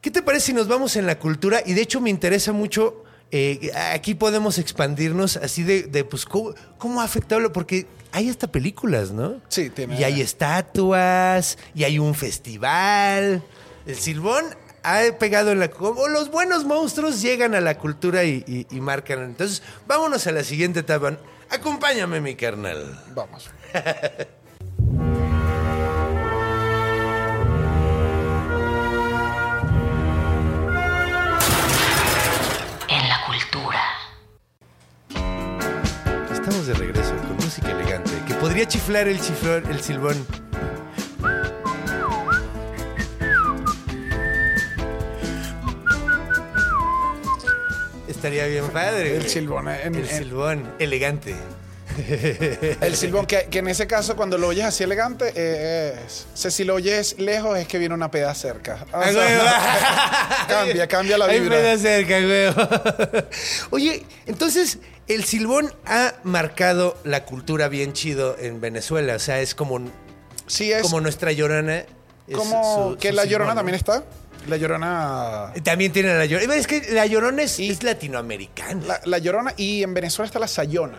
[0.00, 1.62] ¿qué te parece si nos vamos en la cultura?
[1.64, 6.54] Y de hecho me interesa mucho, eh, aquí podemos expandirnos así de, de, pues, ¿cómo,
[6.78, 7.40] cómo ha afectado?
[7.40, 9.40] lo- Porque hay hasta películas, ¿no?
[9.48, 13.42] Sí, tiene- Y hay estatuas, y hay un festival.
[13.86, 14.44] El Silbón
[14.84, 15.68] ha pegado en la...
[15.68, 19.22] Como los buenos monstruos llegan a la cultura y, y- y marcan.
[19.24, 21.16] Entonces, vámonos a la siguiente etapa.
[21.50, 23.00] Acompáñame, mi carnal.
[23.14, 23.50] Vamos.
[32.88, 33.82] En la cultura.
[36.32, 40.26] Estamos de regreso con música elegante que podría chiflar el chiflón, el silbón.
[48.24, 49.16] Estaría bien padre.
[49.16, 51.34] El silbón, en- el en- silbón elegante.
[52.80, 56.26] El silbón, que, que en ese caso, cuando lo oyes así elegante, eh, es.
[56.32, 58.86] o sea, si lo oyes lejos, es que viene una peda cerca.
[58.92, 60.48] O Ah, sea, güey.
[60.48, 61.56] cambia, cambia la vibra.
[61.58, 63.24] me da cerca, güey.
[63.70, 69.14] Oye, entonces el silbón ha marcado la cultura bien chido en Venezuela.
[69.16, 69.80] O sea, es como,
[70.46, 71.80] Sí, es como nuestra llorona.
[71.80, 71.86] es
[72.34, 73.56] como su- que su la silbón, llorona ¿no?
[73.58, 74.02] también está.
[74.48, 75.52] La llorona.
[75.62, 76.54] También tiene la llorona.
[76.56, 78.82] Es que la llorona es, es latinoamericana.
[78.86, 80.98] La, la llorona y en Venezuela está la sayona.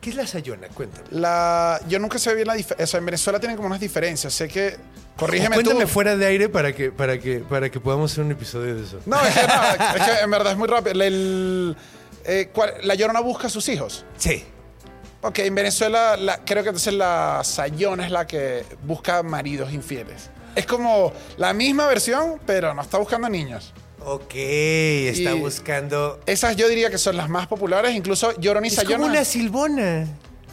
[0.00, 0.68] ¿Qué es la sayona?
[0.68, 1.06] Cuéntame.
[1.12, 2.84] La, yo nunca sé bien la diferencia.
[2.84, 4.32] O sea, en Venezuela tienen como unas diferencias.
[4.34, 4.76] Sé que.
[5.16, 5.88] Corrígeme Cuéntame tú.
[5.88, 9.00] fuera de aire para que, para, que, para que podamos hacer un episodio de eso.
[9.06, 11.00] No, es que, no, es que en verdad es muy rápido.
[11.02, 11.76] El-
[12.24, 14.04] eh, ¿cuál- la llorona busca a sus hijos.
[14.16, 14.44] Sí.
[15.22, 20.30] Ok, en Venezuela la- creo que entonces la sayona es la que busca maridos infieles.
[20.54, 23.72] Es como la misma versión, pero no está buscando niños.
[24.06, 26.20] Ok, está Y- buscando...
[26.26, 27.94] Esas yo diría que son las más populares.
[27.94, 30.06] Incluso Llorona y Es Sayona como una silbona.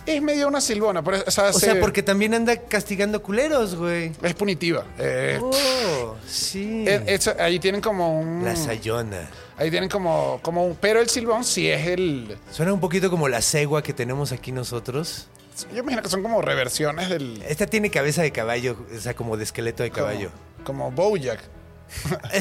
[0.06, 1.02] es medio una silbona.
[1.02, 4.14] o sea, O sea, se- porque también anda castigando culeros, güey.
[4.24, 4.86] es punitiva.
[4.98, 6.86] Eh, Oh, sí.
[6.88, 8.44] eh, eso- ahí tienen como un...
[8.46, 9.30] La sayona.
[9.58, 10.76] Ahí tienen como, como un...
[10.76, 12.38] Pero el silbón sí es el...
[12.52, 15.28] Suena un poquito como la cegua que tenemos aquí nosotros.
[15.74, 17.42] Yo imagino que son como reversiones del...
[17.48, 20.30] Esta tiene cabeza de caballo, o sea, como de esqueleto de caballo.
[20.64, 21.40] Como, como Bojack.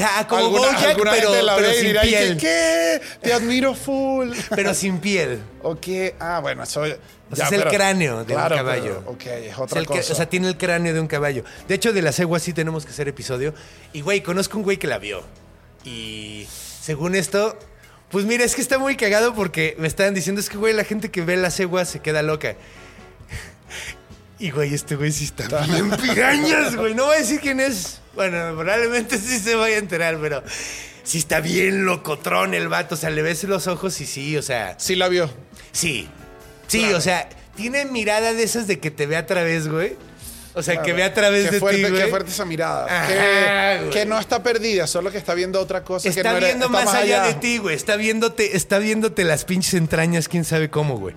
[0.05, 2.37] Ah, como Alguna- Bojack, alguna pero, gente la pero ve y sin dirá, "¿Y piel.
[2.37, 3.01] ¿Qué?
[3.21, 4.31] Te admiro full.
[4.55, 5.41] Pero sin piel.
[5.63, 6.15] ¿O qué?
[6.21, 6.83] Ah, bueno, eso...
[7.33, 8.99] O sea, es el cráneo de un caballo.
[9.03, 10.13] pero, ok, es Es otra que- cosa.
[10.13, 11.45] o sea, tiene el cráneo de un caballo.
[11.69, 13.55] De hecho, de la cegua sí tenemos que hacer episodio.
[13.93, 15.23] Y, güey, conozco un güey que la vio.
[15.85, 16.47] Y
[16.83, 17.57] según esto,
[18.11, 20.85] pues mira, es que está muy cagado porque me estaban diciendo, es que, güey, la
[20.85, 22.55] gente que ve la cegua se queda loca.
[24.41, 26.95] Y, güey, este güey sí está bien pirañas, güey.
[26.95, 28.01] No voy a decir quién es.
[28.15, 30.43] Bueno, probablemente sí se vaya a enterar, pero
[31.05, 32.95] sí está bien locotrón el vato.
[32.95, 34.75] O sea, le ves los ojos y sí, o sea...
[34.79, 35.31] Sí la vio.
[35.73, 36.09] Sí.
[36.67, 36.97] Sí, Claro.
[36.99, 39.97] o sea, tiene mirada de esas de que te ve a través, güey.
[40.55, 42.03] O sea, que ve a través qué de fuerte, ti, güey.
[42.03, 42.87] Qué fuerte esa mirada.
[42.87, 43.07] Ajá,
[43.85, 46.03] que, que no está perdida, solo que está viendo otra cosa.
[46.05, 47.77] que Está no era- viendo está más allá, de ti, güey.
[47.77, 51.15] Está viéndote, está viéndote las pinches entrañas, quién sabe cómo, güey.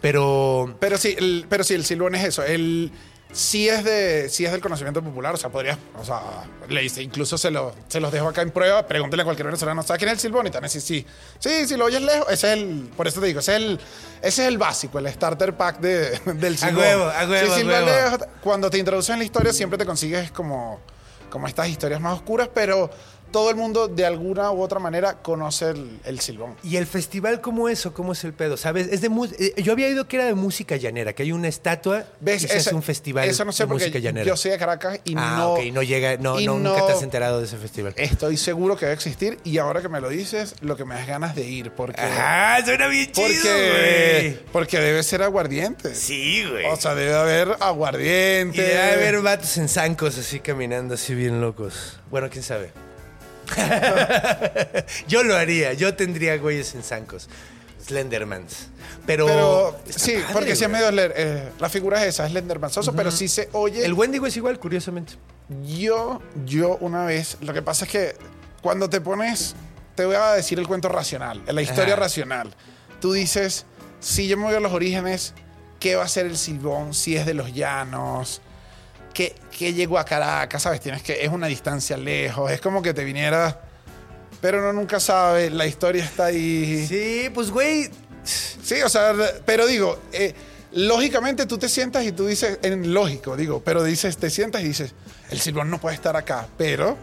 [0.00, 2.42] Pero Pero sí, el, pero sí, el silbón es eso.
[2.42, 2.90] El
[3.32, 5.34] sí es de sí es del conocimiento popular.
[5.34, 6.20] O sea, podrías, o sea,
[6.68, 8.86] le dice, incluso se, lo, se los dejo acá en prueba.
[8.86, 10.46] Pregúntele a cualquier venezolano, ¿sabes quién es el silbón?
[10.46, 11.06] Y también sí, sí.
[11.38, 13.80] Sí, si lo oyes lejos, ese es el, por eso te digo, ese es el,
[14.22, 16.78] ese es el básico, el starter pack de, del silbón.
[16.78, 17.86] huevo, a huevo, Sí, a huevo.
[17.86, 20.80] lejos, cuando te introducen en la historia, siempre te consigues como,
[21.28, 22.90] como estas historias más oscuras, pero
[23.30, 26.56] todo el mundo de alguna u otra manera conoce el, el silbón.
[26.62, 28.56] ¿Y el festival cómo es o cómo es el pedo?
[28.56, 28.88] ¿Sabes?
[28.90, 32.04] Es de eh, yo había oído que era de música llanera, que hay una estatua
[32.20, 32.44] ¿Ves?
[32.44, 34.26] y se hace un festival Eso no sé de porque música llanera.
[34.26, 35.72] yo soy de Caracas y ah, no...
[35.72, 37.94] no llega, no, nunca te has enterado de ese festival.
[37.96, 40.94] Estoy seguro que va a existir y ahora que me lo dices, lo que me
[40.94, 42.00] das ganas de ir porque...
[42.00, 44.52] Ajá, suena bien chido, porque, güey.
[44.52, 45.94] porque debe ser aguardiente.
[45.94, 46.66] Sí, güey.
[46.66, 48.58] O sea, debe haber aguardiente.
[48.58, 52.00] Y debe haber vatos en zancos así caminando así bien locos.
[52.10, 52.72] Bueno, quién sabe.
[55.08, 57.28] yo lo haría, yo tendría güeyes en zancos.
[57.86, 58.68] Slendermans.
[59.06, 59.26] Pero.
[59.26, 60.82] Pero sí, padre, porque sí es güey.
[60.92, 61.12] medio...
[61.16, 63.84] eh, la figura es esa, es Lendermanzoso, pero sí se oye...
[63.84, 65.14] El Wendigo es igual, curiosamente.
[65.64, 68.16] Yo, yo una vez, lo que pasa es que
[68.62, 69.54] cuando te pones,
[69.94, 72.02] te voy a decir el cuento racional, la historia Ajá.
[72.02, 72.54] racional.
[73.00, 73.64] Tú dices,
[73.98, 75.34] si yo me voy a los orígenes,
[75.80, 76.94] ¿qué va a ser el silbón?
[76.94, 78.42] Si es de los llanos,
[79.12, 80.62] ¿qué, qué llegó a Caracas?
[80.62, 80.80] ¿Sabes?
[80.80, 83.60] Tienes que, es una distancia lejos, es como que te viniera,
[84.40, 86.86] pero uno nunca sabe, la historia está ahí.
[86.86, 87.90] Sí, pues güey.
[88.22, 90.34] Sí, o sea, pero digo, eh,
[90.72, 94.68] lógicamente tú te sientas y tú dices, en lógico, digo, pero dices, te sientas y
[94.68, 94.94] dices,
[95.30, 96.96] el silbón no puede estar acá, pero,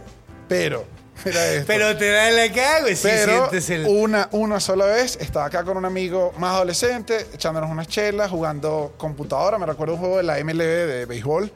[0.48, 0.86] pero.
[1.66, 2.96] Pero te da la cara, güey.
[3.02, 3.88] Pero el.
[3.88, 8.94] una, una sola vez estaba acá con un amigo más adolescente, echándonos unas chelas, jugando
[8.98, 9.58] computadora.
[9.58, 11.52] Me recuerdo un juego de la MLB de béisbol.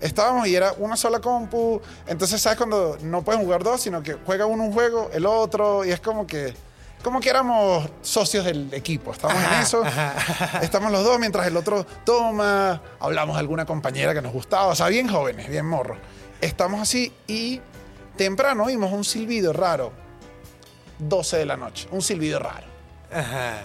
[0.00, 1.80] Estábamos y era una sola compu.
[2.06, 5.84] Entonces, ¿sabes cuando no pueden jugar dos, sino que juega uno un juego, el otro,
[5.84, 6.54] y es como que
[7.02, 9.12] como que éramos socios del equipo.
[9.12, 9.82] Estábamos en eso.
[10.62, 12.82] Estamos los dos mientras el otro toma.
[12.98, 14.66] Hablamos de alguna compañera que nos gustaba.
[14.66, 15.98] O sea, bien jóvenes, bien morros.
[16.40, 17.60] Estamos así y
[18.16, 19.92] temprano oímos un silbido raro.
[20.98, 21.88] 12 de la noche.
[21.92, 22.66] Un silbido raro.
[23.12, 23.62] Ajá.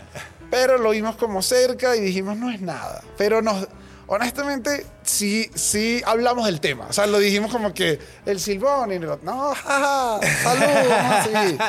[0.52, 3.02] Pero lo vimos como cerca y dijimos, no es nada.
[3.18, 3.68] Pero nos,
[4.08, 6.88] honestamente, sí, sí hablamos del tema.
[6.90, 11.60] O sea, lo dijimos como que el silbón y lo- no, jaja, salud.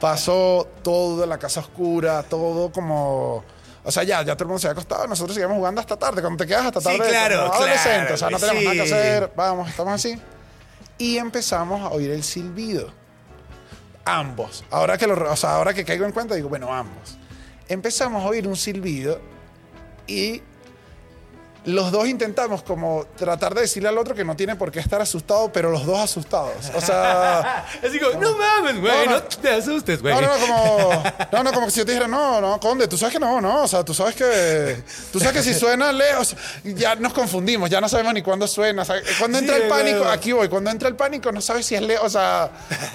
[0.00, 3.44] Pasó todo, la casa oscura, todo como...
[3.84, 6.20] O sea, ya, ya todo el mundo se había acostado, nosotros seguíamos jugando hasta tarde.
[6.20, 8.76] Cuando te quedas hasta Sí, tarde, claro, como claro, adolescente, o sea, no tenemos nada
[8.76, 8.92] que sí.
[8.94, 10.20] hacer, vamos, estamos así.
[10.98, 12.92] Y empezamos a oír el silbido
[14.04, 14.64] ambos.
[14.70, 17.16] Ahora que, lo, o sea, ahora que caigo en cuenta, digo, bueno, ambos.
[17.68, 19.20] Empezamos a oír un silbido
[20.06, 20.42] y
[21.64, 25.00] los dos intentamos como tratar de decirle al otro que no tiene por qué estar
[25.00, 26.70] asustado, pero los dos asustados.
[26.74, 27.66] O sea...
[27.86, 30.14] Así como, no mames, güey, No, no, te asustes, güey.
[30.14, 32.98] No, no, como, no, no, como que si yo te dijera, no, no, Conde, tú
[32.98, 34.82] sabes que no, no, o sea, tú sabes que,
[35.12, 38.82] tú sabes que si suena lejos, ya nos confundimos, ya no sabemos ni cuándo suena,
[38.82, 40.12] o sea, cuando entra Sí, el pánico, claro.
[40.12, 42.50] aquí voy, cuando entra el pánico no sabes si es lejos, o sea,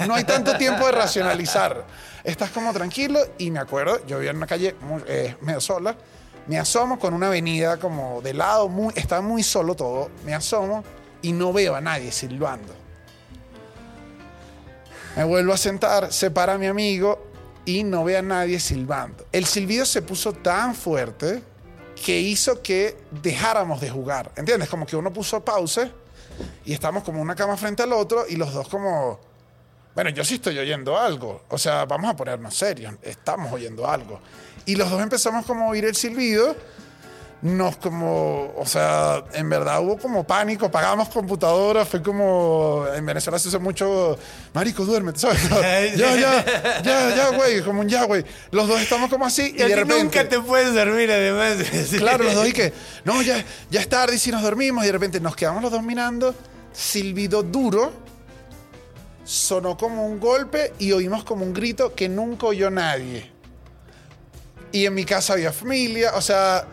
[0.08, 1.86] no hay tanto tiempo de racionalizar,
[2.24, 4.76] estás como tranquilo y me acuerdo, yo vivía en una calle
[5.08, 5.96] eh, medio sola,
[6.48, 10.84] me asomo con una avenida como de lado, muy, está muy solo todo, me asomo
[11.22, 12.74] y no veo a nadie silbando.
[15.16, 17.28] Me vuelvo a sentar, se para mi amigo
[17.66, 19.26] y no ve a nadie silbando.
[19.32, 21.42] El silbido se puso tan fuerte
[22.06, 24.32] que hizo que dejáramos de jugar.
[24.36, 24.70] ¿Entiendes?
[24.70, 25.90] Como que uno puso pausa
[26.64, 29.20] y estamos como una cama frente al otro y los dos como...
[29.98, 31.42] Bueno, yo sí estoy oyendo algo.
[31.50, 32.94] O sea, vamos a ponernos serios.
[33.02, 34.20] Estamos oyendo algo.
[34.68, 36.56] Y los dos empezamos como a oír el silbido.
[37.42, 43.40] Nos como, o sea, en verdad hubo como pánico, pagamos computadoras, fue como, en Venezuela
[43.40, 44.18] se usa mucho,
[44.54, 45.50] marico, duérmete, ¿sabes?
[45.98, 48.24] Ya, ya, ya, ya, güey, como un ya, güey.
[48.52, 50.04] Los dos estamos como así y, Y de repente...
[50.04, 51.58] nunca te puedes dormir, además.
[51.98, 52.72] Claro, los dos y que,
[53.04, 55.72] no, ya, ya es tarde y si nos dormimos y de repente nos quedamos los
[55.72, 56.36] dos mirando,
[56.72, 58.06] silbido duro,
[59.28, 63.30] sonó como un golpe y oímos como un grito que nunca oyó nadie.
[64.72, 66.66] Y en mi casa había familia, o sea,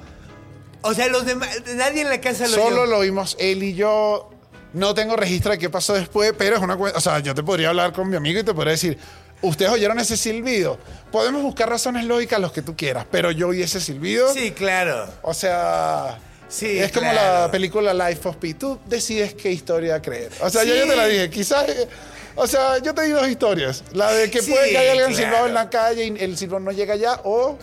[0.83, 2.87] O sea, los demás, nadie en la casa lo solo oyó.
[2.87, 4.31] lo oímos él y yo.
[4.73, 6.99] No tengo registro de qué pasó después, pero es una cuenta.
[6.99, 8.99] O sea, yo te podría hablar con mi amigo y te podría decir,
[9.43, 10.79] ¿ustedes oyeron ese silbido?
[11.11, 14.33] Podemos buscar razones lógicas los que tú quieras, pero yo oí ese silbido.
[14.33, 15.09] Sí, claro.
[15.23, 16.19] O sea,
[16.49, 17.43] Sí, es como claro.
[17.47, 18.55] la película Life of Pi.
[18.55, 20.31] Tú decides qué historia creer.
[20.41, 21.31] O sea, yo ya te la dije.
[21.31, 21.89] Quizás, eh,
[22.37, 23.85] o sea, yo te di dos historias.
[23.93, 25.25] La de que Sí, puede que haya alguien claro.
[25.25, 27.59] silbado en la calle y el silbón no llega allá, o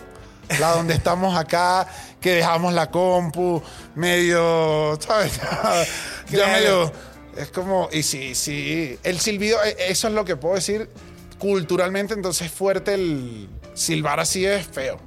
[0.58, 1.86] la donde estamos acá,
[2.20, 3.62] que dejamos la compu,
[3.94, 5.36] medio, ¿sabes?
[5.40, 5.84] Ya,
[6.30, 6.52] ya Claro.
[6.52, 6.92] medio.
[7.36, 8.98] Es como, y sí, sí.
[9.02, 10.88] El silbido, eh, eso es lo que puedo decir.
[11.38, 14.98] Culturalmente, entonces fuerte el silbar así es feo.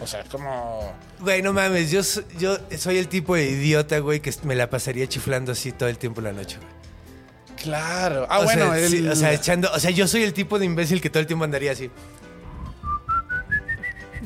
[0.00, 0.92] O sea, es como.
[1.20, 2.02] Güey, no mames, yo,
[2.38, 5.96] yo soy el tipo de idiota, güey, que me la pasaría chiflando así todo el
[5.96, 6.75] tiempo la noche, güey.
[7.66, 8.26] Claro.
[8.30, 10.58] Ah, o bueno, sea, el- sí, o sea, echando, o sea, yo soy el tipo
[10.58, 11.90] de imbécil que todo el tiempo andaría así.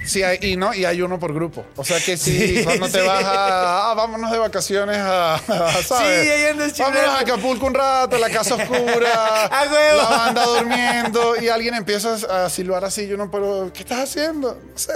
[0.04, 1.64] Sí, hay, y no, y hay uno por grupo.
[1.76, 3.06] O sea que si Sí, cuando te sí.
[3.06, 5.40] vas a, ah, vámonos de vacaciones a, a,
[5.82, 6.22] ¿sabes?
[6.22, 6.76] Sí, ahí andas.
[6.78, 9.96] Vámonos a Acapulco un rato, la casa oscura, ¡A huevo!
[10.02, 12.14] la banda durmiendo y alguien empieza
[12.44, 14.58] a silbar así y uno, pero ¿qué estás haciendo?
[14.72, 14.92] No sé.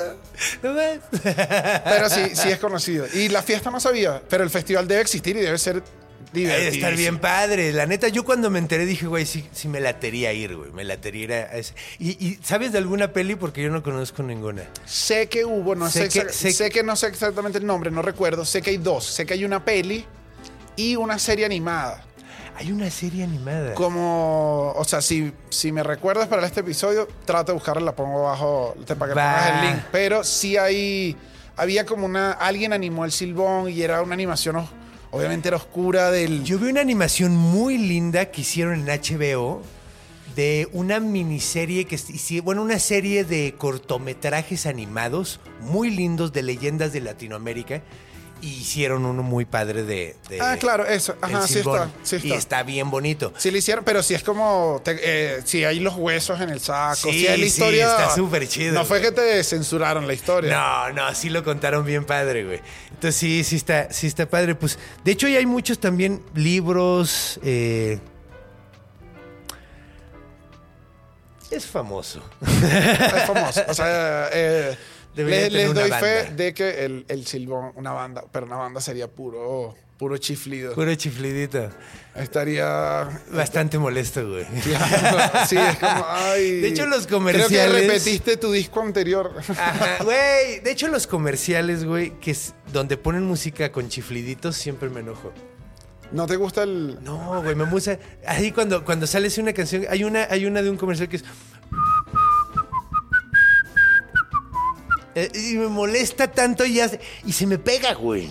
[0.63, 1.01] ¿No ves?
[1.23, 3.07] Pero sí, sí es conocido.
[3.13, 5.83] Y la fiesta no sabía, pero el festival debe existir y debe ser
[6.35, 6.75] Debe divertido.
[6.75, 7.73] estar bien padre.
[7.73, 10.71] La neta, yo cuando me enteré dije, güey, sí, sí me latería ir, güey.
[10.73, 11.75] Me latería ir a ese.
[11.99, 13.35] Y, y ¿sabes de alguna peli?
[13.37, 14.65] Porque yo no conozco ninguna.
[14.85, 17.91] Sé que hubo, no sé, Sé que- sé- sé que no sé exactamente el nombre,
[17.91, 18.45] no recuerdo.
[18.45, 19.05] Sé que hay dos.
[19.05, 20.05] Sé que hay una peli
[20.77, 22.05] y una serie animada.
[22.57, 23.75] Hay una serie animada.
[23.75, 28.27] Como, o sea, si, si me recuerdas para este episodio, trato de buscarla, la pongo
[28.29, 29.83] abajo te- para que pongas el link.
[29.91, 31.17] Pero sí hay,
[31.57, 34.69] había como una, alguien animó el silbón y era una animación, o-
[35.15, 36.43] obviamente era oscura del...
[36.43, 39.63] Yo vi una animación muy linda que hicieron en HBO
[40.35, 41.97] de una miniserie que
[42.43, 47.83] bueno, una serie de cortometrajes animados muy lindos de leyendas de Latinoamérica.
[48.43, 50.17] Y hicieron uno muy padre de.
[50.29, 51.17] de- Ah, claro, eso.
[51.23, 52.35] Ajá, sí está, sí Y está.
[52.39, 53.33] está bien bonito.
[53.39, 56.61] Sí lo hicieron, pero sí es como, te- eh, sí hay los huesos en el
[56.61, 57.87] saco, Sí, hay la sí, historia...
[57.91, 60.53] está súper chido, No fue que te censuraron la historia.
[60.53, 62.61] No, no, sí lo contaron bien padre, güey.
[62.91, 64.55] Entonces sí, sí está, sí está padre.
[64.55, 67.41] Pues, de hecho, ya hay muchos también libros.
[67.43, 67.99] eh,
[71.51, 72.21] Es famoso.
[72.43, 73.63] es famoso.
[73.69, 74.77] O sea, eh,
[75.17, 76.01] Les, doy banda.
[76.01, 80.75] fe de que el, el silbón, una banda, pero una banda sería puro, puro chiflido.
[80.75, 81.71] Puro chiflidito.
[82.17, 83.23] Estaría.
[83.33, 84.45] Bastante molesto, güey.
[84.63, 86.05] Claro, sí, es como.
[86.09, 86.61] Ay.
[86.61, 87.49] De hecho, los Creo comerciales-
[87.81, 89.33] que repetiste tu disco anterior.
[89.49, 90.61] Ajá, güey.
[90.61, 95.33] De hecho, los comerciales, güey, que es donde ponen música con chifliditos, siempre me enojo.
[96.13, 97.03] ¿No te gusta el.?
[97.03, 97.99] No, güey, me gusta.
[98.27, 101.17] Ahí cuando, cuando sale así una canción, hay una, hay una de un comercial que
[101.17, 101.25] es.
[105.15, 108.31] Eh, y me molesta tanto y, hace- y se me pega, güey.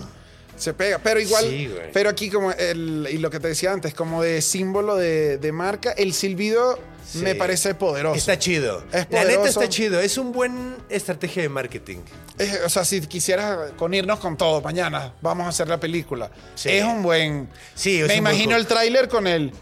[0.56, 1.90] Se pega, pero igual, Sí, güey.
[1.92, 5.52] pero aquí como el, y lo que te decía antes, como de símbolo de, de
[5.52, 7.18] marca, el silbido Sí.
[7.18, 8.16] me parece poderoso.
[8.16, 8.78] Está chido.
[8.90, 9.60] Es La neta poderoso.
[9.60, 10.00] está chido.
[10.00, 11.98] Es un buen estrategia de marketing.
[12.38, 16.30] Es- o sea, si quisieras con irnos con todo, mañana vamos a hacer la película.
[16.54, 16.70] Sí.
[16.70, 17.48] Es un buen...
[17.74, 19.52] Sí, es Me buen imagino el tráiler con el...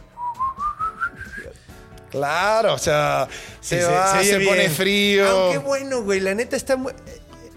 [2.13, 3.27] Claro, o sea,
[3.61, 5.27] Sí, se, va, se pone frío.
[5.27, 6.93] Aunque bueno, güey, la neta está muy...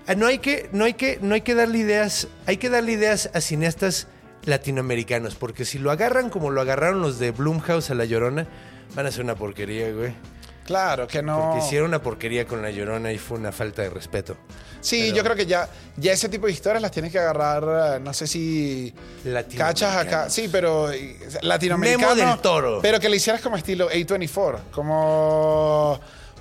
[0.07, 2.93] eh, No hay que, no hay que, no hay que darle ideas, hay que darle
[2.93, 4.07] ideas a cineastas
[4.45, 8.47] latinoamericanos, porque si lo agarran como lo agarraron los de Blumhouse a La Llorona,
[8.95, 10.13] van a ser una porquería, güey.
[10.65, 11.39] Claro, que no...
[11.51, 14.35] Porque hicieron una porquería con La Llorona y fue una falta de respeto.
[14.81, 17.97] Sí, Pero- yo creo que ya, ya ese tipo de historias las tienes que agarrar,
[17.97, 18.93] eh, no sé si
[19.57, 20.29] cachas acá.
[20.29, 22.15] Sí, pero eh, latinoamericano.
[22.15, 22.79] Memo del Toro.
[22.81, 25.99] Pero que le hicieras como estilo A24, como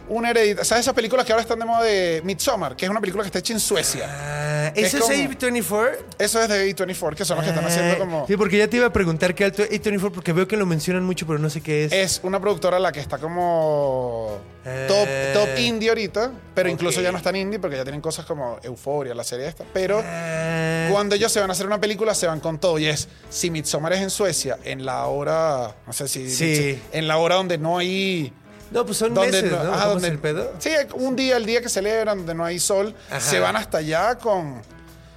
[0.08, 0.64] una heredita.
[0.64, 2.76] ¿Sabes esas películas que ahora están de moda de Midsommar?
[2.76, 4.06] Que es una película que está hecha en Suecia.
[4.08, 5.90] Ah, Es ¿Eso es, como- A24?
[6.18, 8.26] Eso es de A24, que son los que están haciendo Ah, como...
[8.26, 11.04] Sí, porque ya te iba a preguntar qué alto A24 porque veo que lo mencionan
[11.04, 11.92] mucho, pero no sé qué es.
[11.92, 14.86] Es una productora la que está como Ah.
[14.88, 18.24] top, top indie ahorita, pero incluso ya no es tan indie porque ya tienen cosas
[18.24, 19.64] como Euforia, la serie esta.
[19.72, 22.78] Pero Ah, Cuando ellos se van a hacer una película, se van con todo.
[22.78, 26.30] Y es, si Midsommar es en Suecia, en la hora, no sé si...
[26.30, 26.80] Sí.
[26.92, 28.32] En la hora donde no hay...
[28.74, 29.56] no, pues son Donde meses, ¿no?
[29.58, 30.52] ajá, ¿Cómo donde- es el pedo?
[30.58, 33.20] Sí, un día, el día que celebran, donde no hay sol, Ajá.
[33.20, 34.60] se van hasta allá con...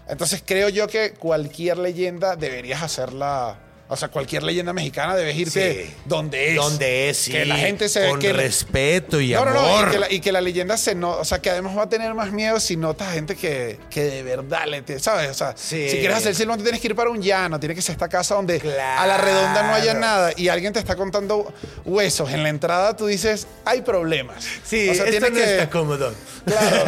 [0.08, 3.58] Entonces creo yo que cualquier leyenda deberías hacerla...
[3.90, 5.94] O sea, cualquier leyenda mexicana debes irte Sí.
[6.06, 6.56] donde es.
[6.56, 7.32] Donde es, sí.
[7.32, 8.08] Que la gente se...
[8.10, 9.84] Con que respeto y no, no, amor.
[9.86, 11.84] no, y que, la, y que la leyenda se no, o sea, que además va
[11.84, 15.30] a tener más miedo si notas gente que, que de verdad le, te- ¿sabes?
[15.30, 15.90] O sea, Sí.
[15.90, 18.36] si quieres hacer silbón, tienes que ir para un llano, tiene que ser esta casa
[18.36, 19.02] donde Claro.
[19.02, 21.54] a la redonda no haya nada y alguien te está contando
[21.86, 24.44] huesos en la entrada, tú dices, hay problemas.
[24.66, 26.14] Sí, o sea, esto tiene no está cómodo.
[26.46, 26.86] Claro.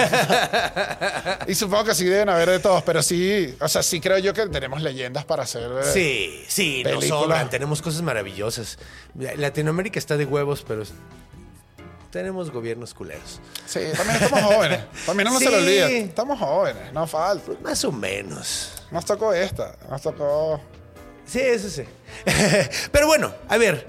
[1.48, 4.34] y supongo que sí deben haber de todos, pero sí, o sea, sí creo yo
[4.34, 5.70] que tenemos leyendas para hacer.
[5.96, 7.22] eh, Sí, sí, nos Película.
[7.22, 7.50] sobran.
[7.50, 8.78] Tenemos cosas maravillosas.
[9.38, 10.84] Latinoamérica está de huevos, pero
[12.12, 13.40] tenemos gobiernos culeros.
[13.68, 14.80] Sí, también estamos jóvenes.
[15.06, 15.46] También no Sí.
[15.46, 16.00] se lo olvide.
[16.00, 17.52] Estamos jóvenes, no falta.
[17.62, 18.84] Más o menos.
[18.92, 20.60] Nos tocó esta, nos tocó.
[21.26, 21.84] Sí, eso sí.
[22.92, 23.86] Pero bueno, a ver.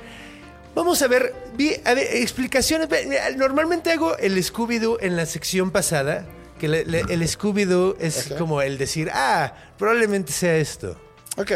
[0.75, 2.89] Vamos a ver, vi- a ver, explicaciones.
[3.37, 6.27] Normalmente hago el Scooby-Doo en la sección pasada.
[6.61, 8.37] Que le- le- el Scooby-Doo es Ok.
[8.39, 10.95] como el decir, ah, probablemente sea esto.
[11.39, 11.51] Ok.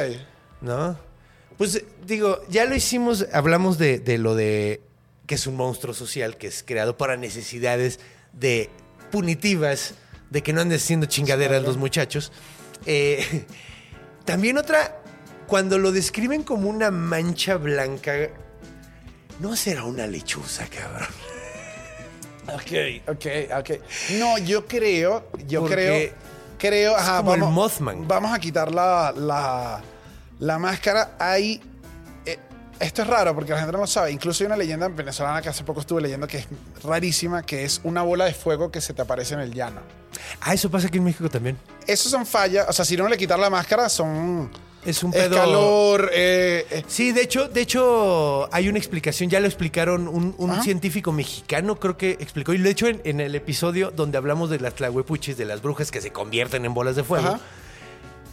[0.62, 0.98] ¿No?
[1.58, 4.80] Pues digo, ya lo hicimos, hablamos de, de lo de
[5.26, 8.00] que es un monstruo social, que es creado para necesidades
[8.32, 8.70] de
[9.10, 9.94] punitivas,
[10.30, 12.32] de que no anden haciendo chingaderas los muchachos.
[12.86, 13.46] Eh,
[14.24, 15.00] también otra,
[15.46, 18.30] cuando lo describen como una mancha blanca,
[19.40, 21.08] no será una lechuza, cabrón.
[22.46, 23.26] Ok, ok,
[23.58, 23.70] ok.
[24.18, 26.12] No, yo creo, yo Porque creo,
[26.58, 28.06] creo, ajá, como el vamos, Mothman.
[28.06, 29.82] Vamos a quitar la, la,
[30.44, 31.16] la máscara.
[31.18, 31.60] Hay,
[32.26, 32.38] eh,
[32.78, 34.12] esto es raro porque la gente no lo sabe.
[34.12, 36.46] Incluso hay una leyenda venezolana que hace poco estuve leyendo que es
[36.82, 39.80] rarísima, que es una bola de fuego que se te aparece en el llano.
[40.40, 41.58] Ah, eso pasa aquí en México también.
[41.86, 44.50] Esos son fallas, o sea, si no le quitar la máscara, son...
[44.84, 45.36] Es un es pedo.
[45.36, 50.62] calor, eh, eh, Sí, de hecho, de hecho, hay una explicación, ya lo explicaron un,
[50.62, 54.60] científico mexicano, creo que explicó, y de hecho en, en el episodio donde hablamos de
[54.60, 57.40] las tlahuepuchis, de las brujas que se convierten en bolas de fuego, Ajá.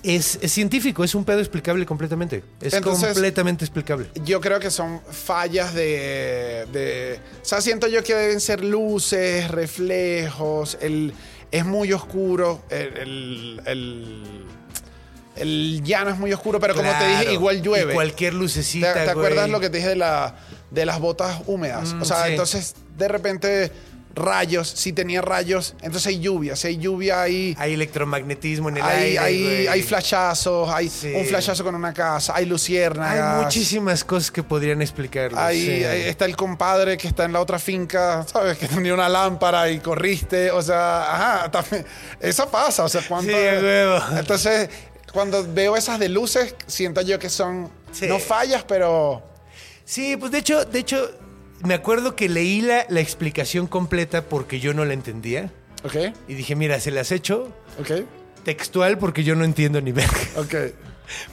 [0.04, 2.44] Es, es científico, es un pedo explicable completamente.
[2.62, 4.08] Es Entonces- completamente explicable.
[4.24, 9.50] Yo creo que son fallas de, de- O sea, siento yo que deben ser luces,
[9.50, 10.78] reflejos.
[10.82, 11.14] El,
[11.52, 12.62] es muy oscuro.
[12.70, 14.46] El, el,
[15.36, 17.92] el- llano es muy oscuro, pero como te dije, igual llueve.
[17.92, 18.94] Y cualquier ¿Te, lucecita.
[18.94, 20.36] te acuerdas lo que te dije de, la,
[20.70, 21.94] de las botas húmedas?
[21.94, 22.32] Mm, o sea, sí.
[22.32, 23.72] entonces de repente
[24.16, 26.56] rayos, si tenía rayos, entonces hay lluvia.
[26.56, 29.20] Si hay lluvia, hay, Hay electromagnetismo en el hay, aire.
[29.20, 29.68] hay, güey.
[29.68, 31.14] hay flashazos, hay Sí.
[31.16, 33.38] un flashazo con una casa, hay luciérnagas.
[33.38, 35.40] Hay muchísimas cosas que podrían explicarlo.
[35.40, 35.84] Ahí, sí.
[35.84, 38.58] está el compadre que está en la otra finca, ¿sabes?
[38.58, 40.52] Que tenía una lámpara y corriste.
[40.52, 41.86] O sea, ajá, también.
[42.20, 43.32] Eso pasa, o sea, cuando.
[43.32, 43.38] Sí.
[44.18, 44.70] Entonces,
[45.14, 47.70] cuando veo esas de luces, siento yo que son.
[47.92, 48.08] Sí.
[48.08, 49.24] No fallas, pero.
[49.84, 51.12] Sí, pues de hecho, de hecho,
[51.64, 55.52] me acuerdo que leí la, la explicación completa porque yo no la entendía.
[55.84, 55.96] Ok,
[56.28, 58.06] Y dije, mira, se las echo ok,
[58.44, 60.10] textual porque yo no entiendo ni ver.
[60.38, 60.56] ok.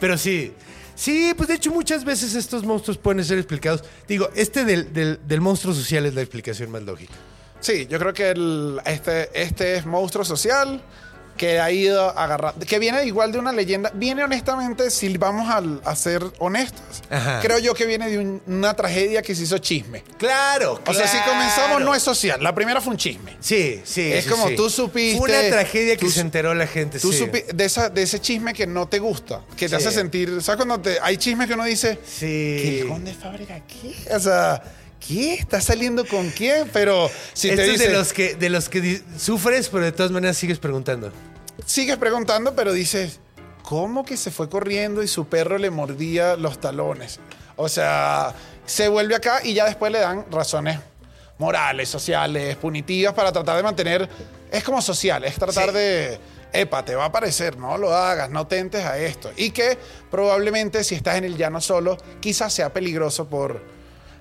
[0.01, 0.53] Pero sí.
[0.95, 3.85] Sí, pues de hecho muchas veces estos monstruos pueden ser explicados.
[4.09, 7.13] Digo, este del, del- del monstruo social es la explicación más lógica.
[7.61, 10.83] Sí, yo creo que el- este, este es monstruo social
[11.39, 13.91] que ha ido a agarrar, que viene igual de una leyenda.
[13.95, 15.49] Viene honestamente, si vamos
[15.85, 17.41] a, ser honestos, Ajá.
[17.41, 20.05] creo yo que viene de un- una tragedia que se hizo chisme.
[20.19, 22.43] Claro, O sea, si comenzamos, no es social.
[22.43, 23.37] La primera fue un chisme.
[23.41, 24.13] Sí, sí.
[24.13, 24.57] Es sí, como sí.
[24.57, 26.99] tú supiste- Fue una tragedia que tú- se enteró la gente.
[26.99, 27.21] Tú sí.
[27.25, 30.43] supi- de, esa, de ese chisme que no te gusta, que te hace sentir.
[30.43, 32.21] ¿Sabes cuando te, hay chismes que uno dice, Sí.
[32.83, 33.95] ¿qué conde Fábrega qué?
[34.15, 34.61] O sea,
[35.07, 35.35] ¿qué?
[35.35, 36.69] ¿Estás saliendo con quién?
[36.73, 39.93] Pero si Esto te es de los que, de los que di- sufres, pero de
[39.93, 41.13] todas maneras sigues preguntando.
[41.65, 43.21] Sigues preguntando, pero dices,
[43.63, 47.21] ¿cómo que se fue corriendo y su perro le mordía los talones?
[47.57, 48.35] O sea,
[48.67, 50.79] se vuelve acá y ya después le dan razones
[51.39, 54.09] morales, sociales, punitivas para tratar de mantener.
[54.51, 55.75] Es como social, es tratar Sí.
[55.75, 56.21] de.
[56.51, 59.31] Epa, te va a parecer, no lo hagas, no tentes a esto.
[59.37, 59.77] Y que
[60.11, 63.61] probablemente si estás en el llano solo, quizás sea peligroso por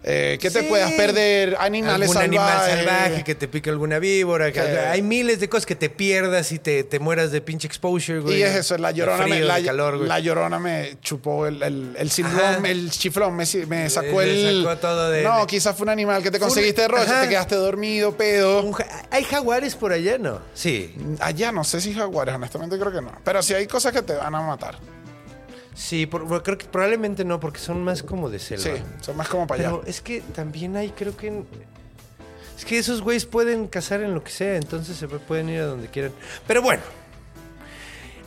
[0.10, 0.66] eh, que te Sí.
[0.68, 2.76] puedas perder animales Algún animal salvajes.
[2.86, 4.54] salvaje que te pique alguna víbora.
[4.54, 7.68] que- Que- hay miles de cosas que te pierdas y te, te mueras de pinche
[7.68, 8.38] exposure, güey.
[8.40, 10.08] Y es eso, la De llorona, me, la, calor, güey.
[10.08, 12.58] la llorona me chupó el, el, el Ajá.
[12.66, 14.64] el chiflón, me, me sacó Le el...
[14.64, 16.88] sacó todo de- no, de- quizás fue un animal que te Fue un- conseguiste de
[16.88, 17.22] rocha, Ajá.
[17.24, 18.72] te quedaste dormido, pedo.
[18.72, 20.40] Ja- ¿Hay jaguares por allá, no?
[20.54, 20.96] Sí.
[21.20, 23.12] Allá no sé si jaguares, honestamente creo que no.
[23.26, 24.78] Pero sí hay cosas que te van a matar.
[25.78, 28.64] Sí, por- por- creo que probablemente no, porque son más como de selva.
[28.64, 28.72] Sí,
[29.02, 29.70] son más como para allá.
[29.78, 31.28] Pero es que también hay, creo que.
[31.28, 31.48] en-
[32.58, 35.66] Es que esos güeyes pueden cazar en lo que sea, entonces se pueden ir a
[35.68, 36.12] donde quieran.
[36.48, 36.82] Pero bueno.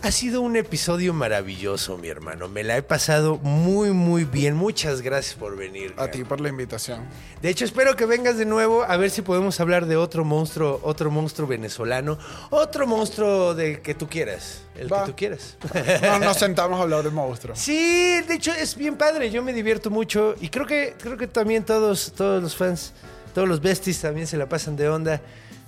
[0.02, 2.48] Ha sido un episodio maravilloso, mi hermano.
[2.48, 4.56] Me la he pasado muy, muy bien.
[4.56, 5.93] Muchas gracias por venir.
[5.98, 7.05] A ti por la invitación.
[7.43, 10.81] De hecho, espero que vengas de nuevo a ver si podemos hablar de otro monstruo,
[10.85, 12.18] otro monstruo venezolano,
[12.48, 15.05] otro monstruo de que tú quieras, el Va.
[15.05, 15.59] que tú quieras.
[16.02, 17.59] No, nos sentamos a hablar de monstruos.
[17.59, 21.27] Sí, de hecho es bien padre, yo me divierto mucho y creo que creo que
[21.27, 22.94] también todos todos los fans,
[23.35, 25.20] todos los besties también se la pasan de onda.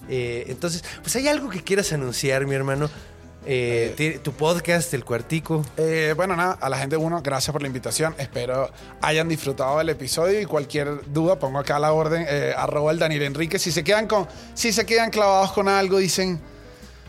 [0.09, 2.91] Eh, entonces, pues hay algo que quieras anunciar, mi hermano.
[3.45, 5.65] Eh, ti- tu podcast, el cuartico.
[5.77, 8.15] Eh, bueno, nada, a la gente uno, gracias por la invitación.
[8.19, 8.71] Espero
[9.01, 13.23] hayan disfrutado del episodio y cualquier duda pongo acá la orden, eh, arroba el Daniel
[13.23, 13.59] Enrique.
[13.59, 16.41] Si se quedan con, si se quedan clavados con algo, dicen,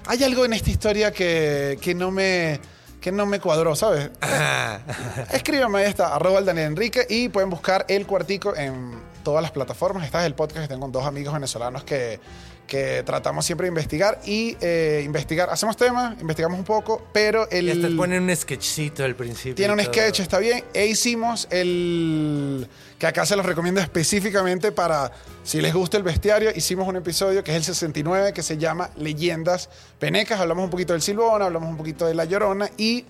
[0.07, 2.59] hay algo en esta historia que, que no me
[2.99, 4.09] que no me cuadró, ¿sabes?
[5.33, 8.93] Escríbame ahí está, arroba el Daniel Enrique y pueden buscar El Cuartico en
[9.23, 10.05] todas las plataformas.
[10.05, 12.19] Este es el podcast que tengo con dos amigos venezolanos que,
[12.67, 15.49] que tratamos siempre de investigar y eh, investigar.
[15.49, 17.67] Hacemos temas, investigamos un poco, pero el...
[17.67, 19.55] Y hasta ponen un sketchcito al principio.
[19.55, 19.93] Tiene un todo.
[19.93, 20.63] sketch, está bien.
[20.73, 22.67] E hicimos el
[22.97, 25.11] que acá se los recomiendo específicamente para,
[25.43, 28.89] si les gusta el bestiario, hicimos un episodio que es el 69 que se llama
[28.97, 29.69] Leyendas
[29.99, 30.39] Penecas.
[30.39, 33.05] Hablamos un poquito del Silbón, hablamos un poquito de La Llorona y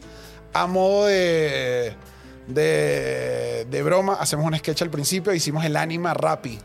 [0.54, 1.94] a modo de,
[2.48, 6.60] de, de broma hacemos un sketch al principio, hicimos el Anima Rappi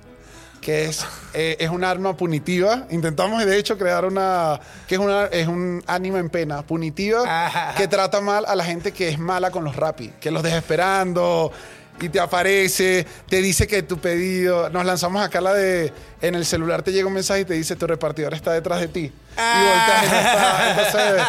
[0.60, 1.04] que es,
[1.34, 2.86] eh, es un arma punitiva.
[2.90, 4.60] Intentamos, de hecho, crear una.
[4.86, 7.74] que es, una, es un ánima en pena punitiva Ajá.
[7.76, 10.58] que trata mal a la gente que es mala con los rapi, que los deja
[10.58, 11.52] esperando
[12.00, 14.70] y te aparece, te dice que tu pedido.
[14.70, 15.92] Nos lanzamos acá la de.
[16.20, 18.88] En el celular te llega un mensaje y te dice tu repartidor está detrás de
[18.88, 19.00] ti.
[19.00, 20.70] Y volteas y no está.
[20.70, 21.26] Entonces,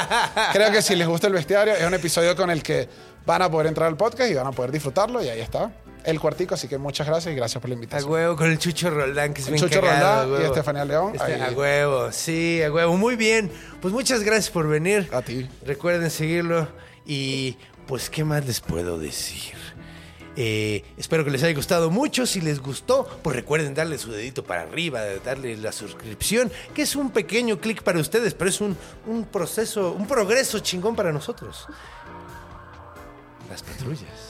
[0.54, 2.88] creo que si les gusta el bestiario, es un episodio con el que
[3.26, 5.24] van a poder entrar al podcast y van a poder disfrutarlo.
[5.24, 5.72] Y ahí está.
[6.06, 8.10] El cuartico, así que muchas gracias y gracias por la A invitación.
[8.12, 10.48] huevo con el Chucho Roldán, que es El bien Chucho cagado, Roldán a y.
[10.48, 12.98] Estefanía León, Este, a huevo, sí, a huevo.
[12.98, 13.52] Muy bien.
[13.82, 15.10] Pues muchas gracias por venir.
[15.12, 15.48] A ti.
[15.66, 16.68] Recuerden seguirlo.
[17.06, 17.58] Y
[17.88, 19.54] pues, ¿qué más les puedo decir?
[20.36, 22.26] Eh, espero que les haya gustado mucho.
[22.26, 26.96] Si les gustó, pues recuerden darle su dedito para arriba, darle la suscripción, que es
[26.96, 31.66] un pequeño clic para ustedes, pero es un, un proceso, un progreso chingón para nosotros.
[33.50, 34.29] Las patrullas.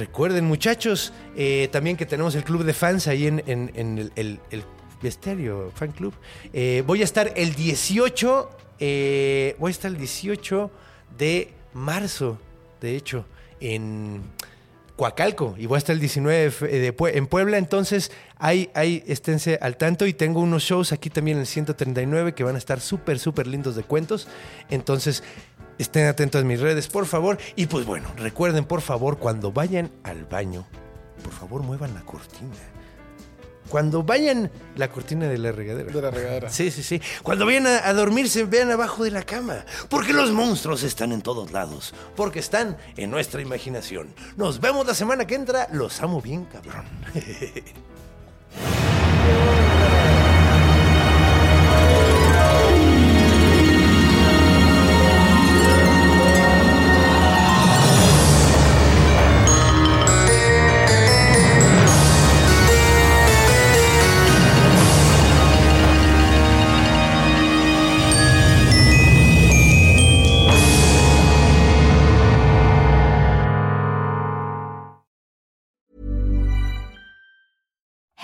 [0.00, 4.64] Recuerden, muchachos, eh, también que tenemos el club de fans ahí en, el, el,
[5.74, 6.14] Fan Club.
[6.54, 10.70] Eh, voy a estar el 18, eh, voy a estar el 18
[11.18, 12.38] de marzo,
[12.80, 13.26] de hecho,
[13.60, 14.22] en
[14.96, 17.58] Coacalco y voy a estar el 19 de en Puebla.
[17.58, 22.34] Entonces, hay, hay, esténse al tanto y tengo unos shows aquí también en el 139
[22.34, 24.28] que van a estar súper, súper lindos de cuentos.
[24.70, 25.22] Entonces,
[25.82, 27.38] estén atentos a mis redes, por favor.
[27.56, 30.66] Y pues bueno, recuerden, por favor, cuando vayan al baño,
[31.22, 32.56] por favor, muevan la cortina.
[33.68, 35.92] Cuando vayan la cortina de la regadera.
[35.92, 36.50] De la regadera.
[36.50, 37.00] Sí, sí, sí.
[37.22, 39.64] Cuando vayan a, a dormirse, vean abajo de la cama.
[39.88, 41.94] Porque los monstruos están en todos lados.
[42.16, 44.12] Porque están en nuestra imaginación.
[44.36, 45.68] Nos vemos la semana que entra.
[45.72, 46.84] Los amo bien, cabrón.